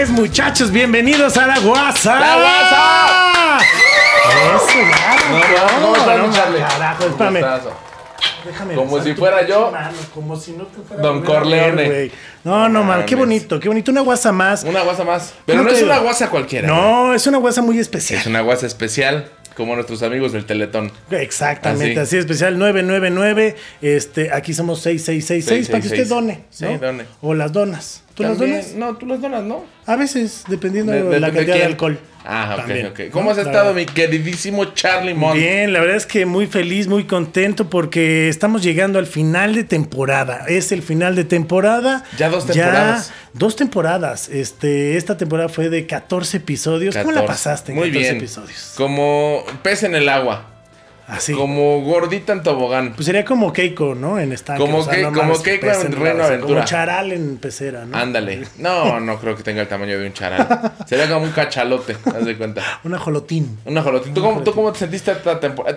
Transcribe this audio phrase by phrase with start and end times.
[0.00, 2.18] Es, muchachos, bienvenidos a la guasa.
[2.18, 3.58] ¡La guasa!
[4.56, 5.16] Eso ya.
[5.30, 6.58] No, no, ¿cómo estás, no, Charlie?
[6.58, 7.60] Carajo, ¿Cómo espérame.
[8.46, 12.10] Déjame Como si fuera yo, mano, como si no te fuera Don ver, Corleone.
[12.44, 13.90] No, no, mal, qué bonito, qué bonito.
[13.90, 14.64] Una guasa más.
[14.64, 15.34] Una guasa más.
[15.44, 16.66] Pero No no, es una guasa cualquiera.
[16.66, 18.20] No, es una guasa muy especial.
[18.20, 19.30] Es una guasa especial,
[19.60, 20.90] como nuestros amigos del Teletón.
[21.10, 22.16] Exactamente, Así.
[22.16, 23.56] así especial 999.
[23.82, 26.08] Este, aquí somos 6666 para que usted 666.
[26.08, 26.44] done.
[26.48, 26.78] Sí, ¿no?
[26.78, 27.04] done.
[27.20, 28.02] O las donas.
[28.14, 28.72] ¿Tú las donas?
[28.74, 29.64] No, tú las donas, ¿no?
[29.84, 31.98] A veces, dependiendo de, De- la de- cantidad de alcohol.
[32.24, 33.00] Ah, ok, También, ok.
[33.10, 35.36] ¿Cómo has estado, mi queridísimo Charlie Mont?
[35.38, 39.64] Bien, la verdad es que muy feliz, muy contento porque estamos llegando al final de
[39.64, 40.44] temporada.
[40.48, 42.04] Es el final de temporada.
[42.18, 43.12] Ya dos temporadas.
[43.32, 44.28] dos temporadas.
[44.28, 46.94] Este, esta temporada fue de 14 episodios.
[46.96, 47.26] ¿Cómo la 14.
[47.26, 48.16] pasaste en Muy 14 bien.
[48.16, 48.72] episodios?
[48.76, 50.49] Como pez en el agua.
[51.10, 51.32] Así.
[51.32, 52.92] Como gordita en tobogán.
[52.94, 54.18] Pues sería como Keiko, ¿no?
[54.18, 54.62] En estanque.
[54.62, 56.54] Como Ke- como mames, Keiko pez en el Reino Aventura.
[56.54, 57.96] Como charal en pecera, ¿no?
[57.96, 58.44] Ándale.
[58.58, 60.72] No, no creo que tenga el tamaño de un charal.
[60.86, 62.62] Sería como un cachalote, haz de cuenta.
[62.84, 63.58] Un ajolotín.
[63.64, 64.14] Un ajolotín.
[64.14, 65.76] ¿Tú cómo, ¿Tú cómo te sentiste esta temporada?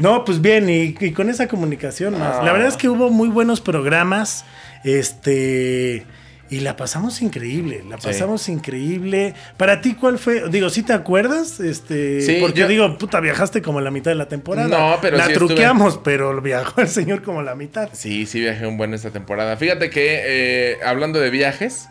[0.00, 2.42] No, pues bien, y, y con esa comunicación más.
[2.44, 4.44] La verdad es que hubo muy buenos programas.
[4.84, 6.04] Este.
[6.52, 8.08] Y la pasamos increíble, la Sí.
[8.08, 9.32] pasamos increíble.
[9.56, 10.50] Para ti, ¿cuál fue?
[10.50, 11.60] Digo, ¿sí te acuerdas?
[11.60, 14.68] Este, Sí, porque yo- digo, puta, viajaste como la mitad de la temporada.
[14.68, 17.88] No, pero La sí estuve- truqueamos, pero viajó el señor como la mitad.
[17.94, 19.56] Sí, sí viajé un buen esta temporada.
[19.56, 21.88] Fíjate que, eh, hablando de viajes,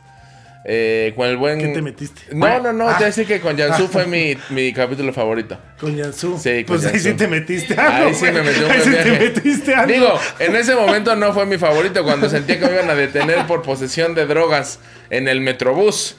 [0.65, 1.59] eh, con el buen...
[1.59, 2.21] ¿Qué te metiste?
[2.33, 2.97] No, no, no, Ah.
[2.97, 5.57] te decía que con Jansu fue mi, mi capítulo favorito.
[5.79, 6.37] Con Yansu.
[6.37, 8.09] Sí, con Pues ahí sí te metiste algo.
[8.09, 9.93] Ahí sí me metí un Ahí buen sí te metiste algo.
[9.93, 13.47] Digo, en ese momento no fue mi favorito cuando sentía que me iban a detener
[13.47, 14.79] por posesión de drogas
[15.09, 16.15] en el Metrobús.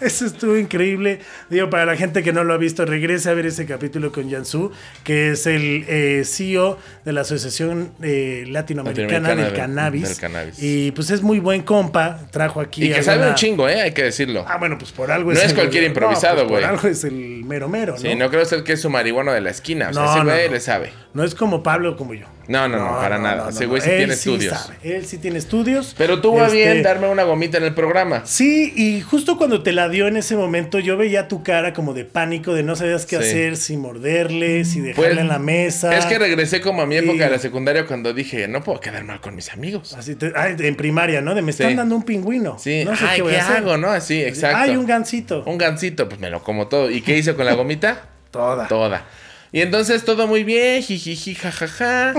[0.00, 1.20] Eso estuvo increíble.
[1.50, 4.30] Digo, para la gente que no lo ha visto, regrese a ver ese capítulo con
[4.30, 4.70] Jansu,
[5.02, 10.08] que es el eh, CEO de la Asociación eh, Latinoamericana, Latinoamericana del, del- cannabis.
[10.10, 10.62] del cannabis.
[10.62, 12.20] Y pues es muy buen compa.
[12.30, 12.84] Trajo aquí.
[12.84, 13.85] Y que alguna- sabe un chingo, ¿eh?
[13.86, 14.44] Hay que decirlo.
[14.48, 16.62] Ah, bueno, pues por algo No es cualquier no, improvisado, pues güey.
[16.62, 17.98] Por algo es el mero mero, ¿no?
[17.98, 19.90] Sí, no creo ser que es su marihuano de la esquina.
[19.90, 20.52] O sea, No, ese no, güey no.
[20.54, 20.92] le sabe.
[21.16, 22.26] No es como Pablo como yo.
[22.46, 23.48] No, no, no, para nada.
[23.48, 24.52] Ese güey sí Él tiene estudios.
[24.56, 25.94] sabe, él sí tiene estudios.
[25.96, 28.20] Pero tuvo a bien Este, darme una gomita en el programa.
[28.26, 31.94] Sí, y justo cuando te la dio en ese momento, yo veía tu cara como
[31.94, 33.22] de pánico, de no sabías qué Sí.
[33.22, 35.96] hacer, si morderle, si dejarla Pues, en la mesa.
[35.96, 39.02] Es que regresé como a mi época de la secundaria cuando dije, no puedo quedar
[39.04, 39.94] mal con mis amigos.
[39.94, 41.34] Así te- en primaria, ¿no?
[41.34, 42.58] De me están dando un pingüino.
[42.58, 43.56] Sí, no sé ay, voy ¿qué, a hacer.
[43.56, 43.88] hago, no?
[43.88, 44.58] Así, exacto.
[44.58, 45.42] Ay, un gancito.
[45.46, 46.90] Un gancito, pues me lo como todo.
[46.90, 48.02] ¿Y qué hice con la gomita?
[48.30, 48.68] Toda.
[48.68, 49.06] Toda.
[49.56, 52.12] Y entonces todo muy bien, jijiji, jajaja.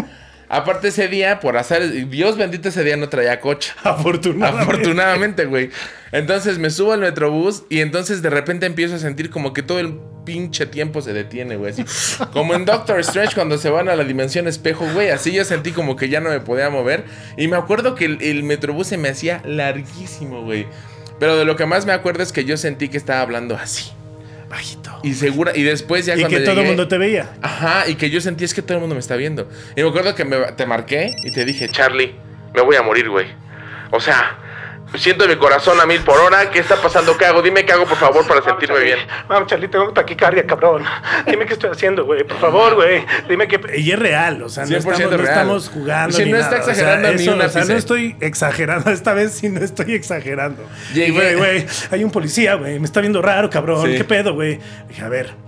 [0.50, 3.74] Aparte ese día, por azar, Dios bendito ese día no traía coche.
[3.84, 4.64] Afortunadamente.
[4.64, 5.70] Afortunadamente, güey.
[6.12, 9.80] Entonces me subo al metrobús y entonces de repente empiezo a sentir como que todo
[9.80, 11.74] el pinche tiempo se detiene, güey.
[11.74, 11.86] Así,
[12.34, 15.12] como en Doctor Strange cuando se van a la dimensión espejo, güey.
[15.12, 17.06] Así yo sentí como que ya no me podía mover.
[17.38, 20.66] Y me acuerdo que el, el metrobús se me hacía larguísimo, güey.
[21.20, 23.92] Pero de lo que más me acuerdo es que yo sentí que estaba hablando así.
[24.50, 25.00] Bajito.
[25.04, 27.30] Y segura, y después ya Y cuando que todo el mundo te veía.
[27.42, 29.50] Ajá, y que yo sentí es que todo el mundo me está viendo.
[29.76, 32.16] Y me acuerdo que me- te marqué y te dije, Charlie,
[32.54, 33.28] me voy a morir, güey.
[33.92, 34.38] O sea,
[34.96, 36.50] siento mi corazón a mil por hora.
[36.50, 37.18] ¿Qué está pasando?
[37.18, 37.42] ¿Qué hago?
[37.42, 39.00] Dime qué hago, por favor, para sentirme bien.
[39.28, 40.84] Vamos, Charlie, tengo taquicardia, cabrón.
[41.26, 42.24] Dime qué estoy haciendo, güey.
[42.24, 43.06] Por favor, güey.
[43.30, 43.60] Dime qué.
[43.78, 45.24] Y es real, o sea, no 100% estamos, no real.
[45.30, 46.18] estamos jugando.
[46.18, 46.62] Sí, ni no está nada.
[46.62, 48.92] O sea, exagerando ni eso, un O sea, no estoy exagerando.
[48.92, 50.64] Esta vez sí no estoy exagerando.
[50.94, 52.80] Llegué- Y, güey, güey, hay un policía, güey.
[52.80, 53.86] Me está viendo raro, cabrón.
[53.88, 53.98] Sí.
[53.98, 54.60] ¿Qué pedo, güey?
[54.88, 55.47] Dije, a ver.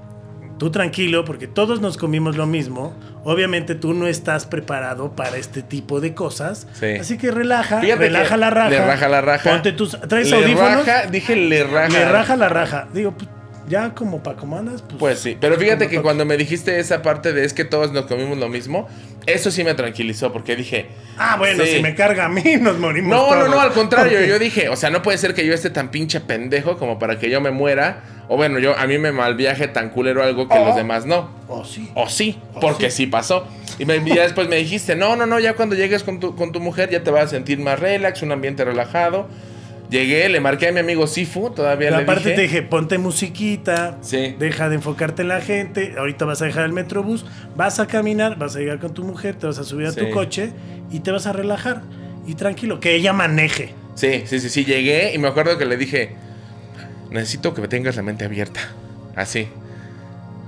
[0.59, 2.93] Tú tranquilo, porque todos nos comimos lo mismo.
[3.23, 6.67] Obviamente tú no estás preparado para este tipo de cosas.
[6.73, 6.97] Sí.
[6.99, 8.69] Así que relaja, Fíjate relaja que la raja.
[8.69, 9.49] le raja la raja.
[9.51, 9.99] Ponte tus.
[10.01, 10.85] ¿Traes Le audífonos?
[10.85, 11.87] raja, dije le raja.
[11.89, 12.87] Le raja la raja.
[12.93, 13.29] Digo, pues,
[13.69, 14.97] ya como para comandas, pues.
[14.99, 18.05] Pues sí, pero fíjate que cuando me dijiste esa parte de es que todos nos
[18.07, 18.89] comimos lo mismo,
[19.25, 20.87] eso sí me tranquilizó porque dije,
[21.17, 21.75] Ah, bueno, Sí.
[21.75, 23.09] si me carga a mí, nos morimos.
[23.11, 23.49] No, no, todos.
[23.51, 24.25] no, al contrario.
[24.25, 27.19] Yo dije, o sea, no puede ser que yo esté tan pinche pendejo como para
[27.19, 28.03] que yo me muera.
[28.27, 30.65] O bueno, yo a mí me malviaje tan culero algo que Oh.
[30.67, 31.29] los demás no.
[31.47, 31.89] Oh, sí.
[31.95, 32.97] O sí, Oh, porque sí.
[33.03, 33.07] sí.
[33.07, 33.47] pasó.
[33.79, 36.51] Y, me, ya después me dijiste, no, no, no, ya cuando llegues con tu, con
[36.51, 39.27] tu mujer ya te vas a sentir más relax, un ambiente relajado.
[39.89, 42.35] Llegué, le marqué a mi amigo Sifu, todavía Pero le aparte dije.
[42.35, 44.35] te dije, ponte musiquita, Sí.
[44.37, 47.25] deja de enfocarte en la gente, ahorita vas a dejar el metrobús,
[47.55, 50.09] vas a caminar, vas a llegar con tu mujer, te vas a subir a tu
[50.11, 50.51] coche
[50.91, 51.81] y te vas a relajar.
[52.27, 53.73] Y tranquilo, que ella maneje.
[53.95, 56.11] Sí, sí, sí, sí, llegué y me acuerdo que le dije,
[57.09, 58.59] necesito que me tengas la mente abierta.
[59.15, 59.47] Así.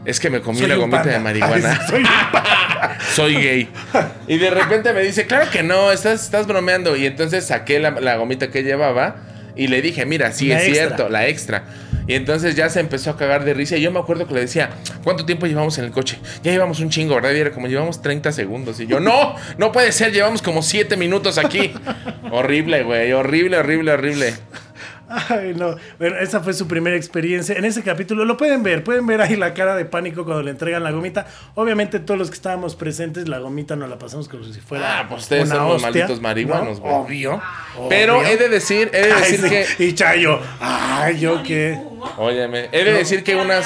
[0.06, 1.80] Es que me comí Soy una un gomita de marihuana.
[1.80, 2.04] Ay, soy
[3.14, 3.70] soy gay.
[4.28, 6.96] Y de repente me dice, claro que no, estás, estás bromeando.
[6.96, 9.18] Y entonces saqué la, la gomita que llevaba
[9.56, 10.88] y le dije, mira, sí La es extra.
[10.88, 11.64] cierto, la extra.
[12.08, 13.78] Y entonces ya se empezó a cagar de risa.
[13.78, 14.72] Y yo me acuerdo que le decía,
[15.04, 16.18] ¿cuánto tiempo llevamos en el coche?
[16.44, 17.32] Ya llevamos un chingo, ¿verdad?
[17.34, 18.80] Y era como, llevamos 30 segundos.
[18.80, 21.74] Y yo, no, no puede ser, llevamos como 7 minutos aquí.
[22.32, 24.34] horrible, güey, horrible, horrible, horrible.
[25.30, 25.76] Ay, no.
[26.00, 27.56] Bueno, esa fue su primera experiencia.
[27.56, 30.52] En ese capítulo lo pueden ver, pueden ver ahí la cara de pánico cuando le
[30.52, 31.28] entregan la gomita.
[31.56, 35.06] Obviamente todos los que estábamos presentes, la gomita nos la pasamos como si fuera Ah,
[35.10, 36.84] pues ustedes una son los hostia, malditos marihuanos, ¿no?
[36.84, 36.96] güey.
[37.26, 37.42] Obvio.
[37.90, 38.30] Pero obvio.
[38.30, 39.50] he de decir, he de Ay, decir sí.
[39.50, 39.84] que...
[39.86, 41.78] Y Chayo, ay, yo qué.
[42.18, 43.66] Óyeme, he de decir que unas...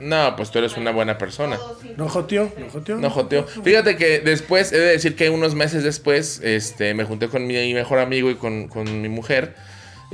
[0.00, 1.58] no pues tú eres una buena persona.
[1.96, 2.52] ¿No joteó?
[2.58, 2.96] ¿No joteó?
[2.96, 3.46] No, joteo.
[3.46, 7.72] Fíjate que después, he de decir que unos meses después, este, me junté con mi
[7.72, 9.54] mejor amigo y con, con mi mujer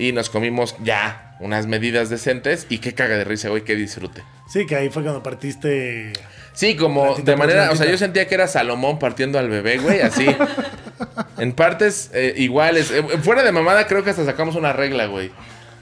[0.00, 4.22] y nos comimos ya unas medidas decentes y qué caga de risa, güey, qué disfrute.
[4.48, 6.14] Sí, que ahí fue cuando partiste.
[6.54, 10.00] Sí, como de manera, o sea, yo sentía que era Salomón partiendo al bebé, güey,
[10.00, 10.26] así.
[11.38, 12.90] en partes eh, iguales.
[12.90, 15.30] Eh, fuera de mamada, creo que hasta sacamos una regla, güey.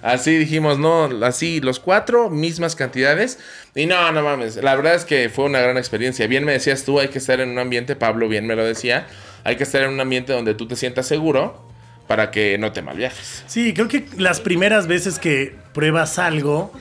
[0.02, 3.38] Así dijimos, no, así, los cuatro, mismas cantidades.
[3.76, 6.26] Y no, no mames, la verdad es que fue una gran experiencia.
[6.26, 9.06] Bien me decías tú, hay que estar en un ambiente, Pablo bien me lo decía,
[9.44, 11.68] hay que estar en un ambiente donde tú te sientas seguro
[12.08, 13.44] para que no te malviajes.
[13.46, 16.72] Sí, creo que las primeras veces que pruebas algo,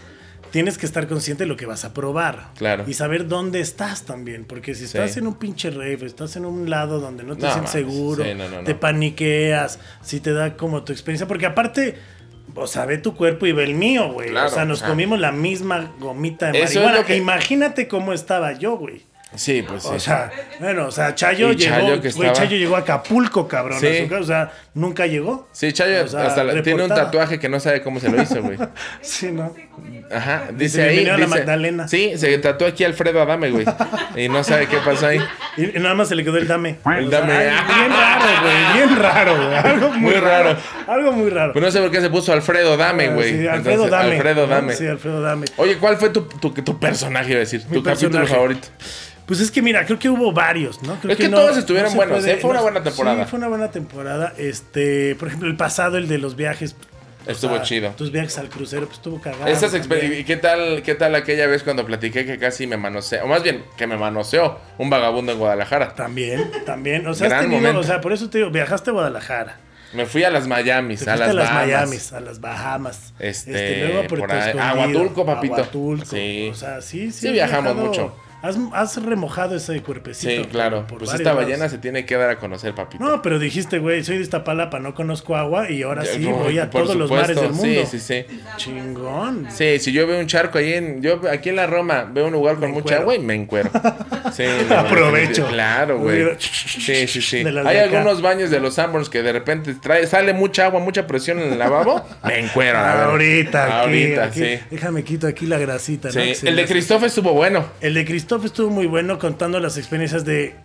[0.51, 2.47] tienes que estar consciente de lo que vas a probar.
[2.57, 2.85] Claro.
[2.87, 4.45] Y saber dónde estás también.
[4.45, 5.19] Porque si estás Sí.
[5.19, 8.33] en un pinche rave, estás en un lado donde no te No, sientes seguro, Sí,
[8.33, 8.63] no, no, no.
[8.63, 11.27] te paniqueas, si te da como tu experiencia.
[11.27, 11.95] Porque aparte.
[12.55, 14.29] O sea, ve tu cuerpo y ve el mío, güey.
[14.29, 16.97] Claro, o sea, nos comimos la misma gomita de Eso es marihuana.
[16.99, 19.03] lo que- Imagínate cómo estaba yo, güey.
[19.37, 19.89] Sí, pues sí.
[19.93, 23.79] O sea, bueno, o sea, Chayo llegó, Chayo que Chayo llegó a Acapulco, cabrón.
[23.79, 23.87] Sí.
[23.87, 25.47] a su O sea, nunca llegó.
[25.51, 28.21] sí, Chayo o sea, hasta la- tiene un tatuaje que no sabe cómo se lo
[28.21, 28.57] hizo, güey.
[29.01, 29.53] Sí, ¿no?
[30.11, 30.87] Ajá, dice Dice, ahí.
[30.95, 31.87] "Bienvenido a la dice- Magdalena".
[31.87, 33.65] Sí, se tatuó aquí Alfredo Adame, güey.
[34.15, 35.19] Y no sabe qué pasó ahí.
[35.55, 36.77] Y, nada más se le quedó el dame.
[36.97, 37.33] El O dame.
[37.33, 38.73] ay, bien raro, güey.
[38.73, 39.55] Bien raro, güey.
[39.73, 40.43] Algo muy, Muy raro.
[40.49, 40.59] raro.
[40.87, 41.53] Algo muy raro.
[41.53, 43.29] Pues no sé por qué se puso Alfredo Dame, güey.
[43.41, 44.15] Sí, Alfredo Entonces, Dame.
[44.15, 44.47] Alfredo.
[44.47, 44.73] Dame.
[44.75, 45.45] Sí, Alfredo Dame.
[45.57, 47.61] Oye, ¿cuál fue tu, tu, tu personaje, iba a decir?
[47.69, 48.33] Mi tu capítulo personaje.
[48.33, 48.67] favorito.
[49.27, 50.95] Pues es que mira, creo que hubo varios, ¿no?
[50.99, 52.37] Creo Es que todos estuvieron buenos, ¿eh?
[52.41, 53.23] Fue una buena temporada.
[53.25, 54.33] Sí, fue una buena temporada.
[54.37, 56.75] Este, por ejemplo, el pasado, el de los viajes.
[57.25, 57.89] Estuvo chido.
[57.91, 59.47] Tus viajes al crucero, pues estuvo cagado.
[59.47, 63.25] Esas ¿Y qué tal, qué tal aquella vez cuando platiqué que casi me manoseó?
[63.25, 65.93] O más bien, que me manoseó un vagabundo en Guadalajara.
[65.93, 67.05] También, también.
[67.05, 67.79] O sea, has Gran tenido, momento.
[67.81, 69.57] o sea, por eso te digo, viajaste a Guadalajara.
[69.93, 71.67] Me fui a las Miamis, a las, a las Bahamas.
[71.67, 73.13] Miamis, a las Bahamas.
[73.19, 74.49] Este, luego a Puerto por ahí.
[74.49, 75.55] Escondido, A Huatulco, papito.
[75.55, 76.05] a Huatulco.
[76.05, 76.49] Sí.
[76.51, 77.19] O sea, sí, sí.
[77.19, 78.15] Sí has viajamos viajado- mucho.
[78.47, 80.43] Has, has remojado ese cuerpecito.
[80.43, 80.87] Sí, claro.
[80.87, 81.43] por pues esta lados.
[81.43, 83.03] ballena se tiene que dar a conocer, papito.
[83.03, 86.69] No, pero dijiste, güey, soy de Iztapalapa, no conozco agua y ahora sí voy a
[86.69, 87.85] todos los mares del mundo.
[87.85, 88.25] Sí, sí, sí.
[88.57, 89.47] Chingón.
[89.51, 91.01] Sí, si yo veo un charco ahí en.
[91.01, 93.69] Yo aquí en la Roma veo un lugar con Me mucha agua y me encuero.
[94.33, 95.47] Sí, no, Aprovecho.
[95.47, 96.27] Claro, güey.
[96.37, 97.43] Sí, sí, sí.
[97.65, 101.39] Hay algunos baños de los Sanborns que de repente trae, sale mucha agua, mucha presión
[101.39, 102.05] en el lavabo.
[102.23, 103.03] Me encuero, la verdad.
[103.05, 104.39] Ahorita, aquí, Ahorita, aquí.
[104.41, 104.59] sí.
[104.69, 106.13] Déjame quito aquí la grasita, ¿no?
[106.13, 106.65] Sí, se el de.
[106.65, 107.65] Christoph estuvo bueno.
[107.81, 110.55] El de Christoph estuvo muy bueno contando las experiencias de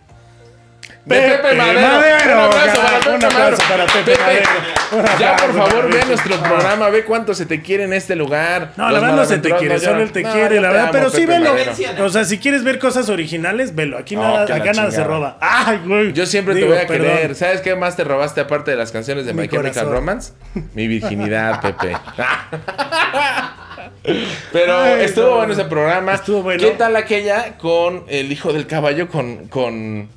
[1.05, 1.81] De Pepe, Madero.
[1.81, 3.57] Un aplauso para Pepe un Madero.
[3.69, 4.51] para Pepe Madero.
[4.93, 6.07] Un Ya, por favor, ve Pepe.
[6.07, 8.73] nuestro programa, ve cuánto se te quiere en este lugar.
[8.77, 10.69] No, la Los verdad no se te quiere, no solo él te No, quiere, la
[10.69, 10.83] te verdad.
[10.83, 11.51] amo, Pero sí, Pepe velo.
[11.55, 12.05] Madero.
[12.05, 13.99] O sea, si quieres ver cosas originales, velo.
[13.99, 15.39] Aquí No, nada, la acá nada se roba.
[15.41, 16.13] Ay, güey.
[16.13, 17.07] Yo siempre Digo, te voy a perdón.
[17.17, 17.35] querer.
[17.35, 19.89] ¿Sabes qué más te robaste aparte de las canciones de Mi My Chemical.
[19.91, 20.33] Romance?
[20.75, 21.97] Mi virginidad, Pepe.
[24.53, 25.37] Pero Ay, estuvo no.
[25.37, 26.15] bueno ese programa.
[26.15, 26.61] Estuvo bueno.
[26.63, 30.09] ¿Qué tal aquella con el hijo del caballo con con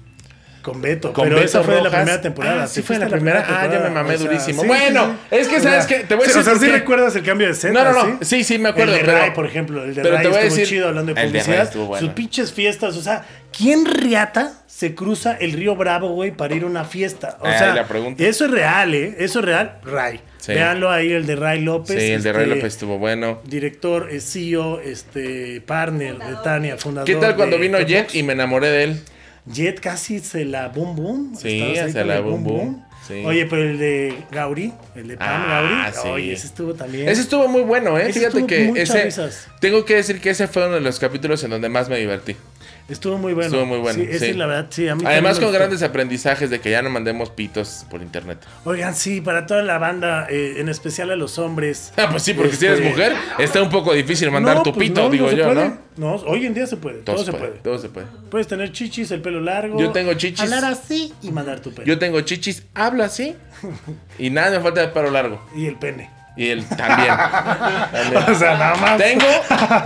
[0.64, 1.14] Con Beto.
[1.14, 2.64] con pero Beto esa fue de la primera temporada.
[2.64, 3.40] Ah, sí fue la fuiste a primera.
[3.48, 3.90] Ah, ya me temporada.
[3.94, 4.62] mamé O sea, durísimo.
[4.64, 5.36] sí, Bueno, sí, sí.
[5.36, 5.96] es que ¿sabes qué?
[6.00, 7.72] Te voy a decir O sea, sí recuerdas el cambio de set.
[7.74, 8.18] No, no, no.
[8.22, 9.84] Sí, sí, me acuerdo, El de Ray, por ejemplo.
[9.84, 11.72] El de pero Ray te voy a decir- chido hablando de de publicidad.
[11.76, 12.00] bueno.
[12.00, 12.98] Sus pinches fiestas.
[12.98, 13.24] O sea,
[13.56, 17.38] ¿quién riata se cruza el río Bravo, güey, para ir a una fiesta?
[17.42, 18.24] O Ay, sea, la pregunta.
[18.24, 19.16] eso es real, ¿eh?
[19.20, 19.78] Eso es real.
[19.84, 20.20] Ray.
[20.46, 20.54] Sí.
[20.54, 22.00] Véanlo ahí, el de Ray López.
[22.00, 23.42] Sí, el de Ray este, López estuvo bueno.
[23.46, 27.08] Director, CEO, este, partner de Tania, fundador.
[27.08, 29.00] ¿Qué tal cuando de vino Jet y me enamoré de él?
[29.48, 31.36] Jet casi se la boom boom.
[31.36, 33.24] Sí, se la boom boom, sí.
[33.26, 35.98] Oye, pero el de Gauri, el de Pam Ah, Gauri.
[36.04, 36.08] sí.
[36.10, 37.10] Oye, ese estuvo también.
[37.10, 38.10] Ese estuvo muy bueno, ¿eh?
[38.10, 39.04] Ese Fíjate que muchas ese.
[39.06, 39.48] risas.
[39.62, 42.36] Tengo que decir que ese fue uno de los capítulos en donde más me divertí.
[42.88, 43.48] Estuvo muy bueno.
[43.48, 44.34] Estuvo muy bueno, Sí, ese sí.
[44.34, 44.88] la verdad, sí.
[44.88, 48.38] A mí Además, con grandes aprendizajes de que ya no mandemos pitos por internet.
[48.64, 51.92] Oigan, sí, para toda la banda, eh, en especial a los hombres.
[51.98, 54.74] Ah, pues sí, porque si eres Este, mujer, está un poco difícil mandar no, tu
[54.74, 55.70] pues pito, no, digo no yo, puede.
[55.70, 55.78] ¿no?
[55.98, 57.00] No, hoy en día se puede.
[57.00, 57.54] Todo, se puede.
[57.64, 58.06] Todo se puede.
[58.30, 59.80] Puedes tener chichis, el pelo largo.
[59.80, 60.42] Yo tengo chichis.
[60.42, 61.88] Hablar así y mandar tu pelo.
[61.88, 63.36] Yo tengo chichis, habla así.
[64.20, 65.44] Y nada me falta de pelo largo.
[65.56, 66.12] Y el pene.
[66.38, 67.16] Y él también.
[67.16, 68.24] También.
[68.32, 68.98] O sea, nada más.
[68.98, 69.26] Tengo,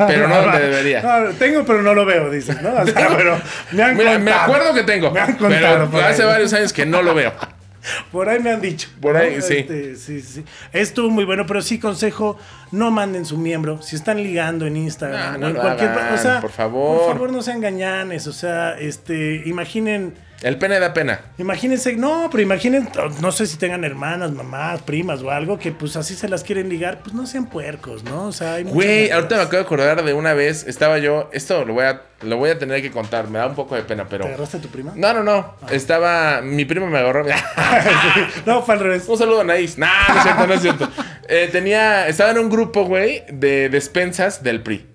[0.07, 1.01] pero no donde debería.
[1.01, 2.73] No, tengo, pero no lo veo, dices, ¿no?
[2.73, 3.39] O sea, pero
[3.71, 4.19] me han Mira, contado.
[4.19, 5.11] me acuerdo que tengo.
[5.11, 6.27] Me han contado Pero hace ahí.
[6.27, 7.31] varios años que no lo veo.
[8.11, 8.89] Por ahí me han dicho.
[9.01, 9.41] Por ahí, ¿no?
[9.41, 9.57] sí.
[9.59, 10.43] Este, sí, sí.
[10.73, 12.37] Estuvo muy bueno, pero sí consejo,
[12.71, 13.81] no manden su miembro.
[13.81, 15.89] Si están ligando en Instagram No, no en lo cualquier...
[15.91, 16.97] hagan, o sea, por favor.
[16.97, 18.27] Por favor, no sean gañanes.
[18.27, 20.13] O sea, este, imaginen...
[20.41, 21.19] El pene da pena.
[21.37, 22.87] Imagínense, no, pero imaginen,
[23.19, 26.69] no sé si tengan hermanas, mamás, primas o algo, que pues así se las quieren
[26.69, 28.27] ligar, pues no sean puercos, ¿no?
[28.27, 31.65] O sea, hay Güey, ahorita me acabo de acordar de una vez, estaba yo, esto
[31.65, 34.07] lo voy a, lo voy a tener que contar, me da un poco de pena,
[34.07, 34.23] pero...
[34.23, 34.93] ¿Te agarraste a tu prima?
[34.95, 37.25] No, no, no, estaba, mi primo me agarró...
[38.45, 39.09] no, fue al revés.
[39.09, 39.77] Un saludo a Naís.
[39.77, 40.89] Nah, no es cierto, no es cierto.
[41.27, 44.87] Eh, tenía, estaba en un grupo, güey, de despensas del PRI.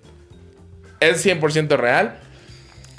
[0.99, 2.19] Es 100% real.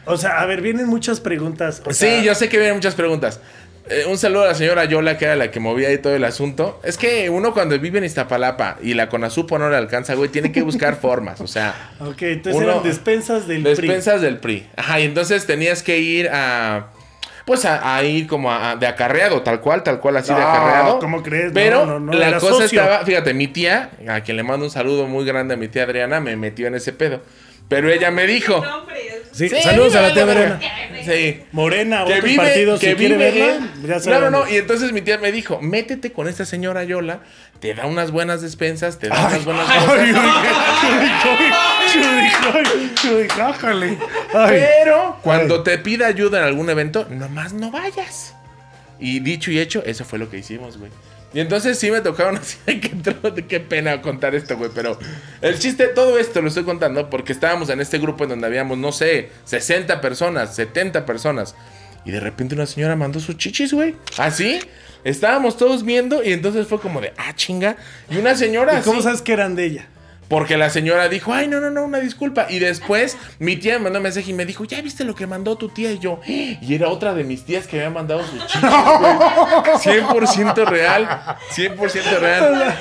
[0.07, 1.83] O sea, a ver, vienen muchas preguntas.
[1.85, 3.41] o sí, sea, yo sé que vienen muchas preguntas.
[3.89, 6.25] Eh, un saludo a la señora Yola, que era la que movía ahí todo el
[6.25, 6.81] asunto.
[6.83, 10.51] Es que uno cuando vive en Iztapalapa y la Conasupo no le alcanza, güey, tiene
[10.51, 11.41] que buscar formas.
[11.41, 14.67] O sea, Ok, entonces Uno- eran despensas del despensas del PRI.
[14.77, 16.87] Ajá, y entonces tenías que ir a.
[17.45, 20.41] Pues a, a ir como a- a- de acarreado, tal cual, tal cual, así de
[20.41, 20.99] No, acarreado.
[20.99, 21.53] ¿cómo crees?
[21.55, 22.65] Pero No, no, no, la cosa socio.
[22.83, 25.85] estaba, fíjate, mi tía, a quien le mando un saludo muy grande a mi tía
[25.85, 27.23] Adriana, me metió en ese pedo.
[27.69, 28.65] Pero ella me dijo.
[29.37, 30.25] Sí, Sí, saludos a la tía.
[30.25, 30.59] Verena.
[31.05, 31.43] Sí.
[31.53, 34.51] Morena, Que otros vive, partidos, que si quiere vive verla, ya No, no, no.
[34.51, 37.21] Y entonces mi tía me dijo, métete con esta señora Yola,
[37.61, 39.99] te da unas buenas despensas, te da unas buenas Ay, cosas.
[44.35, 44.59] Ay.
[44.59, 48.35] Pero cuando te pida ayuda en algún evento, nomás no vayas.
[48.99, 50.91] Y dicho y hecho, eso fue lo que hicimos, güey.
[51.35, 54.71] Y entonces sí me tocaron así, ay, qué, pena contar esto, güey.
[54.75, 54.99] Pero
[55.43, 58.47] el chiste de todo esto lo estoy contando porque estábamos en este grupo en donde
[58.47, 61.55] habíamos, no sé, 60 personas, 70 personas.
[62.05, 63.95] Y de repente una señora mandó sus chichis, güey.
[64.17, 64.61] Así.
[65.05, 67.77] Estábamos todos viendo y entonces fue como de, ah, chinga.
[68.11, 69.87] Y una señora ¿Y cómo sabes que eran de ella?
[70.29, 72.47] Porque la señora dijo, ay, no, no, no, una disculpa.
[72.49, 75.27] Y después mi tía me mandó un mensaje y me dijo, ¿ya viste lo que
[75.27, 75.93] mandó tu tía?
[75.93, 80.01] Y yo, y era otra de mis tías que había mandado chichis, güey.
[80.03, 81.37] 100% real.
[81.55, 82.77] 100% real.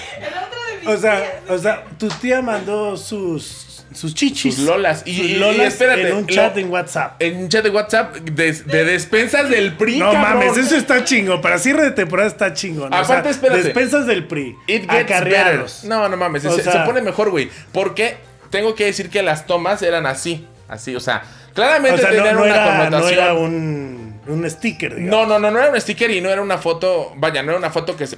[0.87, 1.49] O sea, tías.
[1.49, 4.55] o sea, tu tía mandó sus, sus chichis.
[4.55, 5.03] Sus lolas.
[5.05, 7.21] Y- Sus y lolas espérate, en un lo- chat en WhatsApp.
[7.21, 10.39] En un chat de WhatsApp de, de despensas del PRI, No cabrón.
[10.39, 11.39] mames, eso está chingo.
[11.41, 12.91] Para cierre de temporada está chingón.
[12.93, 13.63] O Aparte, sea, espérate.
[13.63, 14.55] Despensas del PRI.
[14.67, 15.83] It gets.
[15.85, 17.49] No, no mames, O se, sea- se pone mejor, güey.
[17.71, 18.17] Porque
[18.49, 20.45] tengo que decir que las tomas eran así.
[20.67, 21.21] Así, o sea,
[21.53, 23.13] claramente O sea, no, tenían no una era, no connotación.
[23.13, 25.27] era un, un sticker, digamos.
[25.27, 27.59] No, no, no, no era un sticker y no era una foto, vaya, no era
[27.59, 28.17] una foto que se...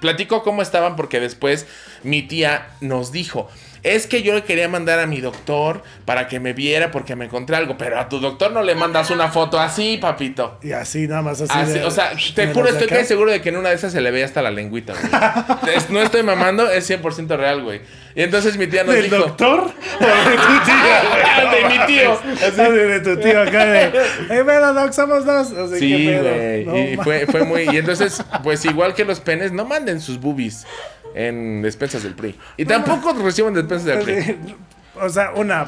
[0.00, 1.66] Platico cómo estaban porque después
[2.02, 3.48] mi tía nos dijo,
[3.82, 7.24] es que yo le quería mandar a mi doctor para que me viera porque me
[7.24, 10.58] encontré algo, pero a tu doctor no le mandas una foto así, papito.
[10.62, 11.52] Y así, nada más así.
[11.52, 13.92] Así, de- o sea, te juro, estoy casi seguro de que en una de esas
[13.92, 15.76] se le veía hasta la lengüita, güey.
[15.76, 17.80] Es- no estoy mamando, es 100% real, güey.
[18.14, 19.16] Y entonces mi tía nos ¿Del dijo...
[19.16, 19.60] doctor?
[19.60, 21.50] ¿O de tu tío?
[21.50, 22.12] de mi tío.
[22.46, 23.84] Así de, de tu tío acá de.
[23.86, 25.48] ¡Eh, pero, Doc, somos dos!
[25.78, 26.64] Sí, güey.
[26.66, 27.62] No, y fue, fue muy.
[27.72, 30.66] Y entonces, pues igual que los penes, no manden sus boobies
[31.14, 32.38] en despensas del PRI.
[32.56, 34.54] Y tampoco reciban despensas del PRI.
[35.00, 35.66] O sea, una.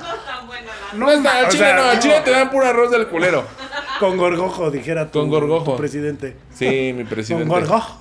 [0.95, 2.01] No tan No, al o chile sea, no, al no.
[2.03, 3.45] chile te dan puro arroz del culero.
[3.99, 5.73] Con gorgojo, dijera tu, Con gorgojo.
[5.73, 6.37] tu presidente.
[6.53, 7.49] Sí, mi presidente.
[7.49, 8.01] Con gorgojo.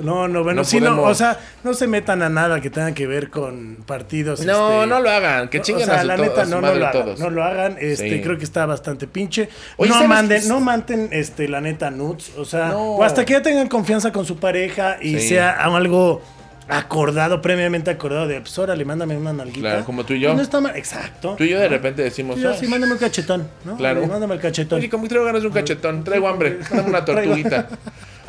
[0.00, 2.92] No, no, bueno, No sí, no, o sea, no se metan a nada que tenga
[2.94, 4.44] que ver con partidos.
[4.44, 5.48] No, este, no lo hagan.
[5.48, 6.92] Que chinguen o sea, a su, la neta, a su no, no lo hagan.
[7.04, 7.18] todos.
[7.20, 7.76] No lo hagan.
[7.80, 8.20] Este, Sí.
[8.22, 9.48] creo que está bastante pinche.
[9.76, 12.30] Oye, no ¿sabes manden, no manden, este, la neta, nudes.
[12.36, 12.92] O sea, No.
[12.96, 15.30] o hasta que ya tengan confianza con su pareja y Sí.
[15.30, 16.22] sea algo
[16.68, 19.60] acordado, previamente acordado de, pues, órale, mándame una nalguita.
[19.60, 20.28] Claro, como tú y yo.
[20.28, 21.34] Pues no está mal, exacto.
[21.36, 22.34] Tú y yo de repente decimos.
[22.36, 23.76] Tú y yo, "Ah, sí, mándame un cachetón, ¿no?
[23.76, 24.00] Claro.
[24.00, 24.78] Oye, Mándame el cachetón.
[24.78, 27.68] Oye, como traigo ganas de un cachetón, traigo hambre, mándame una tortuguita.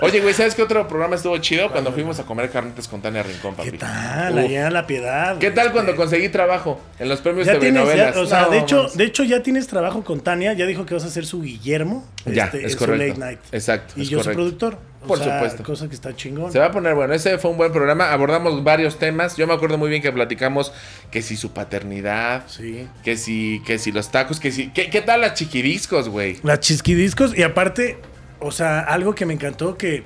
[0.01, 1.69] Oye, güey, ¿sabes qué otro programa estuvo chido?
[1.71, 3.71] Cuando fuimos a comer carnitas con Tania Rincón, papi.
[3.71, 4.33] ¿Qué tal?
[4.33, 4.39] Uf.
[4.45, 5.37] Allá en la piedad.
[5.39, 8.15] ¿Qué tal cuando conseguí trabajo en los premios TV tienes, ya, novelas?
[8.17, 10.93] o sea, No, de hecho, de hecho ya tienes trabajo con Tania, ya dijo que
[10.93, 13.15] vas a ser su Guillermo, Ya, este, es en correcto.
[13.15, 13.39] su late night.
[13.51, 14.37] Exacto, Y es yo soy correcto.
[14.41, 14.77] productor.
[15.03, 15.63] o Por sea, supuesto.
[15.63, 16.51] Cosa que está chingón.
[16.51, 17.13] Se va a poner bueno.
[17.13, 18.11] Ese fue un buen programa.
[18.13, 19.35] Abordamos varios temas.
[19.37, 20.71] Yo me acuerdo muy bien que platicamos
[21.11, 22.87] que si su paternidad, Sí.
[23.03, 24.69] que si, que si los tacos, que si.
[24.71, 26.37] ¿Qué, qué tal las chiquidiscos, güey?
[26.43, 27.97] Las chisquidiscos y aparte,
[28.39, 30.03] o sea, algo que me encantó que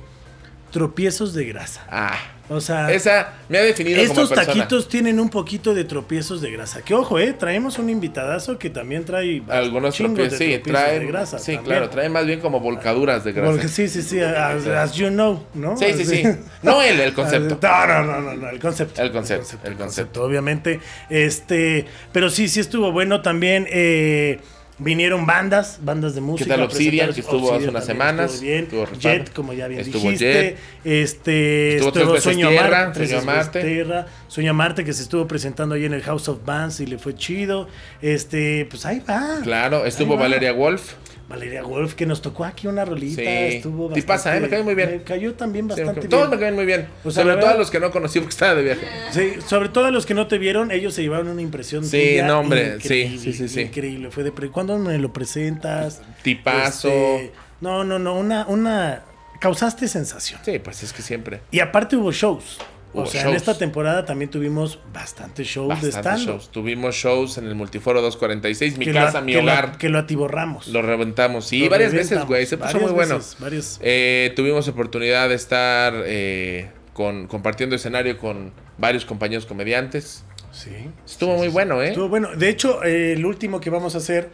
[0.71, 1.85] tropiezos de grasa.
[1.89, 2.17] Ah.
[2.49, 6.51] O sea, Esa me ha definido estos como taquitos tienen un poquito de tropiezos de
[6.51, 6.81] grasa.
[6.81, 10.99] Que ojo, eh, traemos un invitadazo que también trae Algunos tropiezos, de sí, tropiezos trae,
[10.99, 11.39] de grasa.
[11.39, 11.63] sí, también.
[11.63, 13.49] claro, trae más bien como volcaduras de grasa.
[13.51, 15.77] Porque sí, sí, sí, as, as you know, ¿no?
[15.77, 16.23] Sí, sí, sí.
[16.61, 17.57] No él, el concepto.
[17.63, 19.01] No, no, no, no, no, el concepto.
[19.01, 20.23] El concepto, el concepto.
[20.23, 20.81] obviamente.
[21.09, 23.67] Este, pero sí, sí estuvo bueno también.
[23.69, 24.41] eh,
[24.83, 26.55] vinieron bandas, bandas de música.
[26.55, 28.33] tal Obsidian, que estuvo hace unas semanas?
[28.33, 28.63] estuvo bien.
[28.65, 30.33] Estuvo Jet, como ya bien Estuvo dijiste.
[30.33, 30.57] Jet.
[30.83, 33.61] Este, Estuvo veces Sueño Tierra, Marte, Sueño Marte.
[33.61, 36.97] Tierra, Sueño Marte, que se estuvo presentando ahí en el House of Bands y le
[36.97, 37.67] fue chido.
[38.01, 39.39] Este, pues ahí va.
[39.43, 40.21] Claro, estuvo va.
[40.21, 40.93] Valeria Wolf.
[41.29, 43.21] Valeria Wolf, que nos tocó aquí una rolita.
[43.21, 43.27] Sí.
[43.27, 44.01] Estuvo bastante.
[44.01, 44.39] Tipaza, ¿eh?
[44.41, 44.91] Me cae muy bien.
[44.91, 46.39] Me cayó también Sí, bastante Todos me bien.
[46.41, 46.87] caen muy bien.
[47.03, 48.87] O sea, Sobre todo a los que no conocí porque estaba de viaje.
[49.11, 51.85] Sí, sobre todo a los que no te vieron, ellos se llevaron una impresión.
[51.85, 53.61] Sí, no, hombre, sí, sí, sí, sí.
[53.61, 54.11] Increíble.
[54.11, 54.31] Fue de.
[54.31, 56.01] pre- ¿Cuándo me lo presentas?
[56.23, 56.89] Tipazo.
[56.89, 58.15] Este, no, no, no.
[58.17, 59.03] Una, una.
[59.39, 60.39] Causaste sensación.
[60.45, 61.41] Sí, pues es que siempre.
[61.51, 62.59] Y aparte hubo shows.
[62.95, 66.49] O sea, en esta temporada también tuvimos bastantes shows de stand shows.
[66.51, 69.77] Tuvimos shows en el Multiforo 246, mi que casa, lo, mi que lo- hogar.
[69.77, 70.67] que lo atiborramos.
[70.67, 71.47] Lo reventamos.
[71.47, 72.27] Sí, Lo varias reventamos.
[72.27, 72.45] veces, güey.
[72.45, 73.15] Se puso Varias muy bueno.
[73.17, 80.23] veces, varias- Eh, tuvimos oportunidad de estar eh, con, compartiendo escenario con varios compañeros comediantes.
[80.51, 80.69] Sí.
[81.03, 81.87] Estuvo muy bueno, ¿eh?
[81.89, 82.35] Estuvo bueno.
[82.35, 84.29] De hecho, eh, el último que vamos a hacer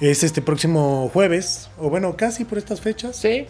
[0.00, 1.70] es este próximo jueves.
[1.78, 3.16] O bueno, casi por estas fechas.
[3.16, 3.46] Sí.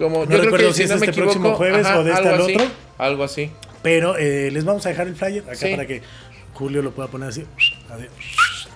[0.00, 2.66] Como, No recuerdo si es este próximo jueves o de este al así, otro.
[2.98, 3.50] Algo así.
[3.82, 5.70] Pero eh, les vamos a dejar el flyer acá Sí.
[5.70, 6.02] para que
[6.54, 7.44] Julio lo pueda poner así.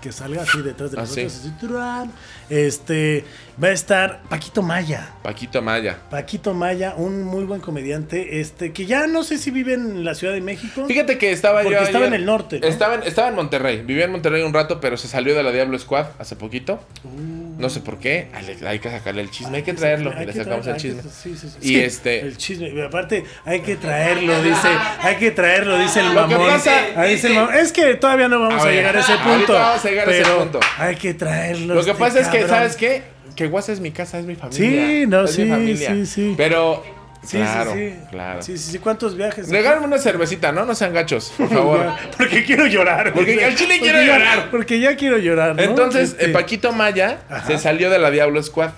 [0.00, 1.24] que salga así detrás de Así.
[1.24, 1.80] nosotros.
[1.80, 2.10] así.
[2.50, 3.24] Este
[3.62, 5.10] va a estar Paquito Maya.
[5.22, 5.98] Paquito Maya.
[6.10, 10.14] Paquito Maya, un muy buen comediante, este, que ya no sé si vive en la
[10.14, 10.84] Ciudad de México.
[10.86, 12.66] Fíjate que estaba Porque yo estaba ayer- en el norte, ¿no?
[12.66, 13.82] Estaba, en, estaba en Monterrey.
[13.82, 16.80] Vivía en Monterrey un rato, pero se salió de la Diablo Squad hace poquito.
[17.04, 17.44] Uh.
[17.56, 18.28] No sé por qué.
[18.34, 19.58] Hay, hay que sacarle el chisme.
[19.58, 20.12] Hay que traerlo.
[20.14, 21.00] hay y le sacamos el chisme.
[21.00, 21.72] hay que- sí, sí, sí.
[21.72, 22.68] Y este- El chisme.
[22.70, 24.68] y aparte, hay que traerlo, dice.
[25.00, 26.38] Hay que traerlo, dice el mamón.
[26.48, 27.54] pasa- Ahí dice el mamón.
[27.54, 29.52] Es que todavía no vamos A a, ver, llegar a ese punto.
[29.52, 30.60] vamos a llegar a ese pero punto.
[30.78, 31.74] Hay que traerlo.
[31.76, 32.48] Lo que este pasa es que.
[32.48, 33.02] ¿sabes qué?
[33.36, 34.86] Que Guasa es mi casa, es mi familia.
[34.86, 35.90] Sí, no, es sí, mi familia.
[35.92, 36.34] sí, sí.
[36.36, 36.82] Pero,
[37.24, 37.96] Sí, claro, sí, sí.
[38.10, 38.42] claro.
[38.42, 38.78] Sí, sí, sí.
[38.78, 39.48] ¿Cuántos viajes?
[39.48, 40.66] Regálame una cervecita, ¿no?
[40.66, 41.90] No sean gachos, por favor.
[42.18, 43.14] Porque quiero llorar.
[43.14, 44.50] Porque al chile Porque quiero ya- llorar.
[44.50, 45.56] Porque ya quiero llorar.
[45.56, 45.62] ¿no?
[45.62, 47.46] Entonces, Este, Paquito Maya Ajá.
[47.46, 48.72] se salió de la Diablo Squad.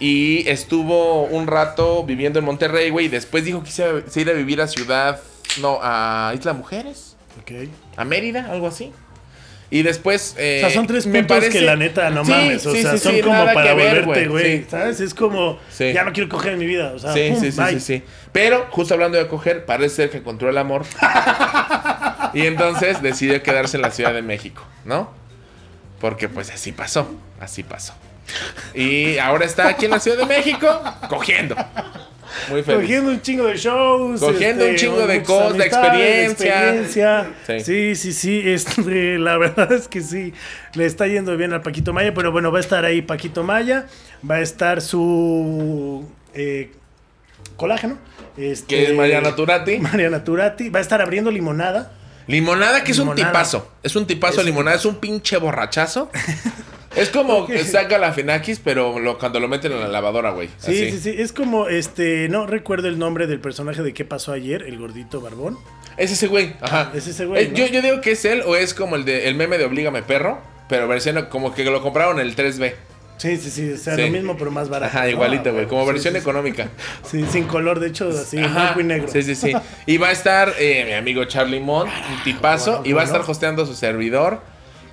[0.00, 3.06] Y estuvo un rato viviendo en Monterrey, güey.
[3.06, 5.20] Y después dijo que se, se iba a vivir a Ciudad.
[5.60, 7.16] No, a Isla Mujeres.
[7.40, 7.68] ok.
[7.96, 8.92] A Mérida, algo así.
[9.74, 10.36] Y después.
[10.38, 12.64] eh, O sea, son tres puntos parece- que la neta no Sí, mames.
[12.64, 14.64] O sí, sea, sí, son como para ver, volverte, güey.
[14.70, 15.00] ¿Sabes?
[15.00, 15.58] Es como.
[15.80, 16.92] Ya no quiero coger en mi vida.
[16.94, 17.72] O sea, Sí, pum, sí, sí, bye.
[17.72, 18.02] sí, sí.
[18.30, 20.84] Pero, justo hablando de coger, parece ser que encontró el amor.
[22.34, 25.10] y entonces decidió quedarse en la Ciudad de México, ¿no?
[26.00, 27.94] Porque pues así pasó, así pasó.
[28.74, 30.68] Y ahora está aquí en la Ciudad de México,
[31.08, 31.56] cogiendo.
[32.50, 32.80] Muy feliz.
[32.80, 34.20] Cogiendo un chingo de shows.
[34.20, 37.24] este, Cogiendo un chingo de cosas, de experiencia.
[37.24, 37.26] experiencia.
[37.46, 37.60] Sí.
[37.60, 38.42] Sí, sí, sí.
[38.44, 40.32] este, la verdad es que sí.
[40.74, 42.12] Le está yendo bien al Paquito Maya.
[42.14, 43.86] Pero bueno, va a estar ahí Paquito Maya.
[44.28, 46.70] Va a estar su eh,
[47.56, 47.98] colágeno.
[48.36, 49.78] Este, Que es Mariana Turati.
[49.80, 50.68] Mariana Turati.
[50.70, 51.92] Va a estar abriendo limonada.
[52.26, 53.70] Limonada, que es un tipazo.
[53.82, 56.10] Es un tipazo Es limonada, es un pinche borrachazo.
[56.96, 60.48] es como que saca la Fenakis, pero lo- cuando lo meten en la lavadora, güey.
[60.58, 60.90] Sí, Así.
[60.92, 61.14] sí, sí.
[61.18, 65.20] Es como, este, no recuerdo el nombre del personaje de qué pasó ayer, el gordito
[65.20, 65.58] barbón.
[65.96, 66.90] Es ese güey, ajá.
[66.94, 67.56] es ese güey, Eh, ¿no?
[67.56, 70.02] yo, yo digo que es él o es como el de el meme de Oblígame
[70.02, 72.74] Perro, pero versión como que lo compraron el 3B.
[73.16, 73.72] Sí, sí, sí.
[73.72, 74.02] O sea, Sí.
[74.02, 74.96] lo mismo, pero más barato.
[74.96, 76.22] Ajá, igualito, güey, como Sí, versión sí, sí.
[76.22, 76.68] económica.
[77.04, 79.06] Sí, sin color, de hecho, así, blanco y negro.
[79.08, 79.52] Sí, sí, sí.
[79.86, 83.04] Y va a estar eh, mi amigo Charlie Mont, un tipazo, bueno, y va a
[83.04, 84.40] estar hosteando su servidor.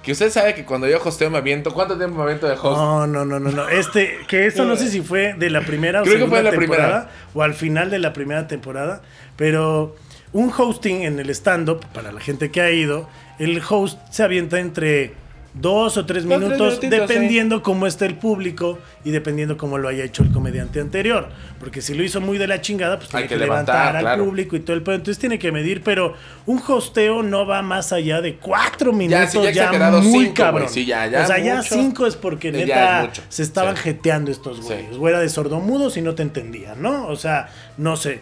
[0.04, 1.72] Que usted sabe que cuando yo hosteo me aviento.
[1.74, 2.64] ¿Cuánto tiempo me aviento de host?
[2.64, 3.70] No, no, no, no, no.
[3.70, 6.44] Este, que eso no sé si fue de la primera o Creo que fue de
[6.46, 7.10] la temporada primera.
[7.36, 9.02] o al final de la primera temporada,
[9.36, 9.96] pero
[10.34, 14.60] un hosting en el stand-up, para la gente que ha ido, el host se avienta
[14.60, 15.14] entre
[15.54, 20.24] dos o tres minutos, dependiendo cómo esté el público y dependiendo cómo lo haya hecho
[20.24, 21.28] el comediante anterior.
[21.60, 23.96] Porque si lo hizo muy de la chingada, pues tiene Hay que, que levantar, levantar,
[23.98, 24.26] al claro.
[24.26, 24.96] público y todo el pedo.
[24.96, 26.14] Entonces tiene que medir, pero
[26.46, 29.32] un hosteo no va más allá de cuatro minutos.
[29.32, 30.62] sí, ya muy cinco, cabrón.
[30.64, 30.74] güey.
[30.74, 31.76] Sí, ya, ya O sea, ya mucho.
[31.76, 33.22] cinco es porque es neta mucho.
[33.28, 33.84] se estaban Sí.
[33.84, 34.96] jeteando estos güeyes.
[34.98, 37.08] O era de sordomudos y no te entendían, ¿no?
[37.08, 38.22] O sea, no sé.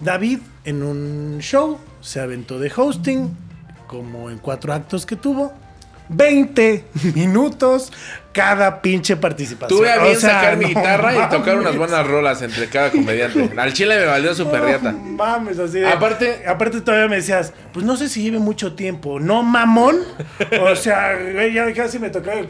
[0.00, 3.36] David en un show se aventó de hosting,
[3.86, 5.52] como en cuatro actos que tuvo.
[6.08, 7.92] 20 minutos
[8.32, 9.78] cada pinche participación.
[9.78, 12.68] Tuve a bien O sea, sacar mi no guitarra y tocar unas buenas rolas entre
[12.68, 13.50] cada comediante.
[13.56, 14.92] Al chile me valió super riata.
[14.92, 18.74] No mames, así de- Aparte- aparte todavía me decías, pues no sé si lleve mucho
[18.74, 19.96] tiempo, ¿no, mamón?
[20.60, 21.16] O sea,
[21.52, 22.40] ya casi me tocaba.
[22.40, 22.48] el-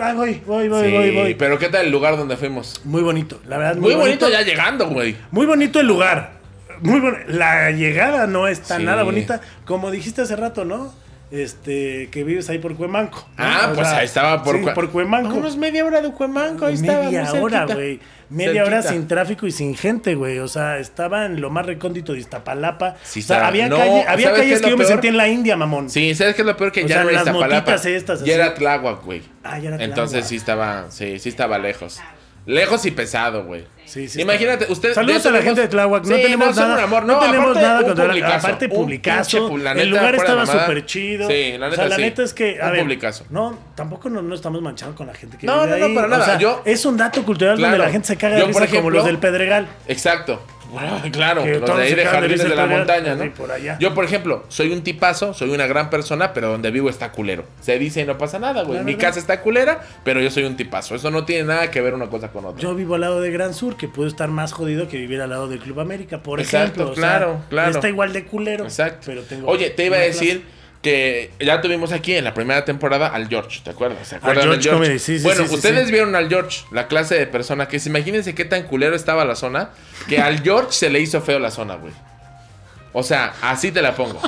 [0.00, 1.34] Ay, voy, voy, voy, Sí, voy, voy.
[1.34, 2.80] pero ¿qué tal el lugar donde fuimos?
[2.84, 3.76] Muy bonito, la verdad.
[3.76, 5.16] Muy bonito ya llegando, güey.
[5.30, 6.32] Muy bonito el lugar.
[6.80, 8.82] Muy bon- La llegada no está Sí.
[8.84, 9.40] nada bonita.
[9.66, 10.92] Como dijiste hace rato, ¿no?
[11.30, 13.26] Este, que vives ahí por Cuemanco.
[13.36, 13.44] ¿no?
[13.44, 15.34] Ah, O pues sea, ahí estaba por, sí, Cue- por Cuemanco.
[15.34, 17.04] Unos media hora de Cuemanco, ahí estaba.
[17.04, 17.98] Media hora, güey.
[18.30, 20.38] Media hora sin tráfico y sin gente, güey.
[20.38, 22.96] O sea, estaba en lo más recóndito de Iztapalapa.
[23.02, 24.92] Sí, o sea, había, no, calle- había ¿sabes qué calles es que yo me peor?
[24.92, 25.90] sentía en la India, mamón.
[25.90, 26.70] Sí, ¿sabes qué es lo peor?
[26.72, 27.60] Que O ya sea, no era las Iztapalapa.
[27.70, 28.28] motitas estas, así.
[28.28, 29.22] Ya era Tláhuac, güey.
[29.42, 30.28] Ah, ya era Entonces Tláhuac.
[30.28, 32.00] sí estaba, sí, sí estaba lejos.
[32.46, 33.64] Lejos y pesado, güey.
[33.86, 34.92] Sí, sí, Imagínate, usted.
[34.92, 36.04] Saludos a la gente de Tláhuac.
[36.04, 36.78] No Sí, tenemos son nada.
[36.78, 37.04] un amor.
[37.06, 39.48] no, tenemos aparte, nada contra la publicazo, Aparte, un publicazo.
[39.48, 41.28] pinche la el lugar estaba súper chido.
[41.28, 42.02] Sí, la O neta, sea, la sí.
[42.02, 42.60] neta es que.
[42.60, 43.24] A Un ver, publicazo.
[43.30, 45.94] No, tampoco no, no estamos manchando con la gente que No, vive no, no, ahí.
[45.94, 46.24] para O nada.
[46.24, 48.90] sea, Yo- es un dato cultural donde la gente se caga de risa como ejemplo-
[48.90, 49.66] los del Pedregal.
[49.86, 50.42] Exacto.
[51.12, 53.32] Claro, Que los todos de ahí de Jardines de la Montaña, ¿no?
[53.34, 53.76] por allá.
[53.78, 57.44] Yo, por ejemplo, soy un tipazo, soy una gran persona, pero donde vivo está culero.
[57.60, 58.82] Se dice y no pasa nada, güey.
[58.84, 60.94] Mi casa está culera, pero yo soy un tipazo.
[60.94, 62.60] Eso no tiene nada que ver una cosa con otra.
[62.60, 65.30] Yo vivo al lado de Gran Sur, que puedo estar más jodido que vivir al
[65.30, 66.90] lado del Club América, por Exacto, ejemplo.
[66.90, 67.70] O sea, claro, claro.
[67.70, 68.64] Está igual de culero.
[68.64, 69.02] Exacto.
[69.06, 70.44] Pero tengo Oye, te iba a decir
[70.84, 74.06] que ya tuvimos aquí en la primera temporada al George, ¿te acuerdas?
[74.06, 77.26] ¿Se acuerdan George Comedy, sí, sí, bueno, sí, ustedes vieron al George, la clase de
[77.26, 79.70] persona que es, imagínense qué tan culero estaba la zona,
[80.08, 81.92] que al George se le hizo feo la zona, güey.
[82.92, 84.20] O sea, así te la pongo.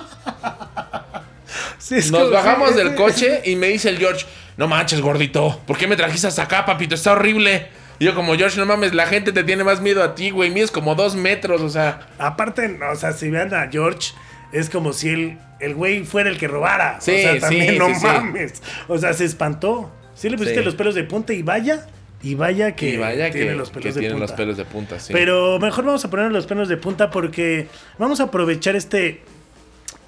[1.91, 5.87] Nos como- bajamos del coche y me dice el George, no manches, gordito, ¿por qué
[5.87, 6.95] me trajiste hasta acá, papito?
[6.95, 7.69] Está horrible.
[7.99, 10.51] Y yo como, George, no mames, la gente te tiene más miedo a ti, güey.
[10.51, 12.09] Mides como dos metros, o sea...
[12.19, 14.13] Aparte, o sea, si vean a George,
[14.53, 17.01] es como si el, el güey fuera el que robara.
[17.01, 18.07] Sí, o sea, sí, también no sí, sí.
[18.07, 18.63] mames.
[18.89, 19.93] O sea, se espantó.
[20.15, 21.87] Sí le pusiste los pelos de punta y vaya,
[22.23, 24.33] y vaya que y vaya que, tiene los que pelos de tienen punta.
[24.33, 25.13] los pelos de punta, sí.
[25.13, 29.23] Pero mejor vamos a poner los pelos de punta porque vamos a aprovechar este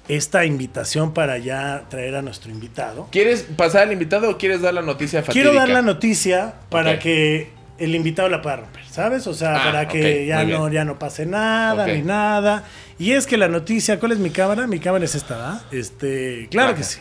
[0.07, 3.07] esta invitación para ya traer a nuestro invitado.
[3.11, 5.51] ¿Quieres pasar al invitado o quieres dar la noticia fatídica?
[5.51, 9.25] Quiero dar la noticia para que el invitado la pueda romper, ¿sabes?
[9.27, 12.63] O sea, Ah, para que ya no, ya no pase nada ni nada.
[12.97, 14.67] Y es que la noticia, ¿cuál es mi cámara?
[14.67, 15.61] Mi cámara es esta, ¿verdad?
[15.71, 16.99] Este, claro que sí.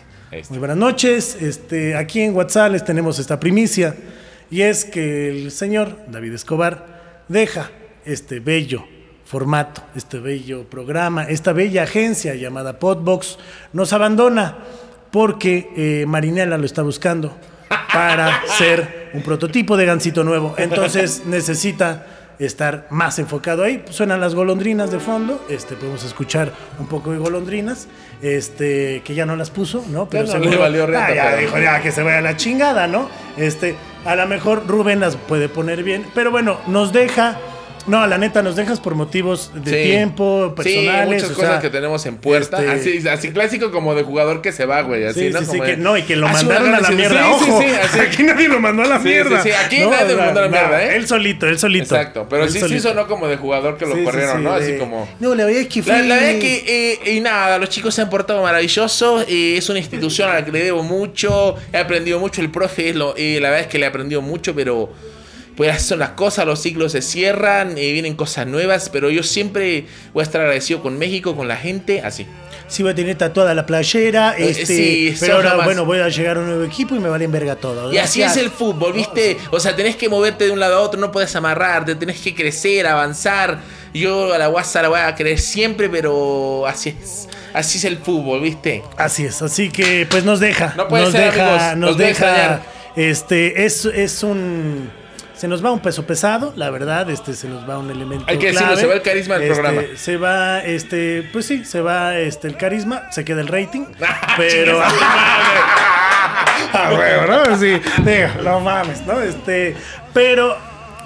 [0.50, 1.36] Muy buenas noches.
[1.40, 3.94] Este, aquí en WhatsApp les tenemos esta primicia.
[4.50, 7.70] Y es que el señor David Escobar deja
[8.04, 8.84] este bello
[9.24, 13.38] formato, este bello programa, esta bella agencia llamada Podbox,
[13.74, 14.56] nos abandona
[15.10, 17.36] porque eh, Marinela lo está buscando
[17.92, 20.54] para ser un prototipo de gancito nuevo.
[20.58, 22.06] Entonces necesita
[22.38, 23.84] estar más enfocado ahí.
[23.90, 27.88] Suenan las golondrinas de fondo, este, podemos escuchar un poco de golondrinas,
[28.22, 30.08] este, que ya no las puso, ¿no?
[30.10, 32.36] Ya no le valió riata, Ah, ya pero- dijo, ya que se vaya a la
[32.36, 33.08] chingada, ¿no?
[33.36, 37.38] Este, a lo mejor Rubén las puede poner bien, pero bueno, nos deja,
[37.88, 39.88] no, la neta, nos dejas por motivos de Sí.
[39.90, 41.08] tiempo, personales.
[41.08, 42.58] Sí, muchas o cosas sea, que tenemos en puerta.
[42.74, 45.04] este- Así, así clásico como de jugador que se va, güey.
[45.04, 45.40] Así, Sí, ¿no?
[45.44, 47.60] sí, que no, y que lo "Ah, mandaron a la mierda, sí, ojo.
[47.60, 47.98] Sí, sí, así.
[48.08, 49.42] Aquí nadie lo mandó a la mierda.
[49.42, 50.96] sí, aquí nadie lo mandó a la mierda, ¿eh?
[50.96, 51.94] Él solito, él solito.
[51.96, 54.52] Exacto, pero Él sí, sí sonó como de jugador que lo corrieron, ¿no?
[54.52, 55.08] Así como...
[55.20, 55.92] No, la verdad es que fue...
[56.02, 56.64] La, verdad es que,
[57.04, 59.22] eh, y nada, los chicos se han portado maravilloso.
[59.28, 61.56] eh, es una institución a la que le debo mucho.
[61.72, 62.40] He aprendido mucho.
[62.40, 64.92] El profe, es lo, eh, la verdad es que le he aprendido mucho, pero
[65.58, 66.46] pues así son las cosas.
[66.46, 68.88] Los ciclos se cierran, eh, vienen cosas nuevas.
[68.88, 72.26] Pero yo siempre voy a estar agradecido con México, con la gente, así.
[72.68, 76.00] Sí, voy a tener tatuada la playera, Eh, este, sí, pero ahora, nomás- bueno, voy
[76.00, 77.90] a llegar a un nuevo equipo y me vale en verga todo.
[77.92, 79.36] Y así es el fútbol, ¿viste?
[79.50, 82.34] O sea, tenés que moverte de un lado a otro, no puedes amarrarte, tenés que
[82.34, 83.60] crecer, avanzar.
[83.94, 87.26] Yo a la guasa la voy a querer siempre, pero así es.
[87.54, 88.82] Así es el fútbol, ¿viste?
[88.98, 90.74] Así es, así que pues nos deja.
[90.76, 92.62] No puede nos ser, deja, amigos, nos a deja.
[92.96, 94.90] Este, es, es un.
[95.38, 98.24] Se nos va un peso pesado, la verdad, este se nos va un elemento.
[98.28, 98.80] Hay que decirlo, clave.
[98.80, 99.82] se va el carisma del Este, programa.
[99.96, 103.84] Se va, este, pues sí, se va este el carisma, se queda el rating.
[104.36, 104.80] pero.
[106.70, 107.56] Ah, huevo, ¿no?
[107.58, 109.18] Sí, digo, no mames, ¿no?
[109.20, 109.74] Este,
[110.12, 110.54] pero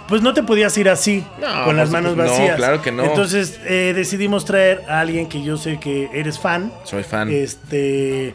[0.09, 2.57] pues no te podías ir así, No, con las manos supuesto, no, vacías.
[2.57, 3.05] claro que no.
[3.05, 6.73] Entonces eh, decidimos traer a alguien que yo sé que eres fan.
[6.85, 7.31] Soy fan.
[7.31, 8.35] Este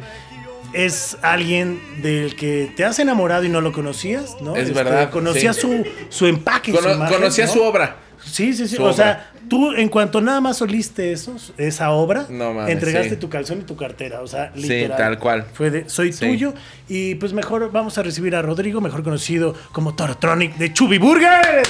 [0.74, 4.56] es alguien del que te has enamorado y no lo conocías, ¿no?
[4.56, 5.62] Es Este, verdad, Conocías sí.
[5.62, 7.54] su, su empaque, su Cono- imagen, conocía ¿no?
[7.54, 7.96] su obra.
[8.24, 8.76] Sí, sí, sí.
[8.76, 8.96] su o obra.
[8.96, 13.16] sea, tú en cuanto nada más oliste eso, esa obra, No mames, entregaste sí.
[13.16, 14.22] tu calzón y tu cartera.
[14.22, 14.98] O sea, Sí, literal.
[14.98, 15.46] tal cual.
[15.54, 16.26] Fue de soy Sí.
[16.28, 16.54] tuyo.
[16.90, 21.64] Y pues mejor vamos a recibir a Rodrigo, mejor conocido como Torotronic de Chubby Burger.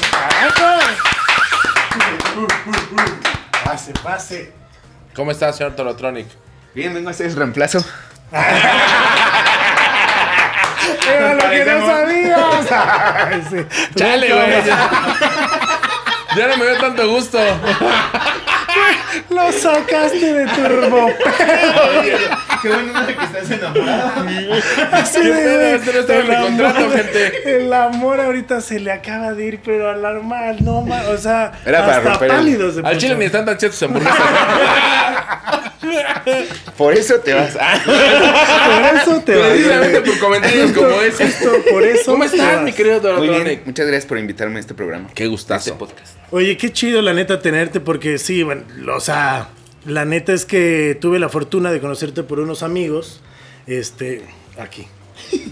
[3.63, 4.51] Pase, pase.
[5.15, 6.27] ¿Cómo estás, señor Tolotronic?
[6.73, 7.83] Bien, vengo a hacer el reemplazo.
[11.07, 12.71] Era lo que no sabías.
[12.71, 13.65] Ay, sí.
[13.95, 14.65] Chale, güey.
[14.65, 14.89] Ya,
[16.35, 17.39] ya no me dio tanto gusto.
[19.29, 21.09] Lo sacaste de turbo.
[22.61, 24.11] Qué bueno que estás enamorado.
[24.91, 25.61] Así ¿Qué de, pedo?
[25.75, 27.55] Este no estaba en mi el contrato, amor- gente.
[27.57, 31.07] El amor ahorita se le acaba de ir, pero alarmar, no más.
[31.07, 33.83] O sea, Era para romper el- pálido se Al chile ni están tan chidas tus
[33.83, 34.17] hamburguesas.
[36.77, 37.57] Por eso te vas.
[37.59, 39.47] Ah, Por eso te vas.
[39.49, 41.23] Precisamente por comentarios como ese.
[41.25, 42.11] Esto, por eso.
[42.11, 43.65] ¿Cómo estás, mi querido Muy bien, Tolotronic?
[43.65, 45.09] muchas gracias por invitarme a este programa.
[45.13, 45.69] Qué gustazo.
[45.71, 46.15] Este podcast.
[46.31, 49.47] Oye, qué chido la neta tenerte porque sí, bueno, o sea,
[49.87, 53.21] la neta es que tuve la fortuna de conocerte por unos amigos,
[53.65, 54.21] este,
[54.59, 54.85] aquí,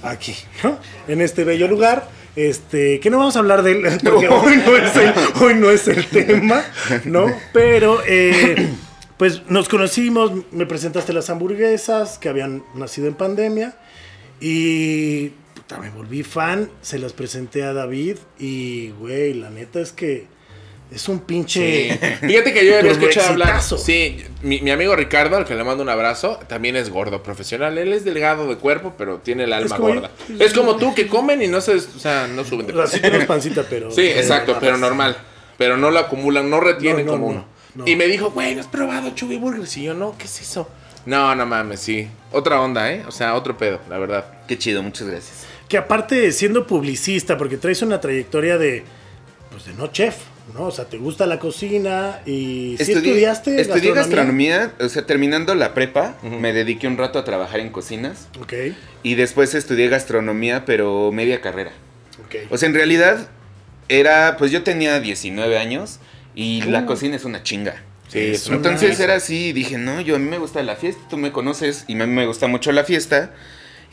[0.04, 0.78] aquí, ¿no?
[1.08, 4.76] En este bello lugar Este, que no vamos a hablar de él, porque hoy no
[4.76, 6.66] es el, hoy no es el tema,
[7.06, 7.28] ¿no?
[7.54, 8.74] Pero, eh,
[9.18, 13.78] pues nos conocimos, me presentaste las hamburguesas que habían nacido en pandemia
[14.42, 19.94] y puta, me volví fan, se las presenté a David y, güey, la neta es
[19.94, 20.28] que
[20.96, 21.98] es un pinche...
[22.22, 23.62] Fíjate que yo ya había escuchado hablar.
[23.62, 27.78] Sí, mi, mi amigo Ricardo, al que le mando un abrazo, también es gordo profesional.
[27.78, 29.84] Él es delgado de cuerpo, pero tiene el alma yo.
[29.84, 30.12] gorda.
[30.40, 33.28] Es como tú que comen y no se, o sea, no suben de peso.
[33.28, 33.92] Pancita, pero...
[33.96, 35.18] Sí, exacto, pero normal.
[35.58, 37.48] Pero no lo acumulan, no retienen No, no, como no, uno.
[37.76, 37.88] no.
[37.88, 39.76] Y me dijo, güey, ¿no has probado Chubby Burgers?
[39.76, 40.70] Y yo, no, ¿qué es eso?
[41.06, 42.08] No, no mames, sí.
[42.32, 43.04] Otra onda, ¿eh?
[43.06, 44.26] O sea, otro pedo, la verdad.
[44.48, 45.46] Qué chido, muchas gracias.
[45.68, 48.84] Que aparte, siendo publicista, porque traes una trayectoria de,
[49.56, 50.18] pues de no chef,
[50.54, 50.64] ¿no?
[50.66, 52.76] O sea, te gusta la cocina y...
[52.78, 57.62] ¿Sí estudiaste estudié gastronomía, o sea, terminando la prepa, me dediqué un rato a trabajar
[57.62, 58.54] en cocinas Ok,
[59.02, 61.72] y después estudié gastronomía, pero media carrera.
[62.26, 62.52] ok.
[62.52, 63.30] O sea, en realidad
[63.88, 66.00] era, pues yo tenía 19 años
[66.36, 67.82] y la cocina es una chinga.
[68.10, 71.16] Sí, es Entonces era así, dije, no, yo a mí me gusta la fiesta, tú
[71.16, 73.34] me conoces y a mí me gusta mucho la fiesta.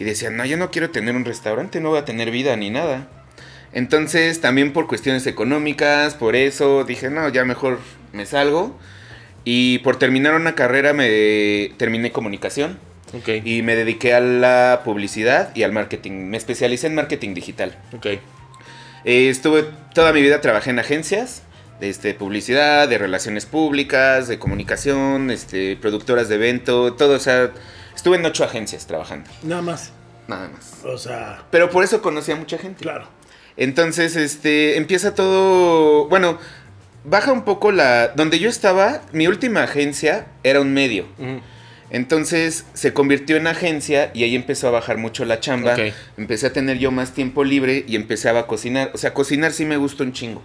[0.01, 2.71] Y decía, no, yo no quiero tener un restaurante, no voy a tener vida ni
[2.71, 3.09] nada.
[3.73, 7.79] Entonces, también por cuestiones económicas, por eso, dije, no, ya mejor
[8.13, 8.77] me salgo.
[9.45, 12.79] Y por terminar una carrera me terminé comunicación
[13.13, 16.13] Ok, y me dediqué a la publicidad y al marketing.
[16.29, 17.77] Me especialicé en marketing digital.
[17.97, 18.07] ok.
[19.05, 21.43] Eh, estuve toda mi vida trabajé en agencias
[21.81, 27.51] de este, publicidad, de relaciones públicas, de comunicación, este, productoras de evento, todo, o sea,
[27.97, 29.91] estuve en ocho agencias trabajando, Nada más.
[30.29, 30.85] nada más.
[30.85, 32.83] O sea, Pero por eso conocí a mucha gente.
[32.83, 33.09] claro.
[33.57, 36.39] Entonces, este, empieza todo, bueno,
[37.05, 41.07] baja un poco la, donde yo estaba, mi última agencia era un medio.
[41.91, 45.77] Entonces se convirtió en agencia y ahí empezó a bajar mucho la chamba.
[46.17, 48.91] Empecé a tener yo más tiempo libre y empecé a cocinar.
[48.95, 50.43] O sea, cocinar sí me gusta un chingo.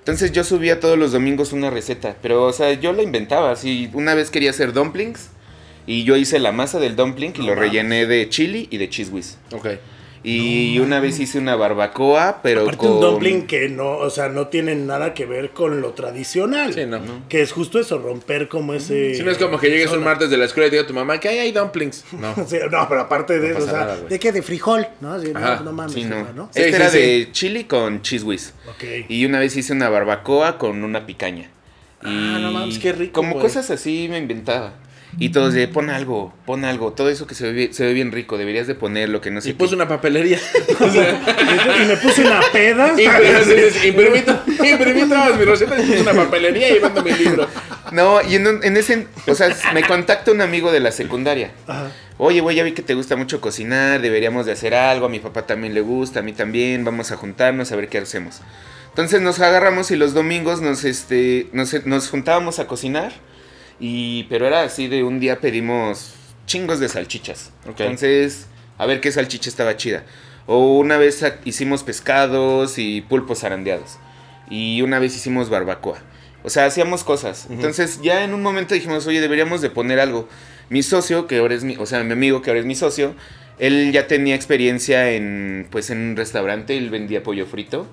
[0.00, 3.52] Entonces yo subía todos los domingos una receta, pero o sea, yo la inventaba.
[3.52, 5.30] Así, una vez quería hacer dumplings
[5.86, 7.70] y yo hice la masa del dumpling y No lo mames.
[7.70, 9.38] rellené de chili y de cheese whiz.
[9.52, 9.68] Ok.
[10.26, 14.30] Y una vez hice una barbacoa, pero Aparte con un dumpling que no, o sea,
[14.30, 16.72] no tiene nada que ver con lo tradicional.
[16.72, 16.98] Sí, no.
[17.28, 19.14] Que es justo eso, romper como ese...
[19.16, 20.88] Si no es como que llegues un martes de la escuela y te diga a
[20.88, 22.04] tu mamá que hay, hay dumplings.
[22.24, 22.34] No.
[22.46, 23.96] Sí, no, pero aparte de No eso, o sea, nada.
[24.00, 24.32] ¿de qué?
[24.32, 25.20] De frijol, ¿no?
[25.20, 25.60] Sí, no, Ajá.
[25.62, 26.48] no mames, no.
[26.54, 26.98] Este sí, era sí.
[26.98, 28.54] de chili con cheese whiz.
[28.70, 28.84] Ok.
[29.10, 31.50] Y una vez hice una barbacoa con una picaña.
[32.02, 34.72] Y Ah, no mames, qué rico, Como cosas así me inventaba.
[35.18, 36.92] Y todos de, pon algo, pon algo.
[36.92, 39.40] Todo eso que se ve, bien- se ve bien rico, deberías de ponerlo, que no
[39.40, 39.58] sé Y qué.
[39.58, 40.38] puso una papelería.
[40.80, 41.22] O sea,
[41.82, 42.88] y me puse una peda.
[42.90, 47.46] imprimí, imprimí to- imprimí todas mis recetas y puse una papelería y vendo mi libro.
[47.92, 51.52] No, y en, un- en ese, o sea, me contacta un amigo de la secundaria.
[51.66, 51.90] Ajá.
[52.18, 55.18] Oye, güey, ya vi que te gusta mucho cocinar, deberíamos de hacer algo, a mi
[55.20, 58.40] papá también le gusta, a mí también, vamos a juntarnos a ver qué hacemos.
[58.90, 63.12] Entonces nos agarramos y los domingos nos, este, nos, nos juntábamos a cocinar,
[63.80, 66.14] y, pero era así de un día pedimos
[66.46, 67.52] chingos de salchichas.
[67.66, 68.46] Entonces,
[68.78, 70.04] a ver qué salchicha estaba chida.
[70.46, 73.98] O una vez hicimos pescados y pulpos zarandeados.
[74.50, 75.98] Y una vez hicimos barbacoa.
[76.42, 77.46] O sea, hacíamos cosas.
[77.48, 80.28] Entonces ya en un momento dijimos, oye, deberíamos de poner algo.
[80.68, 83.14] Mi socio, que ahora es mi, o sea, mi amigo que ahora es mi socio,
[83.58, 87.86] él ya tenía experiencia en, pues, en un restaurante, él vendía pollo frito.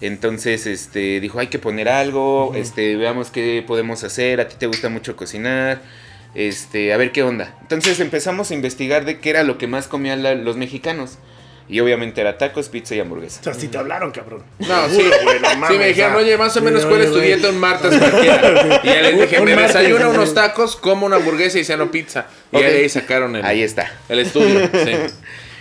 [0.00, 4.66] Entonces, este, dijo, hay que poner algo, este, veamos qué podemos hacer, a ti te
[4.66, 5.80] gusta mucho cocinar,
[6.34, 7.56] este, a ver qué onda.
[7.62, 11.18] Entonces empezamos a investigar de qué era lo que más comían la- los mexicanos.
[11.70, 13.40] Y obviamente era tacos, pizza y hamburguesa.
[13.40, 14.42] O sea, sí te hablaron, cabrón.
[14.58, 15.02] No, sí.
[15.22, 17.94] Güey, no Sí, me dijeron, oye, más o menos, ¿cuál es tu dieta un martes
[17.98, 18.80] cualquiera?
[18.84, 22.26] Y ya les dije, me desayuno unos tacos, como una hamburguesa y ceno pizza.
[22.52, 23.92] Y ahí sacaron el, Ahí está.
[24.08, 24.60] el estudio.
[24.84, 24.92] Sí.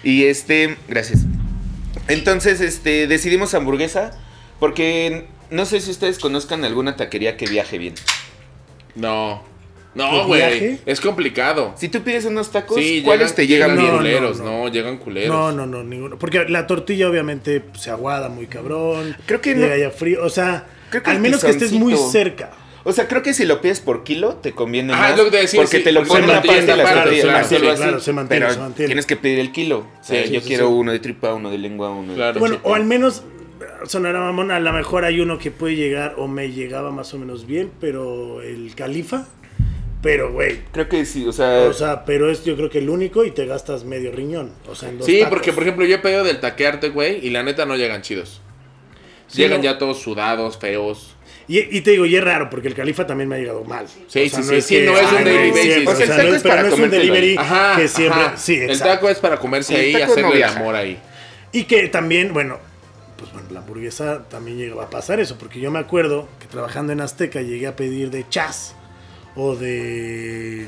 [0.04, 1.22] Y este, gracias.
[2.08, 4.12] Entonces, este, decidimos hamburguesa
[4.60, 7.94] porque no sé si ustedes conozcan alguna taquería que viaje bien.
[8.96, 9.44] No.
[9.94, 10.80] ¿Tu No, güey.
[10.86, 11.74] Es complicado.
[11.78, 13.92] Si tú pides unos tacos, Sí, ¿cuáles te llegan No, bien?
[13.94, 14.46] no, culeros, no.
[14.64, 15.36] no, llegan culeros.
[15.36, 16.20] No, no, no, ninguno.
[16.20, 19.16] Porque la tortilla obviamente se aguada muy cabrón.
[19.26, 20.24] Creo que no- ya frío.
[20.24, 22.52] O sea, Creo que al menos que estés muy cerca.
[22.84, 25.12] O sea, creo que si lo pides por kilo, te conviene Ajá, más.
[25.12, 27.24] es lo que te decía, porque sí, te lo ponen aparte las aparte, tortillas.
[27.26, 28.88] claro, sí, así, claro, se mantiene, pero se mantiene.
[28.88, 29.80] tienes que pedir el kilo.
[29.80, 30.74] O sea, Sí, yo sí, quiero sí.
[30.74, 32.16] uno de tripa, uno de lengua, uno de...
[32.16, 32.40] Claro.
[32.40, 33.24] Bueno, o al menos
[33.86, 37.20] sonará mamón, a lo mejor hay uno que puede llegar o me llegaba más o
[37.20, 39.28] menos bien, pero el califa,
[40.02, 41.62] pero güey, Creo que sí, o sea...
[41.70, 44.76] o sea, pero es yo creo que el único y te gastas medio riñón, o
[44.76, 45.30] sea, en dos Sí, tacos.
[45.30, 48.42] porque por ejemplo yo he pedido del taquearte, güey, y la neta no llegan chidos.
[49.28, 49.64] Sí, llegan no.
[49.66, 51.14] ya todos sudados, feos.
[51.50, 53.88] Y, y te digo, y es raro porque el califa también me ha llegado mal.
[54.08, 55.62] Sí, sí, sí, sí, no es un basis.
[55.62, 57.76] siempre, O sea, el no taco es- es pero para no es un delivery Ajá.
[57.78, 58.38] que siempre, ajá.
[58.38, 60.98] sí, El taco es para comerse ahí y hacerle no el amor ahí.
[61.54, 62.58] Y que también, bueno,
[63.52, 67.42] la hamburguesa también llegaba a pasar eso, porque yo me acuerdo que trabajando en Azteca
[67.42, 68.76] llegué a pedir de chas
[69.36, 70.68] o de...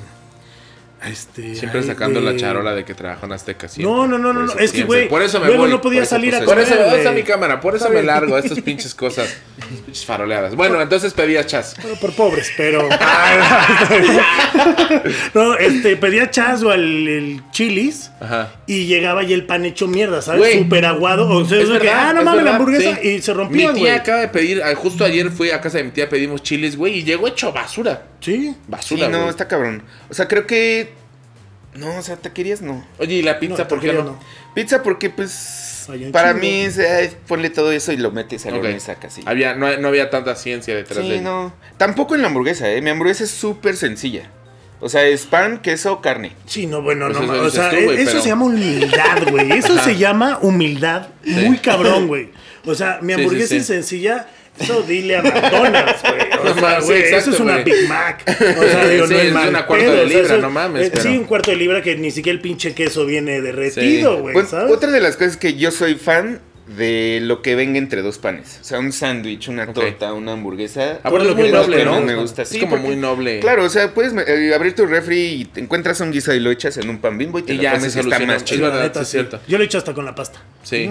[1.05, 3.69] Este, Siempre ay, sacando de- la charola de que trabaja en Azteca.
[3.69, 3.89] siempre.
[3.95, 5.71] No, no, no, no, es que, güey, Por eso me luego voy.
[5.71, 6.97] no podía salir a Por eso, ¿dónde güey.
[6.99, 7.61] está mi cámara?
[7.61, 9.37] Por eso me largo a estas pinches cosas.
[9.77, 10.55] Pinches faroleadas.
[10.55, 11.75] Bueno, entonces pedías chas.
[11.81, 12.87] Bueno, por pobres, pero.
[15.33, 18.11] no, este, pedía chas o el, el chilis.
[18.19, 18.53] Ajá.
[18.67, 20.39] Y llegaba y el pan hecho mierda, ¿sabes?
[20.39, 20.59] Güey.
[20.59, 21.27] Súper aguado.
[21.29, 22.99] O sea, Es de que, verdad, ah, no es mames, la verdad, hamburguesa.
[23.01, 23.07] sí.
[23.09, 23.83] Y se rompía, Mi güey.
[23.83, 26.75] tía acaba de pedir, ah, justo ayer fui a casa de mi tía, pedimos chiles,
[26.75, 28.03] güey, y llegó hecho basura.
[28.21, 28.29] Sí.
[28.29, 29.29] Sí, Basura, no, güey.
[29.29, 29.83] está cabrón.
[30.09, 30.93] O sea, creo que.
[31.75, 32.85] No, o sea, taquerías no.
[32.97, 34.19] Oye, ¿y la pizza No, por qué no.
[34.53, 35.68] Pizza porque, pues.
[36.11, 36.79] Para mí es.
[37.27, 39.13] ponle todo eso y lo metes a la sacas.
[39.13, 41.53] Sí, Había, no, no había tanta ciencia detrás de sí no.
[41.77, 42.81] Tampoco en la hamburguesa, ¿eh?
[42.81, 44.29] Mi hamburguesa es súper sencilla.
[44.81, 46.33] O sea, es pan, queso, carne.
[46.45, 47.33] Sí, no, bueno, Pues no.
[47.35, 49.51] eso O sea, tú, güey, eso pero- se llama humildad, güey.
[49.57, 52.29] Eso se llama humildad muy cabrón, güey.
[52.65, 53.61] O sea, mi Sí, hamburguesa sí, sí.
[53.61, 54.27] es sencilla.
[54.59, 56.29] Eso dile a McDonald's, güey.
[56.39, 57.57] O sea, güey, eso es una.
[57.57, 58.23] Big Mac.
[58.27, 60.37] O sea, digo, Sí, no es es mal una cuarto pedo, de o sea, libra,
[60.37, 63.41] no mames, eh, Sí, un cuarto de libra que ni siquiera el pinche queso viene
[63.41, 66.39] derretido, güey, otra de las cosas es que yo soy fan
[66.77, 68.59] de lo que venga entre dos panes.
[68.61, 69.73] O sea, un sándwich, una Ok.
[69.73, 70.99] torta, una hamburguesa.
[71.03, 71.99] Ah, porque lo es muy noble, ¿no?
[71.99, 72.43] me gusta.
[72.43, 73.39] Es Sí, como porque- muy noble.
[73.39, 76.51] Claro, o sea, puedes eh, abrir tu refri y te encuentras un guiso y lo
[76.51, 78.43] echas en un pan bimbo y te Y lo ya comes se está más Es
[78.45, 78.67] chido.
[78.67, 79.39] verdad, neta, sí es cierto.
[79.47, 80.41] Yo lo he hecho hasta con la pasta.
[80.63, 80.89] Sí.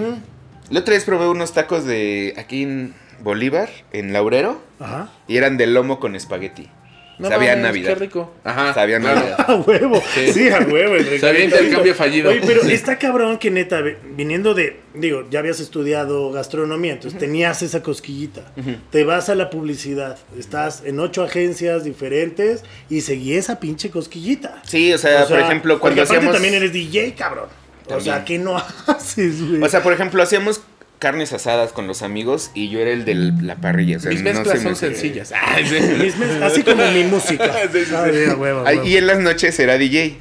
[0.69, 5.09] La otra vez probé unos tacos de aquí en Bolívar, en Laurero, Ajá.
[5.27, 6.69] y eran de lomo con espagueti.
[7.17, 7.89] No Sabía mames, Navidad.
[7.89, 8.33] Qué rico.
[8.45, 8.73] Ajá.
[8.73, 8.97] Sabía.
[8.97, 9.35] Navidad.
[9.45, 10.01] A huevo.
[10.15, 10.31] Sí.
[10.31, 10.95] Sí, a huevo.
[10.95, 12.29] el Sabía intercambio fallido.
[12.29, 12.71] Oye, pero Sí.
[12.71, 13.81] está cabrón que neta,
[14.15, 18.53] viniendo de, digo, ya habías estudiado gastronomía, entonces tenías esa cosquillita.
[18.89, 24.61] Te vas a la publicidad, estás en ocho agencias diferentes y seguí esa pinche cosquillita.
[24.65, 26.31] Sí, o sea, O por ejemplo, cuando hacíamos...
[26.31, 27.49] también eres DJ, cabrón.
[27.91, 28.23] O sea.
[28.23, 28.55] ¿qué no
[28.87, 29.61] haces, güey?
[29.61, 30.61] O sea, por ejemplo, hacíamos
[30.99, 33.97] carnes asadas con los amigos y yo era el de la parrilla.
[33.97, 35.31] O sea, Mis no mezclas se son me- sencillas.
[35.33, 35.75] Ay, sí.
[36.01, 37.51] Mis mes- así como mi música.
[37.71, 37.93] Sí, sí.
[37.95, 40.17] Ah, huevo, Ay, y en las noches era DJ.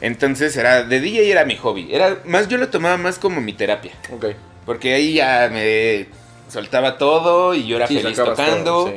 [0.00, 1.88] Entonces era de DJ era mi hobby.
[1.92, 4.26] Era más yo lo tomaba más como mi terapia, ok.
[4.64, 6.06] porque ahí ya me
[6.48, 8.64] soltaba todo y yo era feliz tocando.
[8.64, 8.94] todo.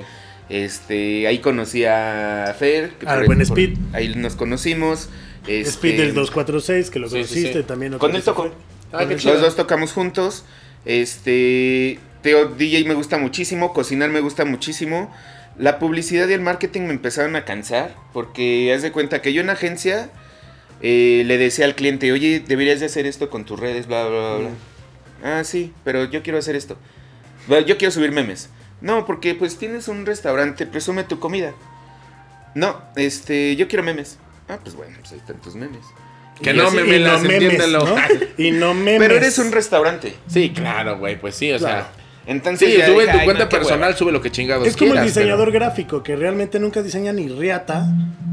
[0.49, 3.77] Este, ahí conocí a Fer, que Al por- buen por- Speed.
[3.93, 5.09] ahí nos conocimos.
[5.47, 7.97] Este, Speed del 246, que lo conociste también.
[7.97, 8.51] Con él tocó.
[8.91, 9.03] Ah.
[9.05, 10.45] Los dos tocamos juntos.
[10.85, 15.13] Este, Teo DJ me gusta muchísimo, cocinar me gusta muchísimo.
[15.57, 19.41] La publicidad y el marketing me empezaron a cansar porque haz de cuenta que yo
[19.41, 20.09] en agencia
[20.81, 24.19] eh, le decía al cliente, oye, deberías de hacer esto con tus redes, bla, bla,
[24.37, 24.37] bla,
[25.21, 25.37] bla.
[25.39, 26.77] Ah, sí, pero yo quiero hacer esto.
[27.47, 28.49] "Bueno, Yo quiero subir memes.
[28.81, 31.53] No, porque pues tienes un restaurante, presume tu comida.
[32.55, 34.17] No, este, yo quiero memes.
[34.49, 35.85] Ah, pues bueno, pues ahí están tus memes.
[36.41, 37.85] Que Y no me y melas, no memes, entiéndelo.
[37.85, 37.95] ¿no?
[38.37, 38.99] Y no memes.
[38.99, 40.15] Pero eres un restaurante.
[40.27, 41.85] Sí, claro, güey, pues sí, o Claro.
[41.85, 42.02] sea.
[42.25, 43.97] Entonces Sí, ya sube dije, tu "Ay, cuenta no, personal, hueva".
[43.97, 47.27] sube lo que chingados Es como el diseñador pero- gráfico que realmente nunca diseña ni
[47.27, 47.85] riata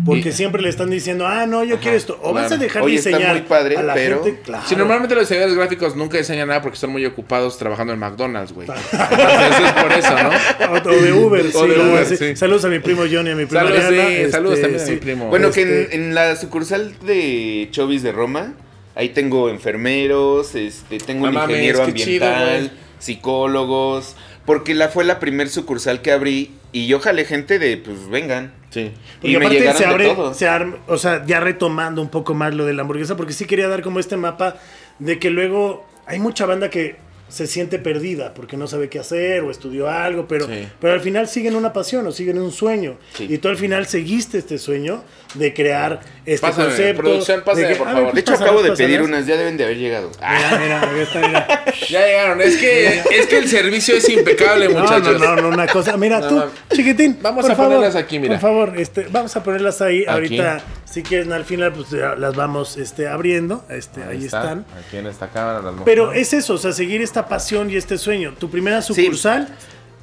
[0.06, 2.18] porque Y- siempre le están diciendo, ah, no, yo quiero esto.
[2.22, 4.64] O vas a dejar está diseñar muy padre, a la pero- gente, claro.
[4.66, 8.52] Sí, normalmente los diseñadores gráficos nunca diseñan nada porque están muy ocupados trabajando en McDonald's,
[8.52, 8.68] güey.
[8.68, 10.72] Entonces eso es por eso, ¿no?
[10.72, 12.16] O, o de Uber, O sí, de Uber, sí.
[12.16, 12.36] sí.
[12.36, 15.26] Saludos a mi primo Johnny, a mi prima Saludos, este, saludos también a mi primo.
[15.28, 18.54] Bueno, que Este- en, en la sucursal de Chovis de Roma,
[18.94, 22.70] ahí tengo enfermeros, este, tengo un No ingeniero ambiental.
[23.00, 28.08] Psicólogos, porque la fue la primer sucursal que abrí y yo jalé gente de, pues
[28.08, 28.52] vengan.
[28.70, 28.92] Sí.
[29.20, 30.34] Porque Y me aparte llegaron se de abre, todo.
[30.34, 33.44] se arma- o sea, ya retomando un poco más lo de la hamburguesa, porque sí
[33.46, 34.56] quería dar como este mapa
[34.98, 36.96] de que luego hay mucha banda que
[37.28, 40.66] se siente perdida porque no sabe qué hacer o estudió algo, pero, Sí.
[40.80, 42.96] pero al final siguen una pasión o siguen un sueño.
[43.14, 43.26] Sí.
[43.30, 47.02] Y tú al final seguiste este sueño de crear este Pásame, concepto.
[47.02, 48.12] producción, pásame, de que, por "A ver, favor".
[48.12, 48.78] pues, De hecho, acabo de pásalas".
[48.78, 50.10] pedir unas, ya deben de haber llegado.
[50.20, 51.64] Mira, mira, aquí está, mira.
[51.88, 52.40] Ya llegaron.
[52.40, 55.20] Es que, es que el servicio es impecable, muchachos.
[55.20, 55.96] no, no, no, una cosa.
[55.96, 56.44] Mira, No, tú, no.
[56.72, 57.18] chiquitín.
[57.22, 58.34] Vamos por a favor, ponerlas aquí, mira.
[58.34, 60.00] Por favor, este, vamos a ponerlas ahí.
[60.02, 60.08] Aquí.
[60.10, 63.64] Ahorita, si quieren, al final, pues las vamos este, abriendo.
[63.70, 64.40] Este, ahí, está.
[64.42, 64.66] están.
[64.86, 67.96] Aquí en esta cámara las Pero es eso, o sea, seguir esta pasión y este
[67.98, 68.34] sueño.
[68.38, 69.48] Tu primera sucursal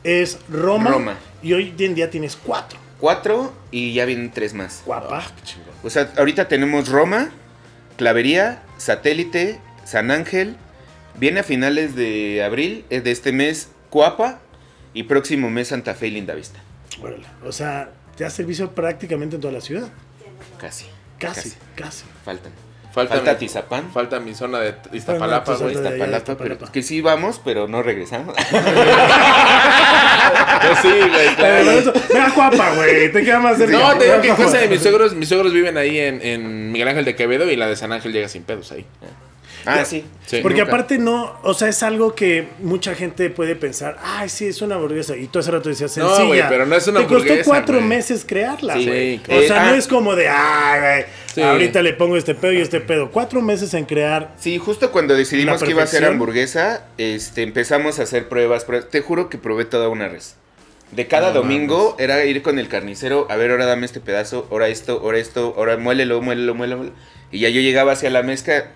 [0.04, 1.16] es Roma, Roma.
[1.44, 2.80] Y hoy en día tienes cuatro.
[3.00, 4.82] Cuatro y ya vienen tres más.
[4.86, 5.20] Guapa.
[5.20, 5.74] Ah, qué chingón.
[5.84, 7.30] O sea, ahorita tenemos Roma,
[7.96, 10.56] Clavería, Satélite, San Ángel.
[11.16, 14.40] Viene a finales de abril eh, de este mes Cuapa
[14.94, 16.60] y próximo mes Santa Fe y Lindavista.
[17.02, 17.26] Órale.
[17.44, 19.90] O sea, ya servicio prácticamente en toda la ciudad.
[20.60, 20.86] Casi.
[21.20, 22.06] Casi, casi.
[22.24, 22.52] Faltan.
[22.98, 23.92] Falta, Falta mi, Tizapán.
[23.92, 25.76] falta mi zona de Iztapalapa, güey.
[25.76, 28.36] Iztapalapa, pero que sí vamos, pero no regresamos.
[30.60, 31.94] Pues sí, güey, claro.
[32.10, 33.12] Mira, guapa, güey.
[33.12, 33.78] Te queda más cerca.
[33.78, 36.72] No, te digo que en casa de mis suegros, mis suegros viven ahí en, en
[36.72, 38.86] Miguel Ángel de Quevedo y la de San Ángel llega sin pedos ahí.
[39.68, 40.04] Ah, sí.
[40.26, 40.72] Sí, Porque nunca.
[40.74, 44.76] aparte no, o sea, es algo que mucha gente puede pensar, ay, sí, es una
[44.76, 45.16] hamburguesa.
[45.16, 46.28] Y tú hace rato decías, No, sencilla.
[46.28, 49.18] güey, pero no es una Te costó hamburguesa, cuatro meses crearla, Sí, güey.
[49.20, 49.42] claro.
[49.42, 49.78] O sea, Eh, no ah.
[49.78, 51.06] es como de, ay, güey,
[51.36, 51.42] Sí.
[51.42, 53.12] ahorita le pongo este pedo y este pedo.
[53.12, 54.34] Cuatro meses en crear.
[54.40, 58.90] Sí, justo cuando decidimos que iba a ser hamburguesa, este, empezamos a hacer pruebas, pruebas.
[58.90, 60.36] Te juro que probé toda una res.
[60.92, 64.48] De cada No domingo era ir con el carnicero, a ver, ahora dame este pedazo,
[64.52, 66.92] ahora esto, ahora esto, ahora muélelo, muélelo, muélelo.
[67.30, 68.68] Y ya yo llegaba hacia la mezcla, sí,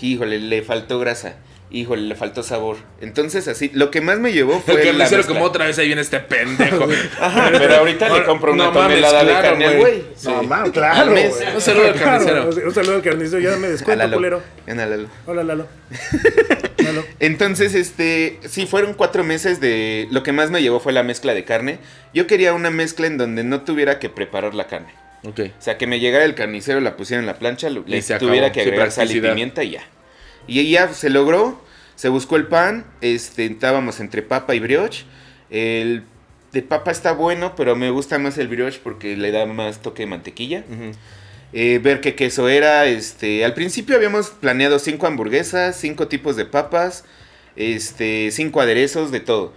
[0.00, 1.36] híjole, le faltó grasa,
[1.70, 2.76] híjole, le faltó sabor.
[3.00, 5.34] Entonces así, lo que más me llevó fue carnicero mezcla.
[5.34, 6.86] como otra vez ahí viene este pendejo.
[7.20, 9.92] Ajá, pero ahorita le compro una no mames, tonelada de claro, carne al güey.
[10.00, 10.04] güey.
[10.16, 10.28] Sí.
[10.28, 11.12] No, claro.
[11.54, 12.66] Un saludo al Claro, carnicero.
[12.68, 13.40] Un saludo al carnicero.
[13.40, 14.16] Ya me descuento, Lalo.
[14.16, 14.42] culero.
[14.66, 15.08] En a Lalo.
[15.26, 15.66] Hola, Lalo.
[16.78, 17.04] Lalo.
[17.20, 20.06] Entonces, este, sí, fueron cuatro meses de...
[20.10, 21.78] Lo que más me llevó fue la mezcla de carne.
[22.14, 24.88] Yo quería una mezcla en donde no tuviera que preparar la carne.
[25.24, 25.40] Ok.
[25.58, 28.46] O sea, que me llegara el carnicero, la pusiera en la plancha, lo- le tuviera
[28.48, 28.52] acabó.
[28.54, 29.82] que agregar sal y pimienta y ya.
[30.46, 31.60] Y ya se logró,
[31.96, 35.04] se buscó el pan, este, estábamos entre papa y brioche.
[35.50, 36.04] El
[36.52, 40.02] de papa está bueno, pero me gusta más el brioche porque le da más toque
[40.02, 40.64] de mantequilla.
[40.70, 40.92] Ujú.
[41.52, 46.44] Eh, ver qué queso era, este, al principio habíamos planeado cinco hamburguesas, cinco tipos de
[46.44, 47.04] papas,
[47.56, 49.52] este, cinco aderezos, de todo.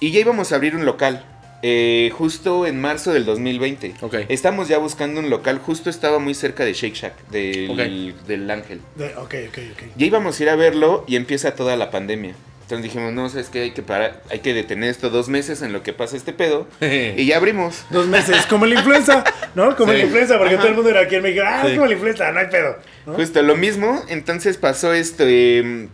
[0.00, 1.24] Y ya íbamos a abrir un local,
[1.62, 3.94] eh, justo en marzo del 2020.
[4.00, 4.14] Ok.
[4.28, 8.26] Estamos ya buscando un local, justo estaba muy cerca de Shake Shack, del, Ok.
[8.26, 8.80] del Ángel.
[8.96, 9.82] De- ok, ok, ok.
[9.96, 12.34] Ya íbamos a ir a verlo y empieza toda la pandemia.
[12.62, 15.72] Entonces dijimos, no, es que hay que parar, hay que detener esto dos meses en
[15.74, 16.66] lo que pasa este pedo.
[16.80, 17.84] y ya abrimos.
[17.90, 19.76] Dos meses, como la influenza, ¿no?
[19.76, 19.98] Como Sí.
[19.98, 20.62] la influenza, porque Ajá.
[20.62, 21.68] todo el mundo era aquí en México, ah, Sí.
[21.72, 22.76] es como la influenza, no hay pedo.
[23.06, 23.12] ¿no?
[23.14, 25.88] Justo lo mismo, entonces pasó esto eh,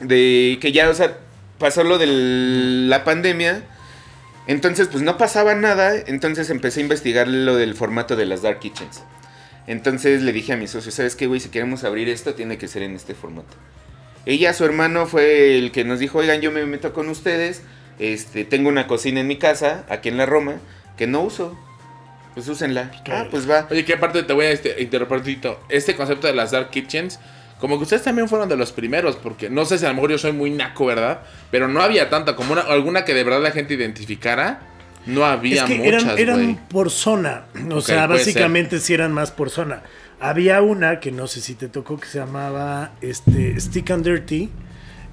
[0.00, 1.16] de que ya, o sea,
[1.58, 3.64] pasó lo de la pandemia.
[4.46, 5.94] Entonces, pues no pasaba nada.
[6.06, 9.02] Entonces empecé a investigar lo del formato de las Dark Kitchens.
[9.66, 11.40] Entonces le dije a mi socio, ¿sabes qué, güey?
[11.40, 13.56] Si queremos abrir esto, tiene que ser en este formato.
[14.26, 17.62] Ella, su hermano, fue el que nos dijo, oigan, yo me meto con ustedes.
[17.98, 20.56] Este, tengo una cocina en mi casa, aquí en la Roma,
[20.96, 21.56] que no uso.
[22.34, 22.90] Pues úsenla.
[23.10, 23.68] Ah, pues va.
[23.70, 25.60] Oye, que aparte te voy a este, interrumpir un poquito.
[25.68, 27.20] Este concepto de las Dark Kitchens,
[27.62, 30.10] como que ustedes también fueron de los primeros, porque no sé si a lo mejor
[30.10, 31.20] yo soy muy naco, ¿verdad?
[31.52, 34.62] Pero no había tanta, como una, alguna que de verdad la gente identificara.
[35.06, 37.44] No había es que muchas, eran, eran por zona.
[37.70, 39.84] O sea, básicamente sí eran más por zona.
[40.18, 44.50] Había una que no sé si te tocó que se llamaba este, Stick and Dirty,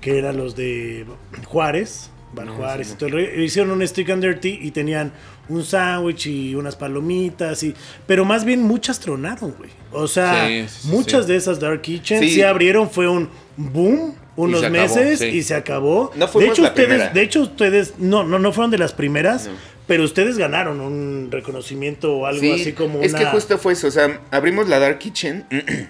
[0.02, 1.06] que eran los de
[1.46, 2.98] Juárez, Bar No, Juárez sí, y no.
[3.00, 3.42] todo el rollo.
[3.44, 5.12] Hicieron un Stick and Dirty y tenían
[5.50, 7.64] un sándwich y unas palomitas.
[7.64, 7.74] y
[8.06, 9.70] Pero más bien muchas tronaron, güey.
[9.92, 11.32] O sea, Sí, sí, sí, muchas sí.
[11.32, 12.32] de esas Dark Kitchens sí.
[12.36, 12.42] Sí.
[12.44, 14.16] abrieron, fue un boom.
[14.36, 15.26] Unos meses sí.
[15.26, 16.12] y se acabó.
[16.16, 17.10] No de hecho, la ustedes, primera.
[17.10, 19.52] de hecho, ustedes, no, no, no fueron de las primeras, No.
[19.86, 23.20] pero ustedes ganaron un reconocimiento o algo Sí, así como es una...
[23.20, 25.46] que justo fue eso, o sea, abrimos la Dark Kitchen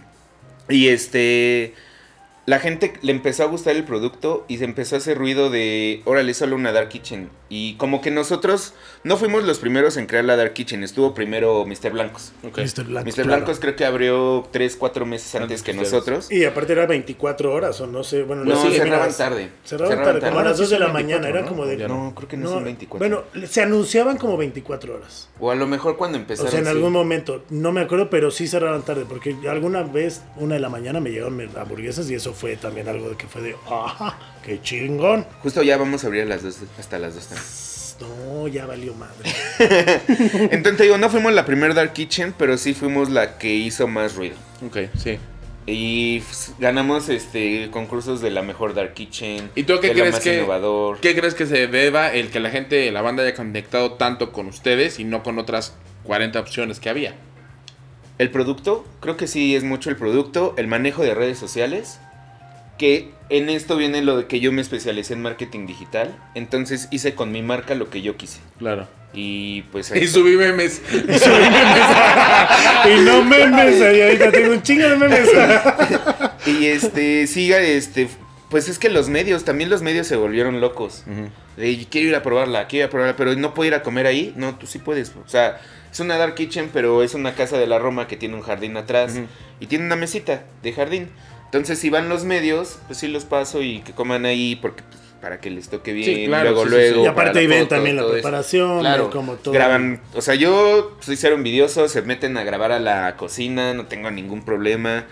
[0.70, 1.76] y este
[2.50, 6.02] la gente le empezó a gustar el producto y se empezó a hacer ruido de,
[6.06, 7.30] órale, solo una Dark Kitchen.
[7.48, 8.74] Y como que nosotros
[9.04, 11.92] no fuimos los primeros en crear la Dark Kitchen, estuvo primero Mr.
[11.92, 12.32] Blancos.
[12.44, 12.58] Ok.
[12.58, 12.86] Mr.
[12.86, 13.14] Blancos, Mr.
[13.14, 13.28] claro.
[13.28, 16.32] Blancos creo que abrió 3, 4 meses antes, Antes que nosotros.
[16.32, 19.52] Y aparte era 24 horas o no sé, bueno, No, sé, cerraban tarde.
[19.64, 21.48] Cerraban tarde, como a las Ahora 2 sí de la son 24, mañana, era ¿no?
[21.48, 21.88] como de...
[21.88, 22.98] No, creo que no, no, son 24.
[23.08, 25.30] Bueno, se anunciaban como 24 horas.
[25.40, 26.50] o a lo mejor cuando O empezaron.
[26.50, 26.72] sea, en sí.
[26.72, 30.70] algún momento, no me acuerdo, pero sí cerraban tarde, porque alguna vez, una de la
[30.70, 35.26] mañana, me llegaron hamburguesas y eso fue también algo que fue de, ¡ah, qué chingón!
[35.44, 37.46] Justo ya vamos a abrir las dos, hasta las 2 también.
[38.00, 39.30] No, ya valió madre.
[40.52, 43.88] Entonces te digo, no fuimos la primera Dark Kitchen, pero sí fuimos la que hizo
[43.88, 44.38] más ruido.
[44.66, 45.18] Ok, sí.
[45.66, 49.52] Y pues, ganamos este concursos de la mejor Dark Kitchen.
[49.54, 51.00] ¿Y tú qué de crees más que- innovador.
[51.02, 54.48] ¿Qué crees que se deba el que la gente, la banda haya conectado tanto con
[54.48, 55.76] ustedes y no con otras
[56.06, 57.16] 40 opciones que había?
[58.18, 62.00] El producto, creo que sí es mucho el producto, el manejo de redes sociales,
[62.80, 67.14] que en esto viene lo de que yo me especialicé en marketing digital, entonces hice
[67.14, 68.40] con mi marca lo que yo quise.
[68.58, 68.88] Claro.
[69.14, 70.20] Y pues ahí Y está.
[70.20, 70.82] subí memes.
[72.86, 75.30] y no memes, ahí ahorita tengo un chingo de memes.
[76.48, 78.10] y este siga este
[78.50, 81.04] pues es que los medios, también los medios se volvieron locos.
[81.56, 84.08] De, quiero ir a probarla, quiero ir a probarla, pero no puedo ir a comer
[84.08, 84.34] ahí.
[84.36, 85.14] No, tú sí puedes.
[85.24, 85.62] O sea,
[85.92, 88.76] es una dark kitchen, pero es una casa de la Roma que tiene un jardín
[88.76, 89.20] atrás
[89.60, 91.10] y tiene una mesita de jardín.
[91.50, 95.02] Entonces, si van los medios, pues sí los paso y que coman ahí porque pues,
[95.20, 96.16] para que les toque bien.
[96.16, 96.96] Sí, claro, luego, sí, sí, luego.
[96.96, 97.02] sí.
[97.02, 99.54] Y aparte ahí ven también la todo preparación, Claro, como todo.
[99.54, 103.88] graban, o sea, yo soy cero envidioso, se meten a grabar a la cocina, no
[103.88, 105.06] tengo ningún problema.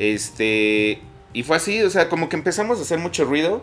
[0.00, 1.00] Este,
[1.32, 3.62] y fue así, o sea, como que empezamos a hacer mucho ruido.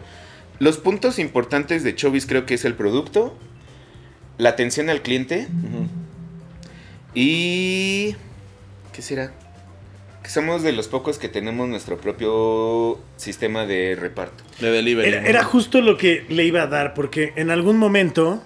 [0.60, 3.36] Los puntos importantes de Chovis creo que es el producto,
[4.38, 5.48] la atención al cliente
[7.14, 8.16] y
[8.94, 9.34] ¿qué será?
[10.24, 14.44] Que somos de los pocos que tenemos nuestro propio sistema de reparto.
[14.60, 15.08] De delivery.
[15.08, 18.44] Era, era justo lo que le iba a dar, porque en algún momento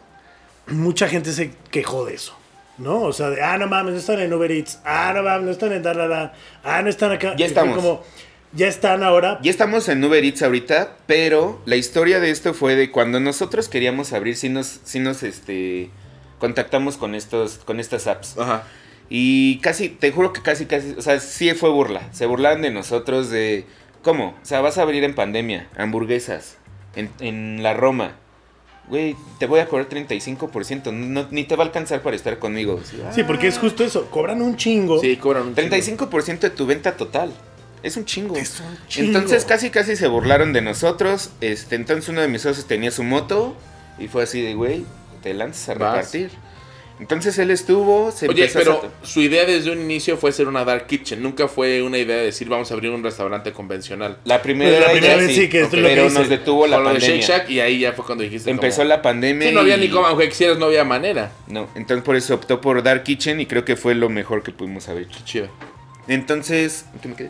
[0.68, 2.38] mucha gente se quejó de eso.
[2.78, 3.04] ¿No?
[3.04, 4.80] O sea, de, ah, no mames, no están en Uber Eats.
[4.84, 6.34] Ah, no mames, no están en Darara.
[6.64, 7.34] Ah, no están acá.
[7.38, 7.78] Ya estamos.
[7.78, 8.04] Como,
[8.52, 9.40] ya están ahora.
[9.42, 13.70] Ya estamos en Uber Eats ahorita, pero la historia de esto fue de cuando nosotros
[13.70, 15.90] queríamos abrir, sí nos, sí nos este,
[16.40, 18.38] contactamos con, estos, con estas apps.
[18.38, 18.64] Ajá.
[19.10, 22.10] Y casi, te juro que casi, casi, o sea, sí fue burla.
[22.12, 23.66] Se burlaban de nosotros de,
[24.04, 24.36] ¿cómo?
[24.42, 26.58] O sea, vas a abrir en pandemia, hamburguesas,
[26.96, 28.16] en, en la Roma.
[28.88, 32.80] Güey, te voy a cobrar 35%, no, ni te va a alcanzar para estar conmigo.
[32.84, 34.10] Sí, Sí, porque es justo eso.
[34.12, 35.00] Cobran un chingo.
[35.00, 35.70] Sí, cobran un chingo.
[35.76, 37.34] 35% de tu venta total.
[37.82, 38.36] Es un chingo.
[38.36, 39.08] Es un chingo.
[39.08, 41.32] Entonces casi casi se burlaron de nosotros.
[41.42, 43.56] Este, entonces uno de mis socios tenía su moto
[44.00, 44.86] y fue así de, güey,
[45.24, 45.96] te lanzas a Vas.
[45.96, 46.32] repartir.
[47.00, 50.64] Entonces él estuvo, se Oye, empezó pero su idea desde un inicio fue ser una
[50.64, 51.22] dark kitchen.
[51.22, 54.18] Nunca fue una idea de decir vamos a abrir un restaurante convencional.
[54.24, 56.20] la primera, Pues la idea primera vez sí, que es lo que pero dice.
[56.20, 57.38] nos detuvo la Con lo de Shake pandemia.
[57.38, 59.50] Shack y ahí ya fue cuando dijiste Empezó como- la pandemia.
[59.50, 61.32] Sí, no había y- ni cómo, aunque quisieras, no había manera.
[61.48, 64.52] No, entonces por eso optó por Dark Kitchen y creo que fue lo mejor que
[64.54, 65.18] pudimos haber hecho.
[65.20, 65.48] Qué chido.
[66.08, 67.30] Entonces, ¿qué me quedé?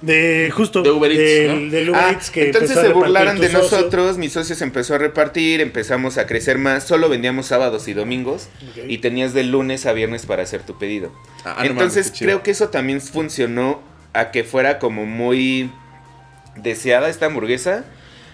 [0.00, 0.82] De justo.
[0.82, 1.70] De Uber Eats, del, ¿no?
[1.70, 3.78] del Uber Ah, Eats que entonces se burlaron de socio.
[3.78, 8.48] nosotros, mis socios empezó a repartir, empezamos a crecer más, solo vendíamos sábados y domingos
[8.88, 11.12] y tenías de lunes a viernes para hacer tu pedido.
[11.44, 13.82] Ah, no entonces mames, creo que eso también funcionó
[14.14, 15.70] a que fuera como muy
[16.56, 17.84] deseada esta hamburguesa.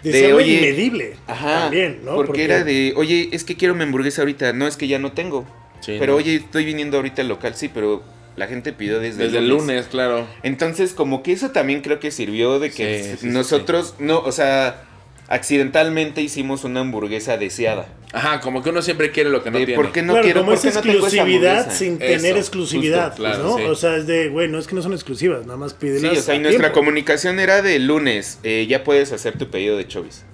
[0.02, 1.16] Deseable y medible.
[1.26, 2.14] Ajá, También, ¿no?
[2.14, 5.12] porque, era de, oye, es que quiero mi hamburguesa ahorita, no es que ya no
[5.12, 5.44] tengo.
[5.80, 6.18] Sí, pero no.
[6.18, 8.02] oye, estoy viniendo ahorita al local, sí, pero
[8.36, 10.26] la gente pidió desde, Desde el lunes, claro.
[10.42, 14.18] entonces, como que eso también creo que sirvió de que Sí, sí, sí, nosotros, no,
[14.20, 14.84] o sea,
[15.28, 17.88] accidentalmente hicimos una hamburguesa deseada.
[18.12, 19.82] Ajá, como que uno siempre quiere lo que no De, tiene.
[19.82, 20.40] ¿Por qué no claro, quiero?
[20.40, 23.56] como ¿Por esa qué no exclusividad sin Eso, tener exclusividad, justo, claro, ¿no?
[23.58, 23.64] sí.
[23.64, 26.12] O sea, es de, güey, no es que no son exclusivas, nada más pídelas.
[26.12, 26.78] Sí, o sea, y nuestra tiempo.
[26.78, 30.24] comunicación era de lunes, eh, ya puedes hacer tu pedido de chovis.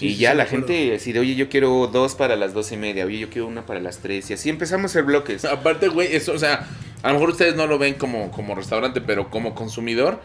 [0.00, 2.54] Sí, y sí, ya sí, la gente así de, oye, yo quiero dos para las
[2.54, 5.04] dos y media, oye, yo quiero una para las tres, y así empezamos a hacer
[5.04, 5.44] bloques.
[5.46, 6.66] Aparte, güey, eso, o sea,
[7.02, 10.20] a lo mejor ustedes no lo ven como, como restaurante, pero como consumidor,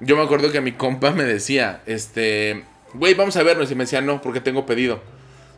[0.00, 3.84] yo me acuerdo que mi compa me decía, este, güey, vamos a vernos, y me
[3.84, 5.02] decía, no, porque tengo pedido.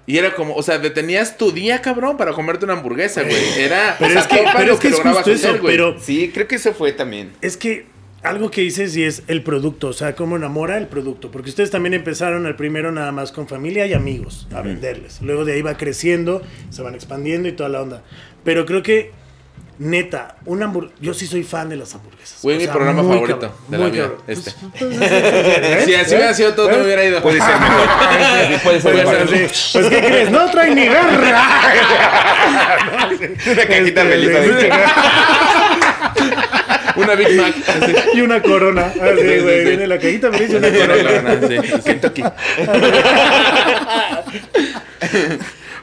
[0.04, 3.36] Y era como, o sea, detenías tu día, cabrón, para comerte una hamburguesa, güey.
[3.58, 6.32] Era, Pero o sea, es que, pero lo es, que es justo hacer, pero Sí,
[6.34, 7.32] creo que eso fue también.
[7.40, 7.86] es que
[8.22, 11.70] algo que dices y es el producto, o sea, cómo enamora el producto, porque ustedes
[11.70, 15.20] también empezaron al primero nada más con familia y amigos a venderles.
[15.22, 18.02] Luego de ahí va creciendo, se van expandiendo y toda la onda.
[18.44, 19.10] Pero creo que
[19.78, 22.38] neta, una hamburguesa, yo sí soy fan de las hamburguesas.
[22.42, 24.52] Güey, O mi sea, programa muy favorito cabrón, de la vida, este.
[24.78, 27.20] Pues, pues, Si así hubiera sido todo, no me hubiera ido.
[27.22, 28.60] Puede ser mejor.
[28.62, 29.28] Puede ser Pues, mejor.
[29.28, 30.30] pues, ¿qué crees?
[30.30, 31.42] No trae ni verga.
[33.52, 34.30] Una cajita feliz.
[36.96, 37.54] Una Big Mac.
[37.68, 37.94] así.
[38.14, 38.86] Y una corona.
[38.86, 39.60] Así, Sí, sí, güey.
[39.60, 39.66] sí.
[39.68, 41.40] Viene la cajita feliz y una Una corona.
[41.40, 41.82] corona, sí.
[41.84, 42.22] Kentucky.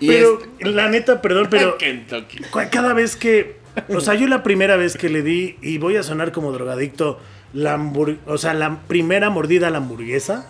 [0.01, 2.39] Y Pero, es- la neta, perdón, pero Kentucky.
[2.71, 3.57] cada vez que.
[3.89, 7.19] O sea, yo la primera vez que le di, y voy a sonar como drogadicto,
[7.53, 10.47] la hambur- o sea, la primera mordida a la hamburguesa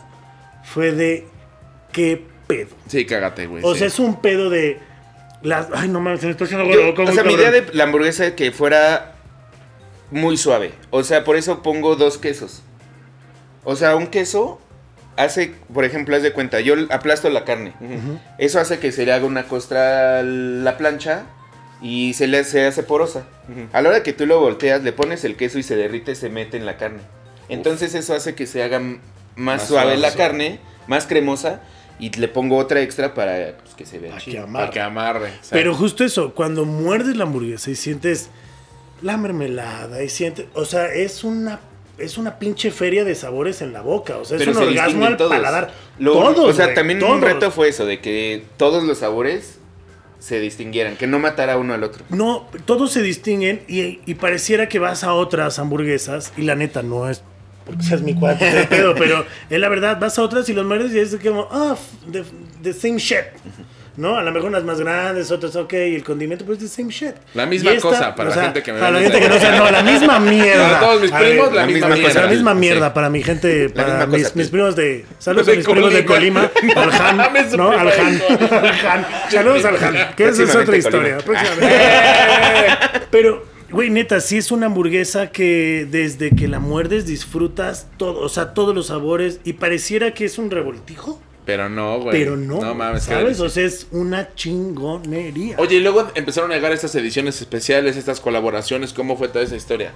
[0.64, 1.26] fue de.
[1.92, 2.70] ¿Qué pedo?
[2.88, 3.64] Sí, cágate, güey.
[3.66, 3.80] O sí.
[3.80, 4.78] sea, es un pedo de.
[5.42, 7.86] Las, ay, no mames, se me está haciendo Yo- o sea, mi idea de la
[7.86, 9.16] hamburguesa es que fuera
[10.12, 10.72] muy suave.
[10.90, 12.62] O sea, por eso pongo dos quesos.
[13.64, 14.60] O sea, un queso
[15.18, 17.74] hace, por ejemplo, haz de cuenta, yo aplasto la carne.
[18.38, 21.24] Eso hace que se le haga una costra a la plancha
[21.82, 23.26] y se le se hace porosa.
[23.74, 26.30] A la hora que tú lo volteas, le pones el queso y se derrite, se
[26.30, 27.02] mete en la carne.
[27.50, 28.98] Entonces eso hace que se haga más,
[29.36, 31.62] Más suave suave, la carne, más cremosa.
[32.00, 34.54] Y le pongo otra extra para pues, que se vea que amarre.
[34.54, 35.32] Para que amarre.
[35.50, 38.30] Pero justo eso, cuando muerdes la hamburguesa y sientes
[39.02, 41.60] la mermelada y sientes, o sea, es una
[41.98, 44.64] es una pinche feria de sabores en la boca, o sea, es Pero un se
[44.70, 45.32] orgasmo al todos.
[45.32, 45.72] paladar.
[46.00, 49.60] Lo- todos, o sea, también un reto fue eso, de que todos los sabores
[50.18, 52.06] se distinguieran, que no matara uno al otro.
[52.10, 56.84] No, todos se distinguen y, y pareciera que vas a otras hamburguesas y la neta
[56.84, 57.22] no es
[57.66, 60.66] porque seas mi cuate, te pedo, pero es la verdad, vas a otras y los
[60.66, 61.76] muerdes y es como, ah,
[62.64, 63.26] the same shit.
[64.00, 64.18] ¿No?
[64.18, 67.16] A lo mejor unas más grandes, otras ok, y el condimento, pues the same shit.
[67.34, 69.38] La misma esta, cosa, para o la gente que me Para la gente que no
[69.38, 70.68] sea, no, la misma mierda.
[70.68, 72.22] Para todos mis ver, primos, la, la misma, misma cosa.
[72.22, 72.58] la misma Sí.
[72.60, 74.52] mierda para mi gente, para mis, cosa, mis sí.
[74.54, 75.06] primos de.
[75.18, 76.50] Saludos De a mis primos de Colima.
[76.78, 77.18] Al Han.
[77.58, 78.18] No, al primo Han.
[78.40, 79.06] de Al Han.
[79.30, 80.16] Saludos al Han.
[80.16, 81.18] Que esa es otra historia.
[83.12, 88.20] Pero, güey, neta, sí es una hamburguesa que desde que la muerdes disfrutas todo.
[88.22, 89.40] O sea, todos los sabores.
[89.44, 91.22] Y pareciera que es un revoltijo.
[91.50, 92.12] Pero no, güey.
[92.20, 92.62] Pero no.
[92.62, 93.40] No mames, ¿Sabes?
[93.40, 95.56] O sea, es una chingonería.
[95.58, 98.94] Oye, y luego empezaron a llegar estas ediciones especiales, estas colaboraciones.
[98.94, 99.94] ¿Cómo fue toda esa historia?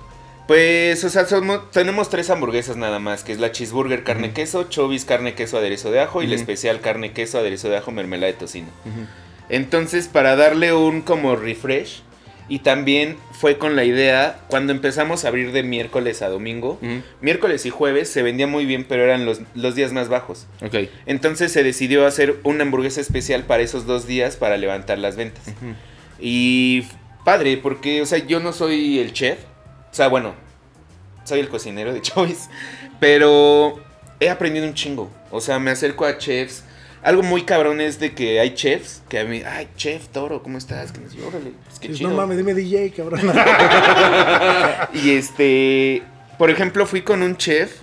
[0.48, 4.64] Pues, o sea, somos- tenemos tres hamburguesas nada más, que es la cheeseburger carne queso,
[4.64, 8.32] chovis carne queso aderezo de ajo y la especial carne queso aderezo de ajo mermelada
[8.32, 8.68] de tocino.
[9.50, 12.02] Entonces, para darle un como refresh
[12.50, 16.80] y también fue con la idea cuando empezamos a abrir de miércoles a domingo,
[17.22, 20.48] miércoles y jueves se vendía muy bien, pero eran los, los días más bajos.
[21.06, 25.44] Entonces se decidió hacer una hamburguesa especial para esos dos días para levantar las ventas.
[26.20, 26.84] Y
[27.24, 29.40] padre, porque, o sea, yo no soy el chef.
[29.92, 30.34] O sea, bueno,
[31.24, 32.50] soy el cocinero de Choice.
[33.00, 33.80] Pero
[34.20, 35.10] he aprendido un chingo.
[35.32, 36.64] O sea, me acerco a chefs.
[37.04, 40.58] Algo muy cabrón es de que hay chefs que a mí, ay, chef Toro, ¿cómo
[40.58, 40.92] estás?
[40.94, 42.12] Que no sé, órale, pues qué Dices, chido.
[42.12, 43.20] no mames, dime DJ, cabrón.
[44.94, 46.04] Y este,
[46.38, 47.82] por ejemplo, fui con un chef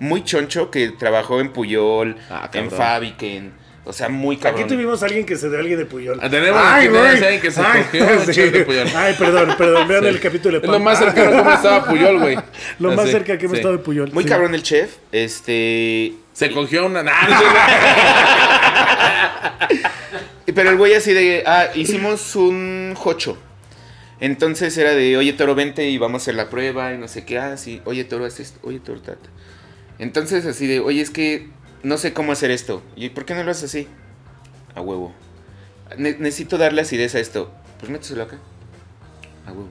[0.00, 2.70] muy choncho que trabajó en Puyol, Ah, en.
[2.70, 3.52] Fabiken.
[3.88, 4.60] O sea, muy cabrón.
[4.64, 6.20] Aquí tuvimos a alguien que se dio a alguien de Puyol.
[6.22, 7.00] Ah, tenemos aquí güey.
[7.06, 8.32] alguien que se Ay, cogió sí.
[8.32, 8.86] chef de Puyol.
[8.94, 9.88] Ay, perdón, perdón.
[9.88, 10.08] Vean Sí.
[10.10, 12.36] el capítulo de Es lo más cercano como estaba Puyol, güey.
[12.78, 13.60] Lo más Así, cerca que hemos sí.
[13.60, 14.12] estado de Puyol.
[14.12, 14.28] Muy sí.
[14.28, 14.96] cabrón el chef.
[15.10, 16.12] Este.
[16.34, 17.02] Se cogió una.
[20.54, 21.42] Pero el güey así de.
[21.46, 23.38] Ah, hicimos un jocho.
[24.20, 27.24] Entonces era de, oye Toro, vente y vamos a hacer la prueba y no sé
[27.24, 27.38] qué.
[27.38, 28.58] Ah, sí, oye Toro, haz esto.
[28.62, 29.28] Oye Toro, tata.
[30.00, 31.48] Entonces así de, oye, es que
[31.82, 32.82] no sé cómo hacer esto.
[32.96, 33.88] ¿Y por qué no lo haces así?
[34.74, 35.12] A huevo.
[35.96, 37.50] Ne- necesito darle acidez a esto.
[37.78, 38.38] Pues méteselo acá.
[39.46, 39.68] A huevo.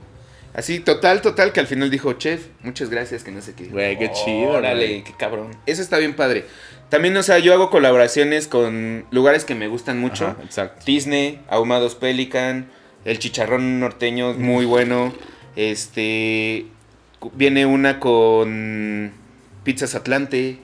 [0.54, 3.66] Así, total, total, que al final dijo, chef, muchas gracias, que no sé qué.
[3.66, 5.50] Güey, qué chido, Órale, qué cabrón.
[5.66, 6.46] Eso está bien padre.
[6.88, 10.26] También, o sea, yo hago colaboraciones con lugares que me gustan mucho.
[10.28, 10.82] Ajá, exacto.
[10.86, 12.70] Disney, Ahumados Pelican,
[13.04, 15.12] el chicharrón norteño muy bueno.
[15.54, 16.66] Este
[17.34, 19.12] viene una con
[19.64, 20.58] Pizzas Atlante.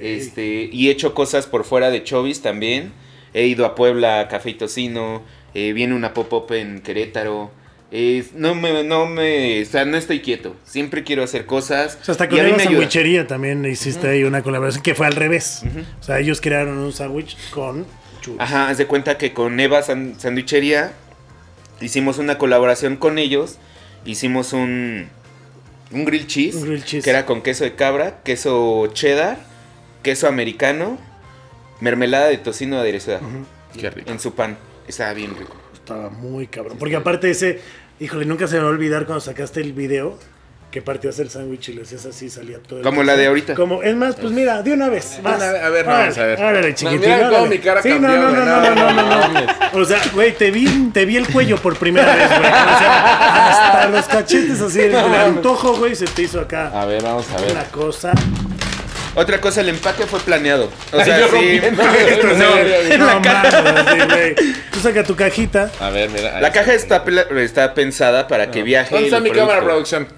[0.00, 2.92] Este, y he hecho cosas por fuera de Chovis también.
[3.34, 5.22] He ido a Puebla, a Café y Tocino.
[5.54, 7.50] eh, viene una pop-up en Querétaro.
[7.94, 10.56] Eh, no me, no me, o sea, no estoy quieto.
[10.64, 11.98] Siempre quiero hacer cosas.
[12.00, 15.62] O sea, hasta con la sandwichería también hiciste ahí una colaboración que fue al revés.
[16.00, 17.84] O sea, ellos crearon un sándwich con
[18.22, 18.40] churros.
[18.40, 20.92] Ajá, haz de cuenta que con Eva San- Sandwichería
[21.82, 23.58] hicimos una colaboración con ellos.
[24.06, 25.08] Hicimos un,
[25.90, 27.04] un grill cheese, Un grilled cheese.
[27.04, 29.38] que era con queso de cabra, queso cheddar,
[30.02, 30.98] queso americano,
[31.80, 33.20] mermelada de tocino aderezada
[33.78, 34.10] Qué rico.
[34.10, 34.56] en su pan.
[34.86, 35.54] Estaba bien rico.
[35.74, 36.76] Estaba muy cabrón.
[36.78, 37.60] Porque aparte ese,
[38.00, 40.18] híjole, nunca se me va a olvidar cuando sacaste el video
[40.70, 42.78] que partías el sándwich y lo hacías así, salía todo.
[42.78, 43.54] el Como la de ahorita.
[43.54, 45.18] Como, es más, pues mira, de una vez.
[45.22, 45.36] vas.
[45.36, 46.38] una vez, a ver, vamos a ver.
[46.40, 47.00] Órale, No, chiquitín.
[47.00, 47.48] mira cómo órale.
[47.50, 49.40] mi cara sí, cambió, no, no, no, No, no, no, no no,
[49.74, 49.80] no.
[49.80, 52.40] O sea, güey, te vi, te vi el cuello por primera vez, güey.
[52.40, 56.68] O sea, hasta los cachetes así, el, el antojo, güey, se te hizo acá.
[56.80, 57.66] A ver, vamos a Una ver.
[57.70, 58.12] cosa.
[59.14, 60.70] Otra cosa, el empaque fue planeado.
[60.92, 61.60] O sea, sí.
[61.72, 64.34] No, No, no mames, sí, güey.
[64.70, 65.70] Tú saca tu cajita.
[65.80, 66.36] A ver, mira.
[66.36, 67.04] ahí La caja está,
[67.38, 68.94] está pensada para que viaje.
[68.94, 70.08] ¿Dónde está mi cámara, producción?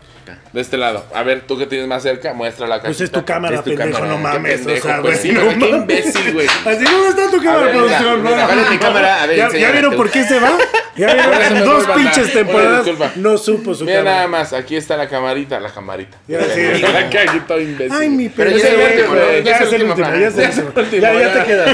[0.52, 1.04] De este lado.
[1.14, 3.04] A ver, tú que tienes más cerca, muestra la Pues cajita.
[3.04, 4.10] es tu cámara, Es tu pendejo, cámara.
[4.12, 4.54] no Qué mames.
[4.60, 5.80] pendejo, o sea, pues güey, sí, no güey, qué mames.
[5.80, 6.46] imbécil, güey.
[6.46, 8.22] Así, ¿dónde está tu cámara, ver, producción?
[8.24, 9.22] No, ¿cuál es mi no, cámara?
[9.22, 9.96] A ver, ¿Ya, ya vieron tú.
[9.96, 10.52] por qué se va?
[10.96, 14.14] Ya vieron, dos pinches temporadas no supo su Mira cámara.
[14.16, 16.16] nada más, aquí está la camarita, la camarita.
[16.28, 16.60] Ya, sí.
[16.94, 17.92] La cajita imbécil.
[17.92, 19.42] Ay, mi Pero perro.
[19.42, 20.16] ya es el último, ¿no?
[20.18, 21.02] Ya es el último, ya es el último.
[21.02, 21.70] Ya, te quedas.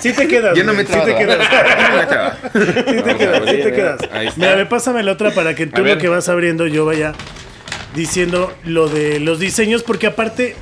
[0.00, 0.56] Sí te quedas.
[0.56, 1.38] Ya no me Sí te quedas.
[1.38, 2.50] No.
[2.52, 4.00] Sí te quedas, sí te quedas.
[4.12, 4.40] Ahí está.
[4.40, 5.98] Mira, ve, pásame la otra para que tú A lo ver.
[5.98, 7.12] que vas abriendo yo vaya
[7.96, 10.54] diciendo lo de los diseños, porque aparte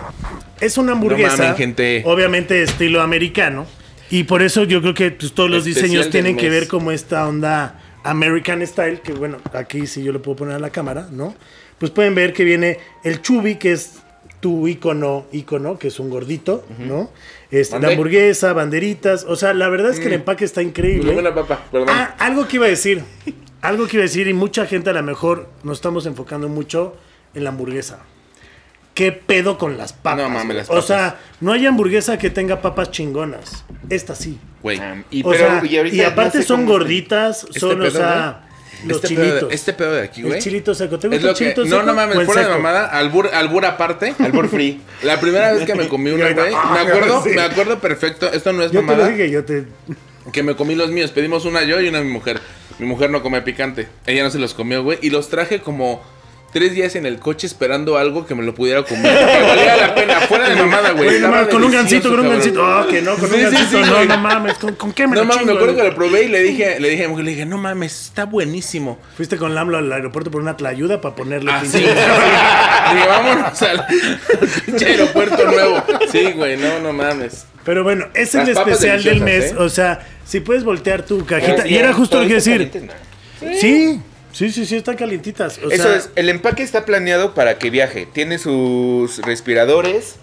[0.61, 2.03] es una hamburguesa, gente.
[2.07, 3.66] obviamente estilo americano,
[4.09, 6.93] y por eso yo creo que pues, todos los Especial diseños tienen que ver como
[6.93, 11.09] esta onda American Style, que bueno, aquí sí yo lo puedo poner a la cámara,
[11.11, 11.35] ¿no?
[11.78, 13.95] Pues pueden ver que viene el chubi, que es
[14.41, 17.11] tu icono, icono, que es un gordito, ¿no?
[17.51, 21.09] Este, la hamburguesa, banderitas, o sea, la verdad es que el empaque está increíble.
[21.09, 21.89] Dame una papa, perdón.
[21.91, 23.03] Ah, algo que iba a decir.
[23.62, 26.95] Algo que iba a decir, y mucha gente a lo mejor nos estamos enfocando mucho
[27.35, 28.01] en la hamburguesa.
[28.95, 30.22] ¿Qué pedo con las papas?
[30.22, 33.64] No mames, las O sea, no hay hamburguesa que tenga papas chingonas.
[33.91, 34.39] Esta sí.
[34.62, 34.80] Güey.
[35.11, 38.49] Y, O pero, sea, y ahorita y aparte no sé son gorditas, son, o sea,
[38.87, 39.49] los este pedo chilitos.
[39.49, 40.35] de, este pedo de aquí, güey.
[40.35, 40.99] el chilito seco.
[40.99, 41.82] ¿Te gusta el chilito no, seco?
[41.82, 44.14] no mames, fuera de mamada, albur, albur aparte.
[44.20, 44.80] Albur free.
[45.03, 47.30] La primera vez que me comí una, ahorita, güey, me ah, acuerdo, sí.
[47.30, 49.64] me acuerdo perfecto, esto no es Yo te lo mamada, dije, yo te...
[50.32, 52.41] que me comí los míos, pedimos una yo y una mi mujer.
[52.78, 56.03] Mi mujer no come picante, ella no se los comió, güey, y los traje como
[56.55, 59.12] tres días en el coche esperando algo que me lo pudiera comer.
[59.14, 61.20] Que valía la pena, fuera de mamada, güey.
[61.20, 62.64] No con un gancito, con un gancito.
[62.64, 63.84] Ah, que no, con Sí, un gancito.
[63.84, 64.55] sí, no, no mames.
[64.55, 66.88] ¿Con, con qué me No mames, me acuerdo que lo probé y le dije, le
[66.88, 68.98] dije a mi mujer, le dije, no mames, está buenísimo.
[69.16, 71.78] Fuiste con Lamlo al aeropuerto por una tlayuda para ponerle Ah, pinche-.
[72.94, 73.86] Dije, vámonos al
[74.66, 75.84] pinche aeropuerto nuevo.
[76.12, 77.46] Sí, güey, no, no mames.
[77.64, 79.50] Pero bueno, es Las el especial del mes.
[79.50, 79.57] ¿eh?
[79.59, 81.66] O sea, si puedes voltear tu cajita.
[81.66, 82.70] Y era justo lo que decir.
[83.61, 84.00] Sí,
[84.35, 85.59] Sí, sí, sí, están calientitas.
[85.64, 88.07] O Eso sea, es, el empaque está planeado para que viaje.
[88.12, 90.16] Tiene sus respiradores,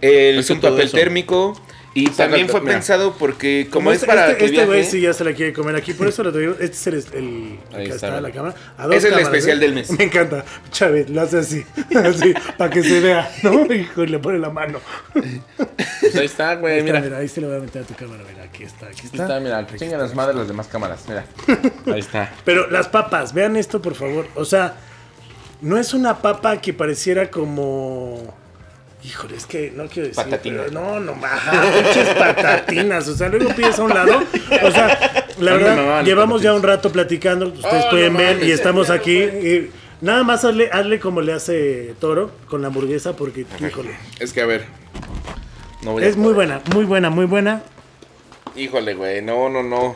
[0.00, 0.96] el, Es todo papel eso.
[0.96, 1.62] térmico
[1.96, 2.74] y Saca también fue mira.
[2.74, 5.32] pensado porque como, es este, para este, que este güey viaje, sí ya se la
[5.32, 6.54] quiere comer aquí, por eso lo digo.
[6.60, 8.54] Este es el, el Ahí acá está, está, la cámara.
[8.76, 9.60] A dos Es el cámaras, especial ¿eh?
[9.60, 9.90] del mes.
[9.98, 10.44] Me encanta.
[10.70, 11.64] Chávez, lo hace así,
[11.96, 13.64] así, para que se vea, ¿no?
[13.74, 14.78] Hijo, y le pone la mano.
[15.14, 17.00] Pues ahí está, güey, Ahí está, mira.
[17.00, 19.06] mira, ahí se le voy a meter a tu cámara, mira, aquí está, aquí Ahí
[19.12, 19.22] está.
[19.22, 21.24] está, mira, chingan las madres las demás cámaras, mira.
[21.86, 22.32] Ahí está.
[22.44, 24.26] Pero las papas, vean esto por favor.
[24.34, 24.74] O sea,
[25.62, 28.34] no es una papa que pareciera como.
[29.06, 30.24] Híjole, es que no quiero decir.
[30.24, 30.62] Patatina.
[30.66, 33.06] pero No, no, ajá, pinches patatinas.
[33.08, 34.20] O sea, luego pides a un lado.
[34.62, 36.56] O sea, la verdad, llevamos ya patatinas.
[36.56, 37.46] un rato platicando.
[37.48, 39.16] Ustedes Oh, pueden no ver y estamos aquí.
[39.18, 43.96] y nada más hazle, hazle como le hace Toro con la hamburguesa, porque, híjole.
[44.18, 44.64] Es que a ver.
[45.82, 47.62] No voy a Es muy buena, muy buena, muy buena.
[48.56, 49.94] Híjole, güey, no, no, no.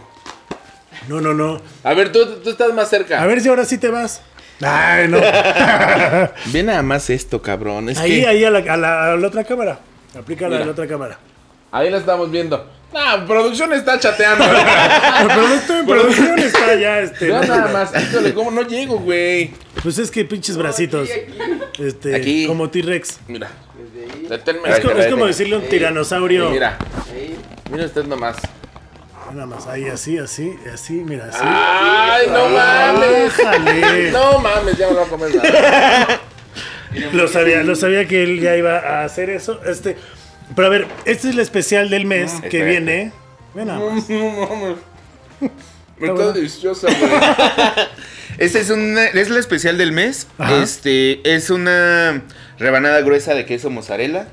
[1.08, 1.60] No, no, no.
[1.82, 3.20] A ver, tú, tú estás más cerca.
[3.22, 4.22] A ver si ahora sí te vas.
[4.62, 5.18] Ay, no.
[6.52, 7.88] Ve nada más esto, cabrón.
[7.88, 9.78] Es Ahí, que ahí a la, a la- a la otra cámara.
[10.18, 11.18] Aplícala a la otra cámara.
[11.72, 12.68] ahí la estamos viendo.
[12.92, 14.44] Nah, producción está chateando.
[15.20, 17.26] El producto en producción está ya, este.
[17.26, 17.72] Ve no, nada no.
[17.72, 17.92] más.
[18.02, 19.52] Híjole, ¿cómo no llego, güey?
[19.82, 21.08] Pues es que pinches bracitos.
[21.78, 22.46] Este, Aquí.
[22.48, 23.20] como T-Rex.
[23.28, 23.48] Mira.
[24.28, 24.68] Deténme.
[24.68, 26.50] Es, Ahí como decirle a un tiranosaurio.
[26.50, 26.76] Mira.
[27.70, 28.36] Mira usted nomás.
[29.32, 31.38] Nada más, ahí, así, así, así, mira, así.
[31.42, 33.32] ¡Ay, no mames!
[33.40, 34.10] Ájale.
[34.10, 36.20] No mames, ya me lo voy a comer nada.
[37.12, 39.60] Lo sabía, lo sabía que él ya iba a hacer eso.
[39.64, 39.96] Este,
[40.56, 42.68] pero a ver, este es el especial del mes que Espérate.
[42.70, 43.12] viene.
[43.54, 44.08] Ven nada más.
[44.10, 44.76] No mames.
[45.40, 45.46] Me
[46.08, 46.32] Está bueno.
[46.32, 47.12] deliciosa, güey.
[48.38, 50.26] Esta es una es la especial del mes.
[50.38, 50.60] Ajá.
[50.64, 52.22] Este es una
[52.58, 54.26] rebanada gruesa de queso mozzarella.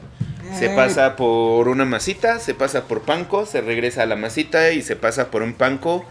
[0.54, 4.82] Se pasa por una masita, se pasa por panko, se regresa a la masita y
[4.82, 6.06] se pasa por un panko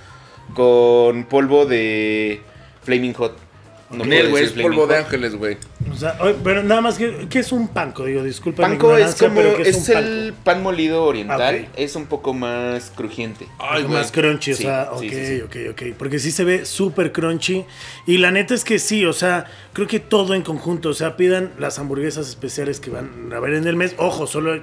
[0.55, 2.41] con polvo de
[2.83, 3.46] Flaming Hot.
[3.91, 5.57] No Nel, güey, es polvo de ángeles, güey.
[5.91, 8.05] O sea, pero nada más que, ¿qué es un panco?
[8.05, 10.09] Digo, disculpa mi Panko es como pero ¿qué es, es, un panko?
[10.09, 13.47] el pan molido oriental, Ah, es un poco más crujiente.
[13.59, 15.41] Ay, más crunchy, o Sí, sea, sí, ok, sí, sí.
[15.43, 15.83] ok, ok.
[15.97, 17.65] Porque sí se ve súper crunchy.
[18.07, 20.89] Y la neta es que sí, o sea, creo que todo en conjunto.
[20.89, 23.95] O sea, pidan las hamburguesas especiales que van a ver en el mes.
[23.99, 24.61] Ojo, solo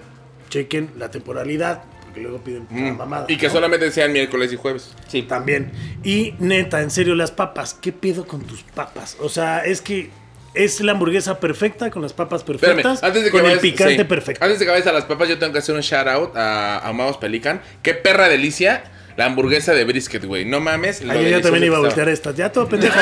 [0.49, 1.83] chequen la temporalidad,
[2.13, 3.25] porque luego piden una mamada.
[3.27, 3.31] Mm.
[3.31, 3.53] Y que ¿no?
[3.53, 4.93] solamente sean miércoles y jueves.
[5.07, 5.71] Sí, También.
[6.03, 7.73] Y neta, en serio, las papas.
[7.73, 9.17] ¿Qué pedo con tus papas?
[9.19, 10.11] O sea, es que
[10.53, 13.03] es la hamburguesa perfecta con las papas Espérame, perfectas.
[13.03, 14.03] antes de que con el vayas- picante sí.
[14.03, 14.43] perfecto.
[14.45, 16.87] Antes de que vayas a las papas, yo tengo que hacer un shout out a
[16.87, 17.59] Amados Pelican.
[17.81, 18.83] Qué perra delicia
[19.17, 20.45] la hamburguesa de brisket, güey.
[20.45, 21.01] No mames.
[21.09, 22.31] Ay, yo ya también iba a voltear esta.
[22.31, 22.93] Ya todo pendejo.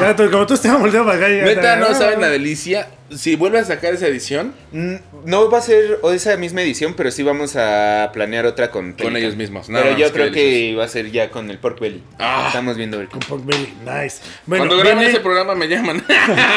[0.00, 1.34] Ya todo, como tú estabas volteando para acá.
[1.34, 2.88] ya Neta, no saben la delicia.
[3.10, 4.52] Si vuelves a sacar esa edición,
[5.24, 8.92] No va a ser o esa misma edición, pero sí vamos a planear otra con
[8.92, 9.16] Pelican.
[9.16, 12.02] ellos mismos, nada Pero yo creo que va a ser ya con el pork belly.
[12.18, 12.44] Ah.
[12.48, 14.18] Estamos viendo qué- Con pork belly, nice.
[14.46, 16.04] Bueno, cuando graben viene, ese programa me llaman.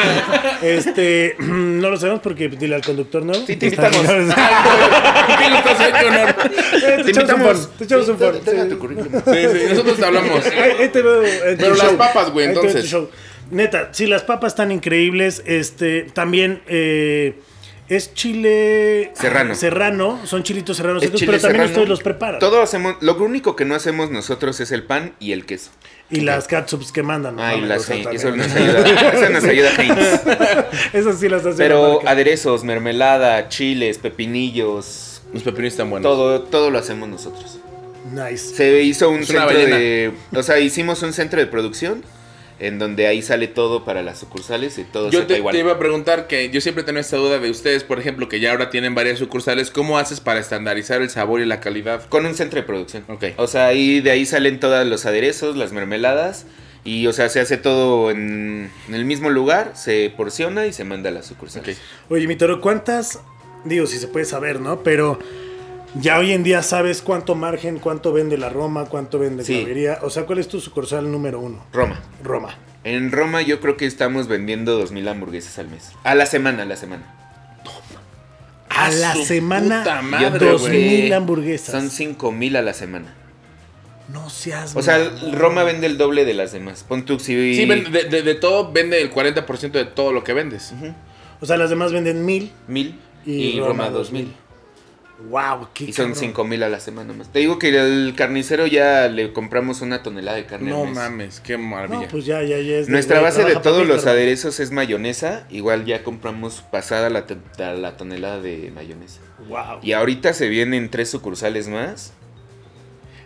[0.62, 3.34] este, no lo sabemos porque dile al conductor, ¿no?
[3.34, 4.06] Sí, te invitamos.
[6.82, 7.76] Eh, te invitamos.
[7.76, 8.16] Te echamos un.
[8.16, 8.68] Tenga sí.
[8.70, 9.12] tu currículum.
[9.12, 10.44] Sí, sí, nosotros te hablamos.
[10.44, 12.94] Te Pero las papas, güey, te entonces.
[13.52, 15.42] Neta, sí, las papas están increíbles.
[15.44, 17.34] Este, también eh,
[17.88, 19.54] es chile Serrano.
[19.54, 21.72] Serrano, son chilitos serranos, Es secos, chile pero también serrano.
[21.72, 22.40] ustedes los preparan.
[22.40, 25.70] Todo hacemos, lo único que no hacemos nosotros es el pan y el queso.
[26.10, 27.36] Y las catsups que mandan.
[27.36, 27.56] ¿no?
[27.66, 29.10] Las Heinz, eso nos ayuda.
[29.12, 29.98] Eso nos ayuda Heinz.
[30.94, 36.10] Esas sí las hace la Pero aderezos, mermelada, chiles, pepinillos, Los pepinos están buenos.
[36.10, 37.58] todo, todo lo hacemos nosotros.
[38.12, 38.54] Nice.
[38.54, 40.12] Se hizo un Es centro de.
[40.34, 42.02] O sea, hicimos un centro de producción
[42.62, 45.52] en donde ahí sale todo para las sucursales y todo Yo te, igual.
[45.52, 48.38] te iba a preguntar que yo siempre tengo esta duda de ustedes, por ejemplo, que
[48.38, 49.72] ya ahora tienen varias sucursales.
[49.72, 52.08] ¿Cómo haces para estandarizar el sabor y la calidad?
[52.08, 53.04] Con un centro de producción.
[53.08, 53.24] Ok.
[53.36, 56.46] O sea, ahí de ahí salen todos los aderezos, las mermeladas.
[56.84, 60.84] Y, o sea, se hace todo en, en el mismo lugar, se porciona y se
[60.84, 61.76] manda a las sucursales.
[61.78, 62.12] Ok.
[62.12, 63.20] Oye, mi toro, ¿cuántas?
[63.64, 64.82] Digo, si se puede saber, ¿no?
[64.84, 65.18] Pero
[65.94, 69.58] ya hoy en día sabes cuánto margen, cuánto vende la Roma, cuánto vende Sí.
[69.58, 69.98] Clavería.
[70.02, 71.64] O sea, ¿cuál es tu sucursal número uno?
[71.72, 72.00] Roma.
[72.22, 72.56] Roma.
[72.84, 75.92] En Roma yo creo que estamos vendiendo 2.000 hamburguesas al mes.
[76.04, 77.04] A la semana, a la semana.
[78.68, 80.72] A ¡A la semana, madre, creo dos güey!
[80.88, 81.70] mil que hamburguesas.
[81.70, 83.14] Son 5.000 a la semana.
[84.08, 84.74] No seas.
[84.74, 84.98] O sea.
[85.32, 86.82] Roma vende el doble de las demás.
[86.88, 87.54] Pon tú, si...
[87.54, 90.72] Sí, de, de- de todo vende el 40% de todo lo que vendes.
[91.40, 92.50] O sea, las demás venden mil.
[92.66, 94.26] Mil Y y, Roma Roma dos 2.000.
[95.28, 96.20] Wow, qué Y son cabrón.
[96.20, 97.32] cinco mil a la semana más.
[97.32, 100.70] Te digo que el carnicero ya le compramos una tonelada de carne.
[100.72, 100.94] al No mes.
[100.94, 102.02] mames, qué maravilla.
[102.02, 102.86] No, pues ya, ya, ya es.
[102.86, 105.46] de- Nuestra base de todos los aderezos es mayonesa.
[105.50, 107.24] Igual ya compramos pasada la,
[107.76, 109.20] la tonelada de mayonesa.
[109.48, 109.80] Wow.
[109.82, 112.12] Y ahorita se vienen tres sucursales más.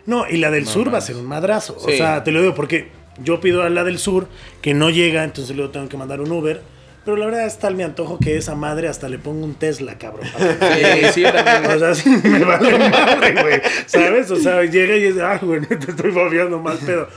[0.05, 1.75] No, y la del No sur va a ser un madrazo.
[1.79, 2.89] O sea, te lo digo porque
[3.23, 4.27] Yo pido a la del sur
[4.61, 6.61] que no llega, entonces luego tengo que mandar un Uber.
[7.07, 9.97] Pero la verdad es tal mi antojo que esa madre hasta le pongo un Tesla,
[9.97, 10.27] cabrón.
[10.27, 11.71] Sí, sí, también.
[11.71, 13.61] O sea, sí me vale madre, güey.
[13.85, 14.29] ¿Sabes?
[14.29, 17.07] O sea, llega y dice, ah, güey, te estoy babeando mal pedo.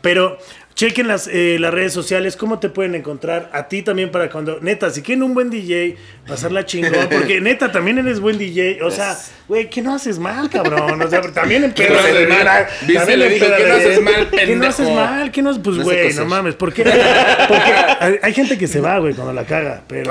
[0.00, 0.38] Pero
[0.74, 3.48] chequen las, eh, las redes sociales, cómo te pueden encontrar.
[3.52, 5.96] A ti también para cuando, neta, si quieren un buen DJ,
[6.26, 7.08] pasarla chingón.
[7.10, 8.82] Porque neta, también eres buen DJ.
[8.82, 9.16] O sea,
[9.46, 11.00] güey, ¿qué no haces mal, cabrón?
[11.00, 12.44] O sea, también ¿Qué no haces empédale.
[12.44, 12.66] mal?
[12.94, 13.64] También le dije, empédale.
[13.64, 14.68] ¿qué no haces mal, ¿Qué no pendejo?
[14.72, 15.30] haces mal?
[15.32, 15.62] ¿Qué no?
[15.62, 16.54] Pues, No se güey, no mames.
[16.56, 16.82] ¿Por qué?
[16.82, 19.82] Porque hay, hay gente que se va, güey, cuando la caga.
[19.86, 20.10] Pero.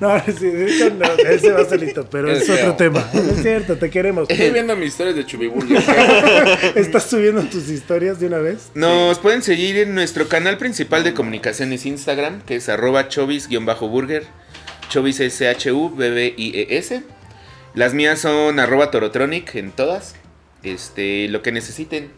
[0.00, 2.76] No, sí, sí, no, ese va solito, pero Es es, otro feo.
[2.76, 3.08] tema.
[3.14, 4.28] No es cierto, te queremos.
[4.28, 5.78] Estoy viendo mis historias de Chubiburger.
[6.74, 8.70] ¿Estás subiendo tus historias de una vez?
[8.74, 14.24] Nos pueden seguir en nuestro canal principal de comunicaciones Instagram, que es arroba chovis-burger.
[14.90, 17.02] Chovis S-H-U-B-B-I-E-S.
[17.74, 20.14] Las mías son arroba torotronic en todas.
[20.62, 22.10] Este, lo que necesiten.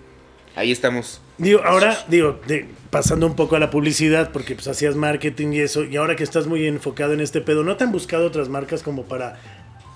[0.58, 1.20] Ahí estamos.
[1.38, 5.60] Digo, ahora, digo, de- pasando un poco a la publicidad, porque pues hacías marketing y
[5.60, 8.48] eso, y ahora que estás muy enfocado en este pedo, ¿no te han buscado otras
[8.48, 9.38] marcas como para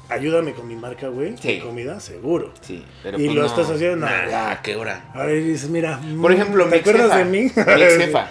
[0.08, 1.34] ayúdame con mi marca, güey?
[1.38, 1.54] Sí.
[1.54, 2.52] De comida, seguro.
[2.60, 3.46] Sí, pero ¿Y pues lo no.
[3.48, 4.06] estás haciendo?
[4.06, 4.12] No.
[4.30, 5.10] Nah, ¿a qué hora?
[5.14, 7.38] A ver, dices, mira, Por mm, ejemplo, ¿te mi acuerdas jefa, de mí?
[7.76, 8.28] Mi ex jefa.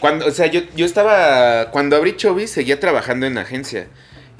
[0.00, 1.70] Cuando, o sea, yo, yo estaba.
[1.70, 3.86] Cuando abrí Chovis, seguía trabajando en agencia.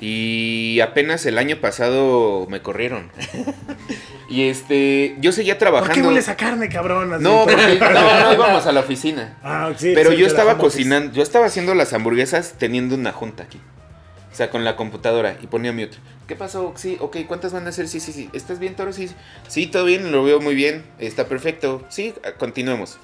[0.00, 3.10] Y apenas el año pasado me corrieron.
[4.30, 5.16] y este.
[5.20, 5.94] Yo seguía ¿Por trabajando.
[5.94, 7.12] qué hueles a carne, cabrón?
[7.14, 7.24] Así.
[7.24, 9.38] No, porque no, no íbamos a la oficina.
[9.42, 10.62] Ah, sí, Pero sí, yo estaba office.
[10.64, 13.60] cocinando, yo estaba haciendo las hamburguesas teniendo una junta aquí.
[14.32, 15.96] O sea, con la computadora y ponía mute.
[16.28, 16.72] ¿Qué pasó?
[16.76, 17.88] Sí, ok, ¿cuántas van a ser?
[17.88, 18.30] Sí, sí, sí.
[18.32, 18.92] ¿Estás bien, Toro?
[18.92, 19.10] Sí,
[19.48, 20.84] sí, todo bien, lo veo muy bien.
[21.00, 21.84] Está perfecto.
[21.88, 22.98] Sí, continuemos.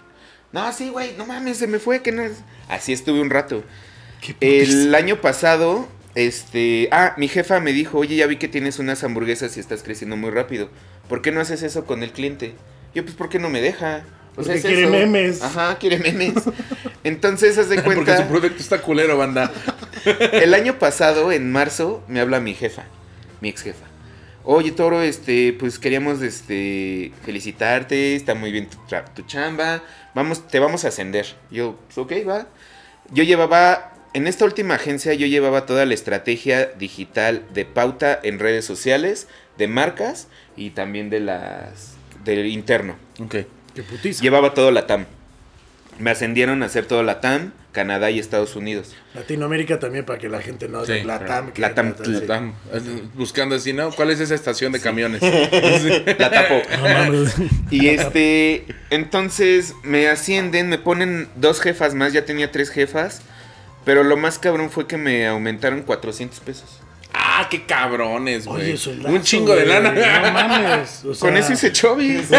[0.53, 2.03] No, sí, güey, no mames, se me fue.
[2.03, 2.45] que no es-".
[2.69, 3.65] Así estuve un rato.
[4.41, 6.89] El año pasado, este.
[6.93, 10.17] Ah, mi jefa me dijo, oye, ya vi que tienes unas hamburguesas y estás creciendo
[10.17, 10.71] muy rápido.
[11.09, 12.55] ¿Por qué no haces eso con el cliente?
[12.95, 14.05] Yo, pues, ¿por qué no me deja?
[14.35, 14.91] Pues Porque es quiere eso.
[14.91, 15.43] memes.
[15.43, 16.35] Ajá, quiere memes.
[17.05, 18.29] Entonces, haz de Porque su cuenta.
[18.29, 19.53] producto está culero, banda.
[20.33, 22.85] El año pasado, en marzo, me habla mi jefa,
[23.41, 23.87] mi ex jefa.
[24.47, 28.77] Oye, Toro, este, pues queríamos este, felicitarte, está muy bien tu,
[29.15, 29.83] tu chamba,
[30.15, 31.27] vamos, te vamos a ascender.
[31.51, 32.47] Yo, pues, ok, va.
[33.11, 38.39] Yo llevaba, en esta última agencia, yo llevaba toda la estrategia digital de pauta en
[38.39, 39.27] redes sociales,
[39.59, 41.95] de marcas y también de las,
[42.25, 42.97] del interno.
[43.21, 43.37] Ok.
[43.75, 44.23] Qué putiza.
[44.23, 45.07] Llevaba todo la TAM.
[45.99, 48.95] Me ascendieron a hacer todo la TAM, Canadá y Estados Unidos.
[49.15, 50.85] Latinoamérica también para que la gente no...
[50.85, 51.25] Sí, la.
[51.25, 51.53] TAM.
[51.53, 51.63] que-
[52.05, 52.15] sí.
[52.15, 52.55] Están
[53.15, 53.91] buscando así, ¿no?
[53.91, 55.21] ¿Cuál es esa estación de camiones?
[56.19, 56.63] La tapo.
[56.79, 57.35] No mames.
[57.71, 63.23] Y este, entonces me ascienden, me ponen dos jefas más, ya tenía tres jefas,
[63.85, 66.81] pero lo más cabrón fue que me aumentaron 400 pesos.
[67.13, 68.63] ah, qué cabrones, güey.
[68.63, 69.93] Oye, soldazo, Un chingo de lana.
[69.93, 71.05] No mames.
[71.05, 72.29] o sea, Con eso hice chovis.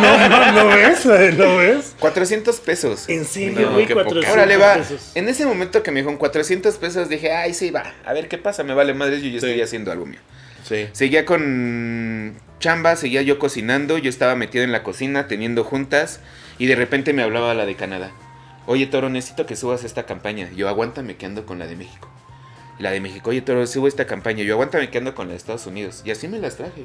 [0.00, 1.04] No, no, ¿lo ves?
[1.36, 1.94] ¿Lo ves?
[1.98, 3.08] 400 pesos.
[3.08, 4.04] En serio, No, güey, poca.
[4.04, 4.74] 400 Órale, va.
[4.76, 5.12] pesos.
[5.14, 7.94] En ese momento que me dijeron 400 pesos, dije, ay, sí, va.
[8.04, 9.46] A ver qué pasa, me vale madres, yo ya Sí.
[9.46, 10.20] estoy haciendo algo mío.
[10.64, 10.86] Sí.
[10.92, 16.20] Seguía con chamba, seguía yo cocinando, yo estaba metido en la cocina, teniendo juntas,
[16.58, 18.10] y de repente me hablaba la de Canadá.
[18.68, 20.50] Oye, Toro, necesito que subas esta campaña.
[20.54, 22.08] Yo, aguántame que ando con la de México.
[22.78, 24.44] Y la de México, oye, Toro, subo esta campaña.
[24.44, 26.02] Yo, aguántame que ando con la de Estados Unidos.
[26.04, 26.84] Y así me las traje.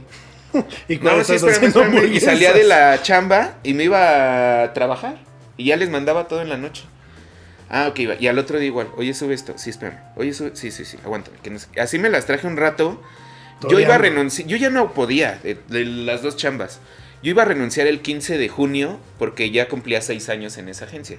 [0.87, 1.71] ¿Y No, sí, espérame.
[2.15, 5.17] Y salía de la chamba y me iba a trabajar.
[5.57, 6.83] Y ya les mandaba todo en la noche.
[7.69, 8.15] Ah, ok, va.
[8.19, 8.87] Y al otro día igual.
[8.97, 9.53] Oye, sube esto.
[9.57, 9.99] Sí, espérame.
[10.15, 10.51] Oye, sube.
[10.55, 10.97] Sí, sí, sí.
[11.03, 11.37] Aguántame.
[11.43, 13.01] que no sé- Así me las traje un rato.
[13.69, 14.47] Yo iba a renunciar.
[14.47, 16.79] Yo ya no podía de, de las dos chambas.
[17.21, 20.85] Yo iba a renunciar el 15 de junio porque ya cumplía seis años en esa
[20.85, 21.17] agencia.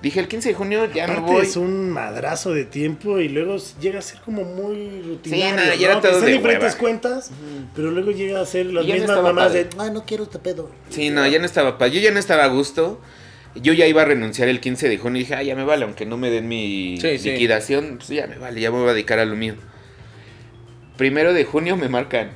[0.00, 1.42] Dije, el 15 de junio ya me Aparte voy.
[1.46, 5.56] es un madrazo de tiempo y luego llega a ser como muy rutinario.
[5.56, 6.00] nada, ya ¿no?
[6.00, 6.78] todo de diferentes hueva.
[6.78, 7.30] cuentas,
[7.74, 9.64] pero luego llega a ser las no mismas estaba mamás padre.
[9.64, 10.70] de, ay, no quiero este pedo.
[10.90, 13.00] Sí, no, ya no estaba pa- Yo ya no estaba a gusto.
[13.56, 15.84] Yo ya iba a renunciar el 15 de junio y dije, ah, ya me vale,
[15.84, 17.30] aunque no me den mi Sí, sí.
[17.32, 19.54] liquidación, pues ya me vale, ya me voy a dedicar a lo mío.
[20.96, 22.30] Primero de junio me marcan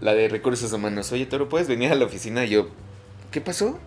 [0.00, 1.10] la de recursos humanos.
[1.12, 2.44] Oye, Toro, ¿puedes venir a la oficina?
[2.44, 2.68] Y yo,
[3.32, 3.78] ¿qué pasó?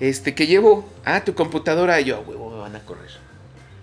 [0.00, 0.88] Este, ¿qué llevo?
[1.04, 2.00] Ah, tu computadora.
[2.00, 2.43] Y yo, "A huevo, me
[2.76, 3.10] a correr.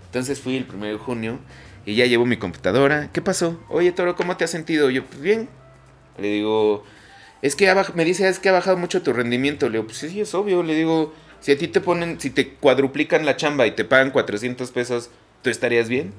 [0.05, 1.39] Entonces fui el primero de junio
[1.85, 3.09] y ya llevo mi computadora.
[3.13, 3.59] ¿Qué pasó?
[3.69, 4.89] Oye, Toro, ¿cómo te has sentido?
[4.89, 5.49] Yo, pues bien.
[6.17, 6.83] Le digo,
[7.41, 9.67] es que me dice, es que ha bajado mucho tu rendimiento.
[9.67, 10.63] Le digo, pues sí, es obvio.
[10.63, 14.11] Le digo, si a ti te ponen, si te cuadruplican la chamba y te pagan
[14.11, 15.09] 400 pesos,
[15.41, 16.13] ¿tú estarías bien?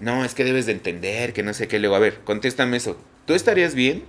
[0.00, 1.78] No, es que debes de entender, que no sé qué.
[1.78, 2.98] Le digo, a ver, contéstame eso.
[3.24, 4.04] ¿Tú estarías bien?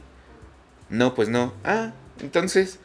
[0.90, 1.54] No, pues no.
[1.64, 2.80] Ah, entonces,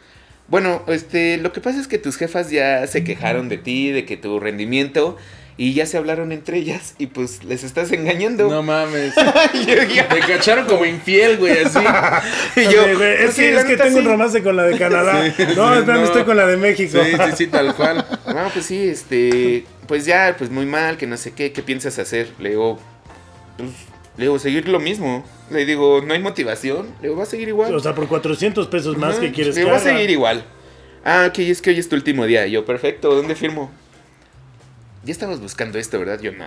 [0.48, 4.04] bueno, este, lo que pasa es que tus jefas ya se quejaron de ti, de
[4.04, 5.16] que tu rendimiento,
[5.56, 8.48] y ya se hablaron entre ellas y pues les estás engañando.
[8.48, 9.14] No mames.
[9.66, 11.78] Te cacharon como infiel, güey, así.
[12.56, 14.08] Y yo, Oye, güey, es pues sí, que, es que tengo un sí.
[14.08, 15.12] romance con la de Canadá.
[15.56, 16.04] no, espérame, no.
[16.04, 16.98] estoy con la de México.
[17.04, 18.04] Sí, sí, sí, tal cual.
[18.26, 21.98] No, pues sí, este, pues ya, pues muy mal, que no sé qué, ¿qué piensas
[21.98, 22.30] hacer?
[22.38, 22.78] Le digo,
[23.56, 23.70] pues,
[24.16, 25.24] le digo, seguir lo mismo.
[25.50, 26.88] Le digo, no hay motivación.
[27.00, 27.74] Le digo, va a seguir igual.
[27.74, 30.44] O sea, por 400 pesos más que quieres Le digo, va a seguir igual.
[31.04, 32.46] Ah, ok, es que hoy es tu último día.
[32.46, 33.70] Y yo, perfecto, ¿dónde firmo?
[35.04, 36.20] Ya estabas buscando esto, ¿verdad?
[36.20, 36.44] Yo, no,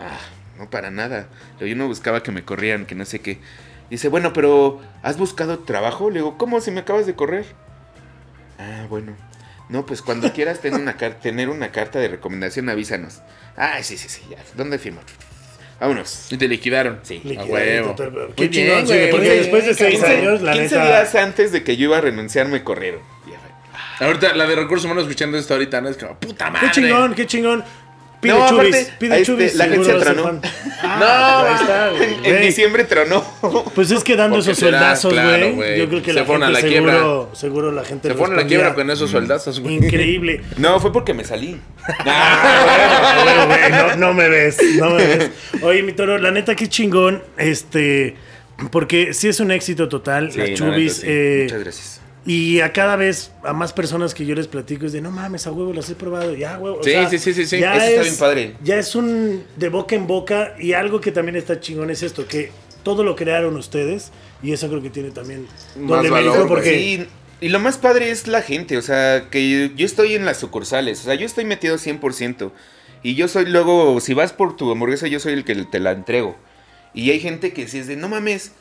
[0.57, 1.27] no para nada.
[1.59, 3.39] Yo no buscaba que me corrieran, que no sé qué.
[3.89, 6.09] Dice, bueno, pero ¿has buscado trabajo?
[6.09, 7.45] Le digo, ¿cómo si me acabas de correr?
[8.59, 9.13] Ah, bueno.
[9.69, 13.21] No, pues cuando quieras tener una, tener una carta de recomendación, avísanos.
[13.57, 14.37] Ah, sí, sí, sí, ya.
[14.55, 15.01] ¿Dónde firmo?
[15.79, 16.31] Vámonos.
[16.31, 16.99] Y te liquidaron.
[17.03, 17.21] Sí.
[17.37, 17.95] A huevo.
[18.35, 20.19] Qué chingón, güey, porque después de bien, 6 cabrón.
[20.19, 20.85] años, la 15 neta.
[20.87, 23.01] días antes de que yo iba a renunciar, me corrieron.
[23.97, 24.07] Fue.
[24.07, 25.89] Ahorita la de recursos humanos escuchando esto ahorita, ¿no?
[25.89, 26.67] Es como, puta madre.
[26.67, 27.63] Qué chingón, qué chingón.
[28.25, 29.55] Pide No, chubis, aparte, pide este, chubis.
[29.55, 30.41] la agencia tronó.
[30.81, 32.13] Ah, ahí está, güey.
[32.15, 33.23] En Güey, diciembre tronó.
[33.75, 35.77] Pues es que dando Porque esos sueldazos, güey.
[35.79, 38.41] yo creo que Se la gente a la seguro, seguro la gente Se fueron a
[38.41, 39.75] la quiebra con esos soldazos, güey.
[39.75, 40.41] Increíble.
[40.57, 41.59] No, fue porque me salí.
[42.05, 45.29] Ah, bueno, no, no me ves, no me ves.
[45.61, 47.23] Oye, mi toro, la neta, qué chingón.
[47.37, 48.15] Este,
[48.71, 50.31] porque sí es un éxito total.
[50.31, 50.93] Sí, las la chubis.
[50.97, 51.07] neta, sí.
[51.07, 52.01] eh, Muchas gracias.
[52.25, 55.45] Y a cada vez, a más personas que yo les platico, es de no mames,
[55.45, 56.33] a huevo las he probado.
[56.35, 56.79] Ya, huevo.
[56.79, 57.59] o Sí, sea, sí, sí, sí, sí.
[57.59, 58.55] ya Eso está es- bien padre.
[58.63, 60.55] Ya es un de boca en boca.
[60.59, 62.51] Y algo que también está chingón es esto: que
[62.83, 64.11] todo lo crearon ustedes.
[64.41, 65.47] Y eso creo que tiene también
[65.77, 66.47] Más doble valor, mérito güey.
[66.47, 66.79] porque.
[66.79, 67.07] Sí,
[67.41, 71.01] y lo más padre es la gente, o sea, que yo estoy en las sucursales,
[71.01, 72.51] o sea, yo estoy metido 100%.
[73.03, 75.91] Y yo soy luego, si vas por tu hamburguesa, yo soy el que te la
[75.91, 76.35] entrego.
[76.93, 78.51] Y hay gente que sí es de, no mames,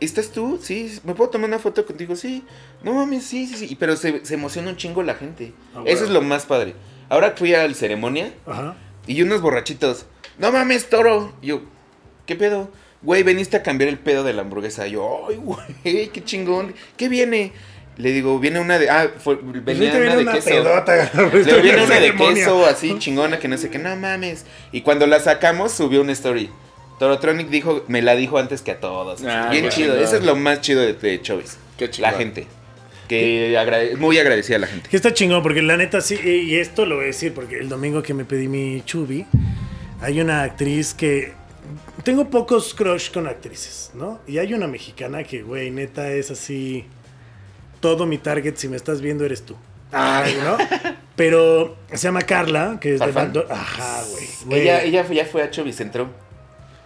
[0.00, 0.58] ¿estás tú?
[0.62, 2.16] Sí, ¿me puedo tomar una foto contigo?
[2.16, 2.42] Sí,
[2.82, 3.76] no mames, sí, sí, sí.
[3.78, 5.52] Pero se, se emociona un chingo la gente.
[5.74, 6.74] Ah, Eso es lo más padre.
[7.08, 8.76] Ahora fui a la ceremonia Ajá.
[9.06, 10.06] y unos borrachitos,
[10.38, 11.32] no mames, toro.
[11.40, 11.62] Y yo,
[12.26, 12.70] ¿qué pedo?
[13.02, 14.86] Güey, veniste a cambiar el pedo de la hamburguesa.
[14.88, 16.74] Y yo, ay, güey, qué chingón.
[16.96, 17.52] ¿Qué viene?
[17.98, 18.90] Le digo, viene una de.
[18.90, 20.48] Ah, fue, venía Pues ahorita una viene de una queso.
[20.50, 21.10] pedota.
[21.32, 24.44] Le viene una de queso así chingona que no sé qué, no mames.
[24.72, 26.50] Y cuando la sacamos, subió una story.
[26.98, 29.22] Torotronic dijo, me la dijo antes que a todos.
[29.24, 29.96] Ah, Bien chido.
[29.98, 31.56] Eso es lo más chido de, de Choice.
[31.76, 32.10] Qué chingón.
[32.12, 32.46] La gente.
[33.08, 34.88] Que agrade- muy agradecida a la gente.
[34.88, 37.68] Que está chingón, porque la neta sí, y esto lo voy a decir, porque el
[37.68, 39.26] domingo que me pedí mi chubi,
[40.00, 41.32] hay una actriz que.
[42.02, 44.20] Tengo pocos crush con actrices, ¿no?
[44.26, 46.86] Y hay una mexicana que, güey, neta es así.
[47.80, 49.54] Todo mi target, si me estás viendo, eres tú.
[49.92, 50.56] Ay, ¿no?
[51.14, 53.06] Pero se llama Carla, que es de
[53.50, 54.60] Ajá, güey.
[54.62, 56.08] Ella, ella fue- ya fue a Chovis, entró.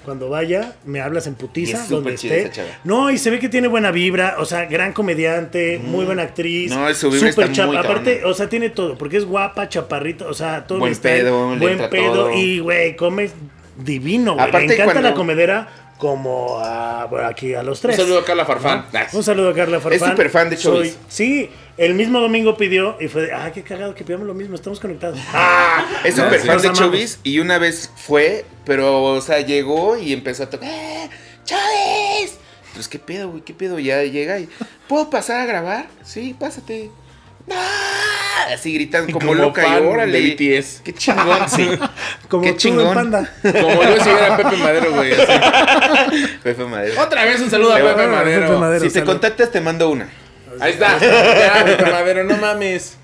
[0.04, 2.50] Cuando vaya, me hablas en putiza, es donde esté.
[2.84, 6.70] No, y se ve que tiene buena vibra, o sea, gran comediante, muy buena actriz.
[6.74, 10.26] No, su vibra súper está muy Aparte, o sea, tiene todo, porque es guapa, chaparrita,
[10.26, 12.32] o sea, todo Buen pedo, buen pedo todo.
[12.34, 13.30] y güey, come
[13.76, 14.48] divino, güey.
[14.48, 17.96] Aparte, Le encanta cuando- la comedera como a, bueno, aquí a los Un tres.
[17.96, 18.86] saludo a Carla Farfán.
[19.12, 20.10] Un saludo a Carla Farfán.
[20.12, 20.98] súper fan de Soy- Chovis.
[21.08, 21.50] Sí,
[21.80, 24.78] el mismo domingo pidió y fue de, ah, qué cagado que pidamos lo mismo, estamos
[24.80, 25.18] conectados.
[26.04, 26.46] Es Ah, súper sí.
[26.46, 26.72] fan de.
[26.72, 30.68] Chovis y una vez fue, pero, o sea, llegó y empezó a tocar.
[30.68, 31.08] ¡Eh!
[31.44, 32.34] ¡Chovis!
[32.74, 33.42] Pues, ¿qué pedo, güey?
[33.42, 33.78] ¿Qué pedo?
[33.78, 34.48] Ya llega y.
[34.88, 35.86] ¿Puedo pasar a grabar?
[36.04, 36.90] Sí, pásate.
[37.46, 37.56] ¡No!
[38.54, 40.20] Así gritando como, Como loca fan y órale.
[40.36, 40.82] de BTS.
[40.84, 41.68] Qué chingón, sí.
[42.28, 42.94] Como Qué tú, chingón.
[42.94, 43.32] panda.
[43.42, 45.12] Como yo si era Pepe Madero, güey.
[45.12, 45.22] así.
[46.42, 47.00] Pepe Madero.
[47.02, 48.46] Otra vez un saludo a Pepe Madero.
[48.46, 48.84] Pepe Madero.
[48.84, 50.08] Si te contactas, te mando una.
[50.60, 50.98] Ahí está.
[51.00, 52.96] Ya, Madero, no mames.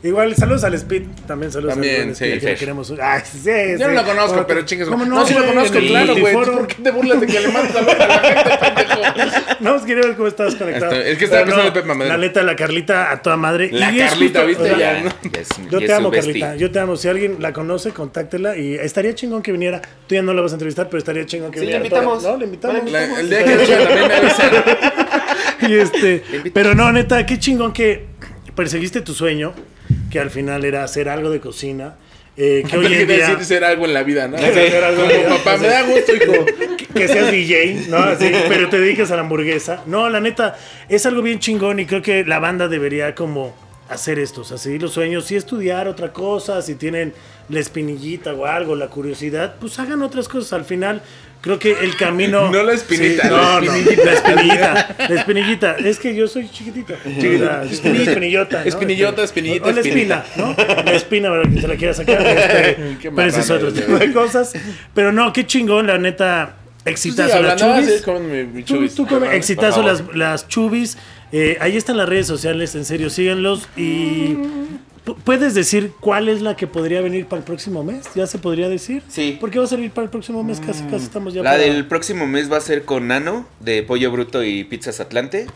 [0.00, 2.56] Igual, saludos al Speed, también saludos También, al sí, Speed, Fer.
[2.58, 2.94] queremos.
[3.02, 3.94] Ay, sí, Yo no sí.
[3.96, 4.88] lo conozco, ¿Cómo pero chingues.
[4.88, 6.32] ¿Cómo No, no, sí lo conozco, claro, güey.
[6.34, 9.56] ¿Por qué te burlas de que le mandas saludos a la gente, pendejo?
[9.60, 10.92] No, es que quería ver cómo estabas conectado.
[10.94, 12.08] Es que estaba pensando en Pepe Madero.
[12.08, 13.70] La neta, la Carlita a toda madre.
[13.72, 14.62] La Y Carlita, justo- ¿viste?
[14.72, 15.10] o sea, Ya, ¿no?
[15.32, 16.10] Ya es- Yo te amo.
[16.12, 16.54] Carlita.
[16.54, 16.96] Yo te amo.
[16.96, 18.56] Si alguien la conoce, contáctela.
[18.56, 19.82] Y estaría chingón que viniera.
[20.06, 21.80] Tú ya no la vas a entrevistar, pero estaría chingón que Sí, viniera.
[21.80, 22.22] le invitamos.
[22.22, 22.88] No, le invitamos.
[22.90, 24.50] La- el día que también me avisan.
[25.68, 26.22] Y este,
[26.54, 28.06] pero no, neta, qué chingón que
[28.54, 29.52] perseguiste tu sueño,
[30.10, 31.94] que al final era hacer algo de cocina.
[32.36, 33.28] eh, que hoy en día.
[33.28, 34.36] decir ser algo en la vida, ¿no?
[34.36, 35.28] Hacer algo en la vida.
[35.28, 36.44] Como papá, me da gusto, hijo.
[36.76, 37.96] que, que seas DJ, ¿no?
[37.98, 39.82] Así, pero te dediques a la hamburguesa.
[39.86, 40.56] No, la neta,
[40.88, 43.54] es algo bien chingón y creo que la banda debería como
[43.88, 47.14] hacer esto, o sea, seguir los sueños, sí estudiar otra cosa, si tienen
[47.48, 50.52] la espinillita o algo, la curiosidad, pues hagan otras cosas.
[50.52, 51.00] Al final,
[51.56, 52.50] creo que el camino...
[52.50, 54.04] No la espinita, Sí, la no, no, espinillita.
[54.04, 54.96] la espinillita.
[55.08, 55.76] La espinillita.
[55.76, 56.94] Es que yo soy chiquitita.
[57.04, 57.62] Chiquita.
[57.64, 58.60] Espinilla, espinillota.
[58.60, 58.68] ¿no?
[58.68, 60.54] Espinillota, Este, espinillita, O la espina, ¿no?
[60.84, 62.18] La espina, para quien se la quiera sacar.
[62.26, 64.52] Este, pero ese es otro tipo de cosas.
[64.94, 66.54] Pero no, qué chingón, la neta.
[66.84, 68.06] Exitazo Sí, las chubis.
[68.54, 70.96] mi- Tú, tú come, exitazo las, las chubis.
[71.32, 73.68] Eh, ahí están las redes sociales, en serio, síganlos.
[73.76, 74.48] Y P-
[75.16, 78.06] ¿Puedes decir cuál es la que podría venir para el próximo mes?
[78.14, 79.02] ¿Ya se podría decir?
[79.08, 79.36] Sí.
[79.40, 80.60] ¿Por qué va a salir para el próximo mes?
[80.60, 83.82] Casi, casi estamos ya La para- del próximo mes va a ser con Nano, de
[83.82, 85.46] Pollo Bruto y Pizzas Atlante.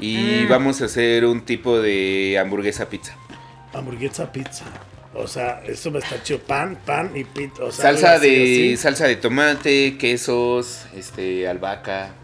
[0.00, 0.02] Mm.
[0.04, 3.16] Y vamos a hacer un tipo de hamburguesa pizza.
[3.72, 4.64] Hamburguesa pizza.
[5.14, 6.38] O sea, eso a estar chido.
[6.40, 7.64] Pan, pan y pizza.
[7.64, 8.42] O sea, salsa así, de
[8.72, 8.76] así.
[8.78, 12.14] salsa de tomate, quesos, este, albahaca.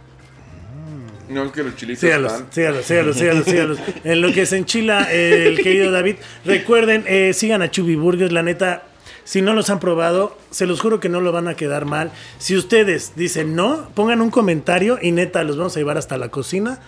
[1.28, 3.78] No, es que los chilitos Sígalos, están- sígalos, sígalos, sígalos, sígalos.
[4.04, 6.16] En lo que se enchila el querido David.
[6.44, 8.84] Recuerden, eh, sigan a Chubby Burgers, la neta.
[9.24, 12.12] Si no los han probado, se los juro que no lo van a quedar mal.
[12.38, 16.30] Si ustedes dicen no, pongan un comentario y neta los vamos a llevar hasta la
[16.30, 16.78] cocina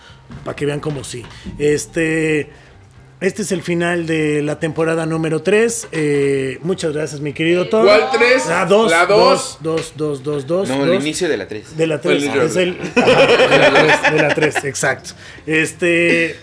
[0.43, 1.23] para que vean como sí.
[1.59, 2.49] Este,
[3.21, 5.87] este es el final de la temporada número 3.
[6.63, 7.85] muchas gracias, mi querido Toro.
[7.85, 8.47] ¿Cuál tres?
[8.47, 8.91] La 2.
[8.91, 9.59] La dos.
[9.61, 10.69] 2, 2, 2, 2.
[10.69, 11.77] No, el inicio de la 3.
[11.77, 12.77] De la 3, Fue el es el.
[12.95, 15.11] ajá, de la 3, de la 3, exacto.
[15.45, 16.35] Este.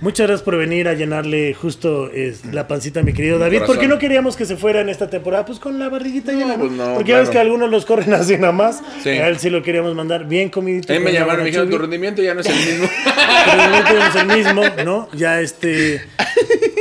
[0.00, 3.58] Muchas gracias por venir a llenarle justo es, la pancita a mi querido David.
[3.58, 3.76] corazón.
[3.76, 5.44] ¿Por qué no queríamos que se fuera en esta temporada?
[5.44, 6.60] Pues con la barriguita llena, ¿no?
[6.60, 8.80] pues no, Porque ya ves que algunos los corren así nada más.
[9.02, 9.10] Sí.
[9.10, 10.92] A él sí lo queríamos mandar bien comidito.
[10.92, 12.88] A mí me llamaron, me dijeron, tu rendimiento ya no es el mismo.
[13.46, 15.08] Pero no tenemos el mismo, ¿no?
[15.14, 16.00] Ya este.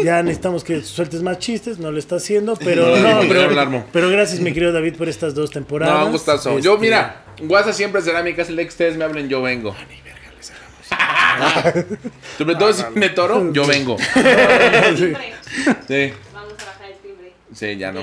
[0.04, 3.84] Ya necesitamos que sueltes más chistes, no lo está haciendo, pero No, no, ya pero,
[3.92, 6.00] pero gracias, mi querido David, por estas dos temporadas.
[6.00, 6.60] No, un gustazo.
[6.60, 8.52] Yo, Este, mira, WhatsApp siempre será mi casa.
[8.52, 9.76] El ex me hablen, yo vengo.
[12.38, 13.96] Sobre todo si viene toro, yo vengo.
[14.14, 15.34] Timbre.
[15.88, 17.34] Sí, Vamos a bajar el timbre.
[17.54, 18.02] sí, ya no.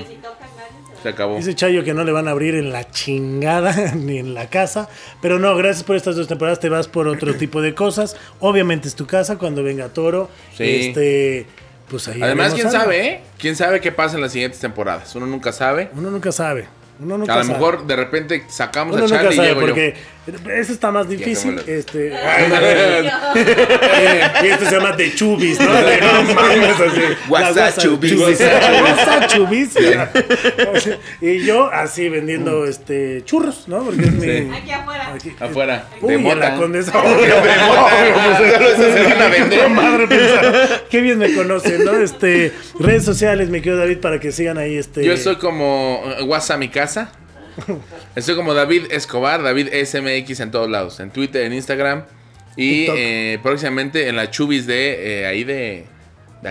[1.03, 1.37] Se acabó.
[1.37, 4.89] Dice Chayo que no le van a abrir en la chingada ni en la casa.
[5.21, 6.59] Pero no, gracias por estas dos temporadas.
[6.59, 8.15] Te vas por otro tipo de cosas.
[8.39, 10.29] Obviamente es tu casa cuando venga Toro.
[10.57, 10.87] Sí.
[10.87, 11.45] Este,
[11.89, 12.79] pues ahí Además, quién algo.
[12.79, 13.21] sabe, ¿eh?
[13.37, 15.13] ¿Quién sabe qué pasa en las siguientes temporadas?
[15.15, 15.89] Uno nunca sabe.
[15.95, 16.67] Uno nunca sabe.
[16.99, 17.53] Uno nunca A lo sabe.
[17.59, 19.75] mejor de repente sacamos Uno a nunca Charlie y llego yo.
[20.27, 21.59] Eso está más difícil.
[21.67, 23.09] Este, eh,
[24.43, 25.71] y esto se llama de chubis, ¿no?
[25.85, 27.01] De no mames, así.
[27.29, 28.19] WhatsApp chubis.
[28.19, 29.69] WhatsApp chubis.
[31.21, 33.83] y yo así vendiendo este churros, ¿no?
[33.83, 34.55] Porque es mi.
[34.55, 35.13] Aquí afuera.
[35.13, 35.87] aquí- Afuera.
[36.01, 36.35] De mota.
[36.35, 36.91] la condesa.
[36.91, 39.69] Solo eso se van a vender.
[39.69, 41.97] Madre pensaba, Qué bien me conocen, ¿no?
[41.97, 45.03] Este, redes sociales, mi querido David, para que sigan ahí este.
[45.03, 47.11] Yo soy como eh, WhatsApp mi casa.
[48.15, 50.99] Estoy como David Escobar, David SMX en todos lados.
[50.99, 52.03] En Twitter, en Instagram.
[52.57, 55.85] Y eh, próximamente en la chubis de eh, ahí de.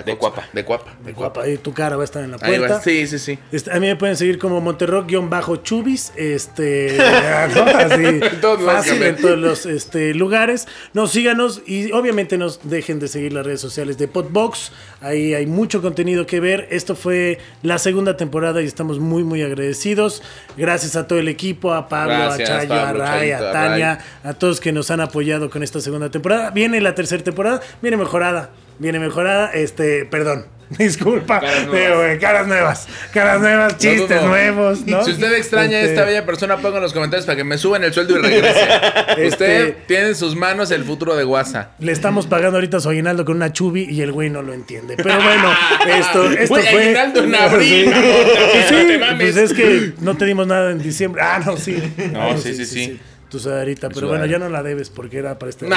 [0.02, 0.16] De.
[0.16, 0.48] Cuapa.
[0.52, 0.90] De Cuapa.
[1.04, 1.40] De Cuapa.
[1.40, 2.74] Guapa, ahí tu cara va a estar en la Ahí puerta.
[2.76, 2.82] va.
[2.82, 3.38] Sí, sí, sí.
[3.52, 7.62] Este, a mí me pueden seguir como Monterrock-Chubis, este, ya, ¿no?
[7.64, 9.14] Así, En todos lados, fácil, Gabriel.
[9.16, 10.66] en todos los este, lugares.
[10.92, 14.72] No, síganos y obviamente nos dejen de seguir las redes sociales de Podbox.
[15.00, 16.66] Ahí hay mucho contenido que ver.
[16.70, 20.22] Esto fue la segunda temporada y estamos muy, muy agradecidos.
[20.56, 23.48] Gracias a todo el equipo, a Pablo, Gracias, a Chayo, Pablo, a Ray, Chayito, a
[23.50, 26.50] a Tania, a todos que nos han apoyado con esta segunda temporada.
[26.50, 28.50] Viene la tercera temporada, viene mejorada.
[28.78, 31.98] Viene mejorada, este, perdón, disculpa, Caras nuevas.
[32.08, 35.04] pero caras nuevas, caras nuevas, chistes nuevos, ¿no?
[35.04, 37.56] Si usted extraña a Este, esta bella persona, ponga en los comentarios para que me
[37.58, 38.60] suban el sueldo y regrese.
[39.16, 41.78] Este- Usted tiene en sus manos el futuro de WhatsApp.
[41.80, 44.96] Le estamos pagando ahorita su aguinaldo con una chubi y el güey no lo entiende.
[44.96, 45.52] Pero bueno,
[45.98, 46.68] esto, esto fue.
[46.68, 47.92] aguinaldo en abril, Sí.
[47.92, 49.16] amor, también, Sí, no te mames.
[49.32, 51.22] pues es que no te dimos nada en diciembre.
[51.22, 51.80] Ah, no, sí.
[52.12, 52.98] No, Ah, sí, sí, sí.
[53.30, 55.66] Tu sudaderita, pero bueno, ya no la debes porque era para este.
[55.66, 55.76] Nah.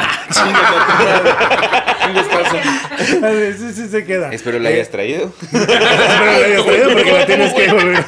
[2.09, 4.31] Un sí, sí, se queda.
[4.31, 5.33] Espero la hayas traído.
[5.41, 8.05] Espero la hayas traído porque la tienes que volver.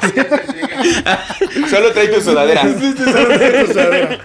[1.69, 2.61] Solo trae tu sudadera.
[2.61, 4.19] Solo trae tu sudadera.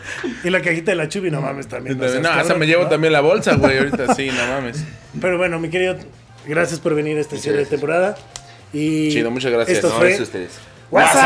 [0.45, 1.99] Y la cajita de la chubi, no mames también.
[1.99, 2.89] No, seas esa me llevo ¿no?
[2.89, 3.79] también la bolsa, güey.
[3.79, 4.85] Ahorita sí, no mames.
[5.21, 5.97] Pero bueno, mi querido,
[6.47, 8.17] gracias por venir a este cierre de temporada.
[8.73, 9.77] Y Chido, muchas gracias.
[9.79, 10.51] Esto No, fue es ustedes.
[10.91, 11.23] WhatsApp.